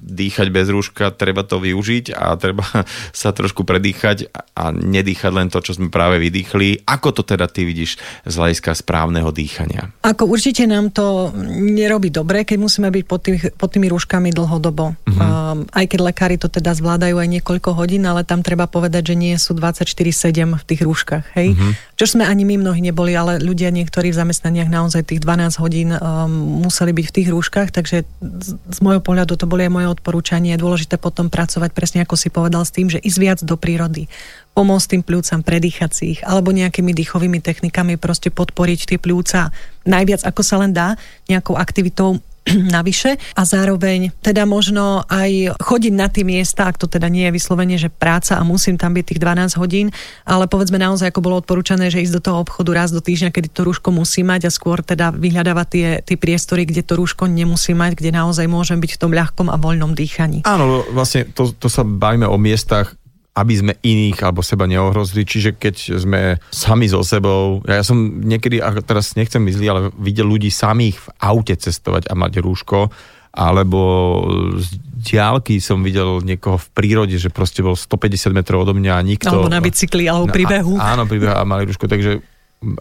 dýchať 0.00 0.48
bez 0.48 0.72
rúška, 0.72 1.12
treba 1.12 1.44
to 1.44 1.60
využiť 1.60 2.16
a 2.16 2.32
treba 2.40 2.64
sa 3.12 3.36
trošku 3.36 3.68
predýchať 3.68 4.32
a 4.56 4.72
nedýchať 4.72 5.28
len 5.36 5.52
to, 5.52 5.60
čo 5.60 5.76
sme 5.76 5.92
práve 5.92 6.16
vydýchli. 6.16 6.88
Ako 6.88 7.12
to 7.12 7.28
teda 7.28 7.44
ty 7.44 7.68
vidíš 7.68 8.00
z 8.24 8.34
hľadiska 8.40 8.72
správneho 8.72 9.28
dýchania? 9.28 9.92
Ako 10.00 10.24
určite 10.24 10.64
nám 10.64 10.96
to 10.96 11.28
nerobí 11.60 12.08
dobre, 12.08 12.48
keď 12.48 12.56
musíme 12.56 12.88
byť 12.88 13.04
pod, 13.04 13.20
tých, 13.20 13.42
pod 13.52 13.68
tými 13.68 13.92
rúškami 13.92 14.32
dlhodobo. 14.32 14.96
Um, 15.04 15.68
aj 15.68 15.84
keď 15.92 16.00
lekári 16.08 16.36
to 16.40 16.48
teda 16.48 16.72
zvládajú 16.72 17.20
aj 17.20 17.28
niekoľko 17.28 17.76
hodín, 17.76 18.08
ale 18.08 18.24
tam 18.24 18.40
treba 18.40 18.64
povedať, 18.64 19.12
že 19.12 19.14
nie 19.20 19.36
sú 19.36 19.52
24-7 19.52 20.56
v 20.56 20.64
tých 20.64 20.80
rúškach. 20.80 21.36
Hej? 21.36 21.52
Mhm. 21.52 21.60
Uh-huh. 21.60 21.72
Čo 21.98 22.14
sme 22.14 22.24
ani 22.24 22.46
my 22.46 22.62
mnohí 22.62 22.78
neboli, 22.78 23.12
ale 23.18 23.42
ľudia 23.42 23.74
niektorí 23.74 24.14
v 24.14 24.18
zamestnaniach 24.22 24.70
naozaj 24.70 25.10
tých 25.10 25.20
12 25.20 25.58
hodín 25.58 25.90
um, 25.90 26.62
museli 26.62 26.94
byť 26.94 27.06
v 27.10 27.14
tých 27.18 27.28
rúškach, 27.34 27.57
takže 27.66 28.06
z, 28.22 28.50
z 28.54 28.78
môjho 28.78 29.02
pohľadu 29.02 29.34
to 29.34 29.50
boli 29.50 29.66
aj 29.66 29.74
moje 29.74 29.88
odporúčanie. 29.90 30.54
Je 30.54 30.62
dôležité 30.62 30.94
potom 30.94 31.26
pracovať 31.26 31.74
presne 31.74 32.06
ako 32.06 32.14
si 32.14 32.30
povedal 32.30 32.62
s 32.62 32.70
tým, 32.70 32.86
že 32.86 33.02
ísť 33.02 33.18
viac 33.18 33.38
do 33.42 33.58
prírody 33.58 34.06
pomôcť 34.58 34.98
tým 34.98 35.02
pľúcam, 35.06 35.38
predýchať 35.38 35.90
si 35.94 36.04
ich, 36.18 36.20
alebo 36.26 36.50
nejakými 36.50 36.90
dýchovými 36.90 37.38
technikami 37.38 37.94
proste 37.94 38.34
podporiť 38.34 38.90
tie 38.90 38.98
pľúca 38.98 39.54
najviac 39.86 40.26
ako 40.26 40.42
sa 40.44 40.60
len 40.60 40.76
dá, 40.76 40.98
nejakou 41.30 41.56
aktivitou 41.56 42.20
navyše 42.76 43.16
a 43.38 43.42
zároveň 43.46 44.10
teda 44.18 44.44
možno 44.44 45.06
aj 45.06 45.54
chodiť 45.62 45.92
na 45.94 46.10
tie 46.10 46.26
miesta, 46.26 46.66
ak 46.66 46.80
to 46.80 46.90
teda 46.90 47.06
nie 47.06 47.28
je 47.28 47.36
vyslovene, 47.36 47.76
že 47.78 47.92
práca 47.92 48.36
a 48.36 48.42
musím 48.42 48.74
tam 48.74 48.92
byť 48.96 49.04
tých 49.14 49.20
12 49.22 49.60
hodín, 49.60 49.94
ale 50.26 50.50
povedzme 50.50 50.76
naozaj, 50.76 51.14
ako 51.14 51.24
bolo 51.24 51.40
odporúčané, 51.40 51.88
že 51.88 52.02
ísť 52.02 52.20
do 52.20 52.24
toho 52.24 52.38
obchodu 52.42 52.70
raz 52.74 52.90
do 52.90 52.98
týždňa, 52.98 53.30
kedy 53.30 53.48
to 53.54 53.62
rúško 53.62 53.94
musí 53.94 54.26
mať 54.26 54.48
a 54.48 54.50
skôr 54.50 54.82
teda 54.82 55.14
vyhľadávať 55.14 55.66
tie, 55.70 55.88
tie 56.02 56.16
priestory, 56.18 56.66
kde 56.66 56.82
to 56.82 56.98
rúško 56.98 57.30
nemusí 57.30 57.72
mať, 57.72 57.94
kde 57.94 58.10
naozaj 58.18 58.50
môžem 58.50 58.82
byť 58.82 58.90
v 58.98 59.00
tom 59.00 59.12
ľahkom 59.14 59.46
a 59.48 59.56
voľnom 59.56 59.94
dýchaní. 59.94 60.42
Áno, 60.42 60.82
vlastne 60.90 61.30
to, 61.30 61.54
to 61.54 61.70
sa 61.70 61.86
bavíme 61.86 62.26
o 62.26 62.34
miestach, 62.34 62.97
aby 63.38 63.54
sme 63.54 63.72
iných 63.78 64.18
alebo 64.26 64.42
seba 64.42 64.66
neohrozili. 64.66 65.22
Čiže 65.22 65.54
keď 65.54 65.74
sme 66.02 66.20
sami 66.50 66.90
so 66.90 67.06
sebou, 67.06 67.62
ja 67.62 67.86
som 67.86 67.94
niekedy, 68.26 68.58
a 68.58 68.74
teraz 68.82 69.14
nechcem 69.14 69.46
zlý, 69.46 69.66
ale 69.70 69.80
videl 69.94 70.26
ľudí 70.26 70.50
samých 70.50 70.98
v 70.98 71.08
aute 71.22 71.54
cestovať 71.54 72.10
a 72.10 72.18
mať 72.18 72.42
rúško, 72.42 72.90
alebo 73.38 73.80
z 74.58 74.68
diálky 75.14 75.62
som 75.62 75.86
videl 75.86 76.18
niekoho 76.26 76.58
v 76.58 76.68
prírode, 76.74 77.14
že 77.14 77.30
proste 77.30 77.62
bol 77.62 77.78
150 77.78 78.34
metrov 78.34 78.66
odo 78.66 78.74
mňa 78.74 78.92
a 78.98 79.02
nikto... 79.06 79.30
Alebo 79.30 79.46
na 79.46 79.62
bicykli, 79.62 80.10
alebo 80.10 80.26
pri 80.26 80.42
behu. 80.42 80.74
Áno, 80.74 81.06
pri 81.06 81.22
behu 81.22 81.30
a 81.30 81.46
mali 81.46 81.70
rúško, 81.70 81.86
takže 81.86 82.18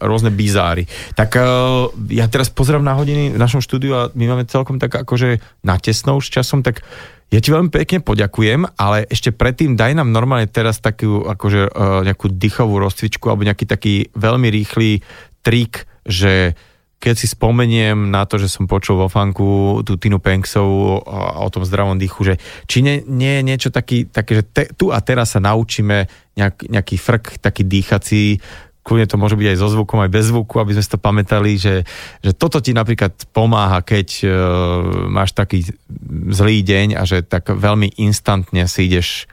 rôzne 0.01 0.33
bizáry. 0.33 0.89
Tak 1.13 1.37
uh, 1.37 1.93
ja 2.09 2.25
teraz 2.25 2.49
pozerám 2.49 2.81
na 2.81 2.97
hodiny 2.97 3.37
v 3.37 3.37
našom 3.37 3.61
štúdiu 3.61 3.93
a 3.93 4.01
my 4.17 4.25
máme 4.33 4.49
celkom 4.49 4.81
tak 4.81 4.89
akože 4.97 5.37
natesno 5.61 6.17
už 6.17 6.33
časom, 6.33 6.65
tak 6.65 6.81
ja 7.27 7.39
ti 7.43 7.51
veľmi 7.51 7.67
pekne 7.67 7.99
poďakujem, 7.99 8.79
ale 8.79 9.03
ešte 9.11 9.35
predtým 9.35 9.75
daj 9.75 9.99
nám 9.99 10.15
normálne 10.15 10.47
teraz 10.47 10.79
takú 10.79 11.27
akože 11.27 11.61
uh, 11.67 12.01
nejakú 12.07 12.31
dýchovú 12.31 12.79
rozcvičku 12.79 13.27
alebo 13.27 13.43
nejaký 13.43 13.67
taký 13.67 13.93
veľmi 14.15 14.47
rýchly 14.47 15.03
trik, 15.43 15.83
že 16.07 16.55
keď 16.97 17.13
si 17.13 17.27
spomeniem 17.29 18.09
na 18.09 18.25
to, 18.25 18.41
že 18.41 18.49
som 18.49 18.65
počul 18.65 18.97
vo 18.97 19.05
fanku 19.05 19.81
tú 19.85 20.01
Tinu 20.01 20.17
Penksovú 20.17 20.97
o 21.05 21.47
tom 21.53 21.61
zdravom 21.61 21.93
dýchu, 21.93 22.33
že 22.33 22.35
či 22.65 22.81
nie, 22.81 23.05
nie 23.05 23.37
je 23.37 23.41
niečo 23.45 23.69
taký, 23.69 24.09
také, 24.09 24.41
že 24.41 24.43
te, 24.49 24.63
tu 24.73 24.89
a 24.89 24.97
teraz 25.05 25.37
sa 25.37 25.39
naučíme 25.43 26.09
nejak, 26.33 26.65
nejaký 26.65 26.95
frk, 26.97 27.25
taký 27.37 27.69
dýchací, 27.69 28.41
kľudne 28.87 29.11
to 29.11 29.19
môže 29.19 29.35
byť 29.35 29.47
aj 29.51 29.57
so 29.59 29.67
zvukom, 29.67 29.99
aj 29.99 30.11
bez 30.15 30.31
zvuku, 30.31 30.63
aby 30.63 30.71
sme 30.79 30.83
si 30.87 30.93
to 30.95 30.99
pamätali, 31.03 31.59
že, 31.59 31.83
že 32.23 32.31
toto 32.31 32.63
ti 32.63 32.71
napríklad 32.71 33.11
pomáha, 33.35 33.83
keď 33.83 34.07
uh, 34.23 34.31
máš 35.11 35.35
taký 35.35 35.67
zlý 36.31 36.63
deň 36.63 36.95
a 36.95 37.03
že 37.03 37.27
tak 37.27 37.51
veľmi 37.51 37.99
instantne 37.99 38.63
si 38.71 38.87
ideš 38.87 39.27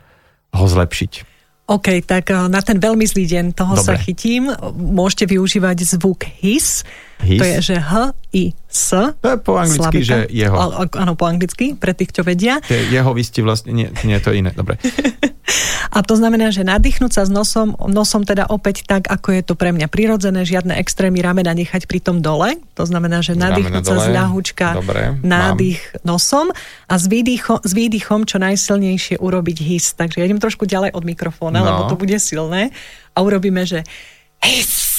ho 0.51 0.67
zlepšiť. 0.67 1.35
OK, 1.65 2.05
tak 2.05 2.29
eh, 2.29 2.37
na 2.53 2.61
ten 2.61 2.77
veľmi 2.77 3.09
zlý 3.09 3.25
deň 3.25 3.45
toho 3.57 3.75
Dobre. 3.79 3.87
sa 3.87 3.95
chytím. 3.97 4.53
Môžete 4.77 5.33
využívať 5.33 5.97
zvuk 5.97 6.29
his. 6.45 6.85
His? 7.21 7.39
To 7.39 7.45
je, 7.45 7.59
že 7.63 7.77
H, 7.77 7.93
I, 8.33 8.45
S. 8.67 8.91
To 9.15 9.29
je 9.29 9.39
po 9.39 9.55
anglicky, 9.55 10.03
Slavika. 10.03 10.09
že 10.09 10.19
jeho. 10.29 10.57
Á- 10.57 10.91
Áno, 10.99 11.15
po 11.15 11.25
anglicky, 11.25 11.73
pre 11.73 11.93
tých, 11.93 12.11
čo 12.11 12.21
vedia. 12.21 12.59
To 12.61 12.71
je 12.71 12.91
jeho 12.91 13.11
vysti 13.11 13.41
vlastne, 13.41 13.71
nie, 13.71 13.87
nie, 14.03 14.19
to 14.19 14.29
je 14.29 14.41
iné, 14.41 14.51
dobre. 14.51 14.77
A 15.87 16.01
to 16.01 16.17
znamená, 16.17 16.51
že 16.51 16.63
nadýchnuť 16.63 17.13
sa 17.13 17.23
s 17.23 17.31
nosom, 17.31 17.79
nosom 17.87 18.23
teda 18.23 18.49
opäť 18.49 18.83
tak, 18.83 19.07
ako 19.07 19.31
je 19.31 19.43
to 19.43 19.55
pre 19.55 19.71
mňa 19.71 19.87
prirodzené, 19.87 20.43
žiadne 20.43 20.75
extrémy 20.75 21.23
ramena 21.23 21.53
nechať 21.53 21.87
pri 21.87 22.01
tom 22.01 22.19
dole. 22.19 22.59
To 22.75 22.83
znamená, 22.83 23.23
že 23.23 23.33
Ramena 23.33 23.53
nadýchnúť 23.53 23.85
sa 23.85 23.97
z 24.01 24.09
ľahučka, 24.11 24.67
nádych 25.23 25.79
nosom 26.03 26.51
a 26.83 26.95
s 26.95 27.07
výdychom, 27.07 27.63
s 27.63 27.71
výdychom 27.71 28.25
čo 28.25 28.43
najsilnejšie 28.43 29.17
urobiť 29.17 29.57
his. 29.61 29.95
Takže 29.95 30.19
ja 30.19 30.27
idem 30.27 30.41
trošku 30.41 30.67
ďalej 30.67 30.91
od 30.91 31.05
mikrofóna, 31.05 31.61
No. 31.61 31.67
lebo 31.69 31.81
to 31.87 31.97
bude 31.97 32.17
silné. 32.19 32.75
A 33.13 33.23
urobíme, 33.23 33.63
že 33.63 33.87
his. 34.41 34.94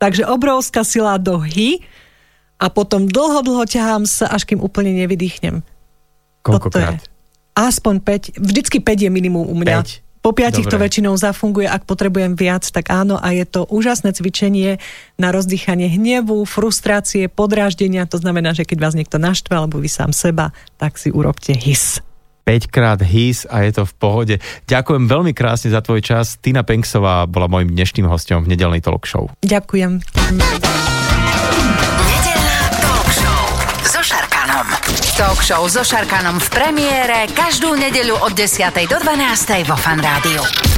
Takže 0.00 0.24
obrovská 0.24 0.80
sila 0.80 1.20
do 1.20 1.36
hy 1.44 1.84
a 2.56 2.72
potom 2.72 3.04
dlho, 3.04 3.44
dlho 3.44 3.64
ťahám 3.68 4.08
sa, 4.08 4.32
až 4.32 4.48
kým 4.48 4.64
úplne 4.64 4.96
nevydýchnem. 4.96 5.60
Koľkokrát? 6.40 7.04
Aspoň 7.52 8.00
5, 8.00 8.40
vždycky 8.40 8.80
5 8.80 9.04
je 9.04 9.10
minimum 9.12 9.44
u 9.44 9.52
mňa. 9.52 9.84
Päť. 9.84 9.90
Po 10.20 10.36
piatich 10.36 10.68
to 10.68 10.76
väčšinou 10.76 11.16
zafunguje, 11.16 11.64
ak 11.64 11.88
potrebujem 11.88 12.36
viac, 12.36 12.60
tak 12.68 12.92
áno 12.92 13.16
a 13.16 13.32
je 13.32 13.48
to 13.48 13.64
úžasné 13.64 14.12
cvičenie 14.12 14.76
na 15.16 15.32
rozdýchanie 15.32 15.88
hnevu, 15.88 16.44
frustrácie, 16.44 17.32
podráždenia, 17.32 18.04
to 18.04 18.20
znamená, 18.20 18.52
že 18.52 18.68
keď 18.68 18.78
vás 18.84 18.92
niekto 18.92 19.16
naštve 19.16 19.56
alebo 19.56 19.80
vy 19.80 19.88
sám 19.88 20.12
seba, 20.12 20.52
tak 20.76 21.00
si 21.00 21.08
urobte 21.08 21.56
his. 21.56 22.04
5 22.44 22.70
krát 22.72 23.00
his 23.04 23.44
a 23.46 23.62
je 23.66 23.72
to 23.76 23.84
v 23.86 23.94
pohode. 23.98 24.34
Ďakujem 24.66 25.04
veľmi 25.06 25.32
krásne 25.36 25.70
za 25.70 25.80
tvoj 25.84 26.00
čas. 26.00 26.40
Tina 26.40 26.64
Penksová 26.64 27.26
bola 27.28 27.46
môjim 27.46 27.70
dnešným 27.72 28.06
hostom 28.08 28.44
v 28.46 28.56
nedelnej 28.56 28.80
talk 28.82 29.04
show. 29.06 29.28
Ďakujem. 29.44 30.00
Nedelná 32.08 32.60
talk 32.80 33.08
show 33.12 33.42
so 33.84 34.00
Šarkanom. 34.00 34.66
Talk 35.18 35.40
show 35.44 35.62
so 35.68 35.82
Šarkanom 35.84 36.40
v 36.40 36.48
premiére 36.48 37.28
každú 37.34 37.76
nedeľu 37.76 38.18
od 38.24 38.32
10. 38.32 38.72
do 38.88 38.96
12. 38.96 39.68
vo 39.68 39.76
Fan 39.76 40.00
Rádiu. 40.00 40.69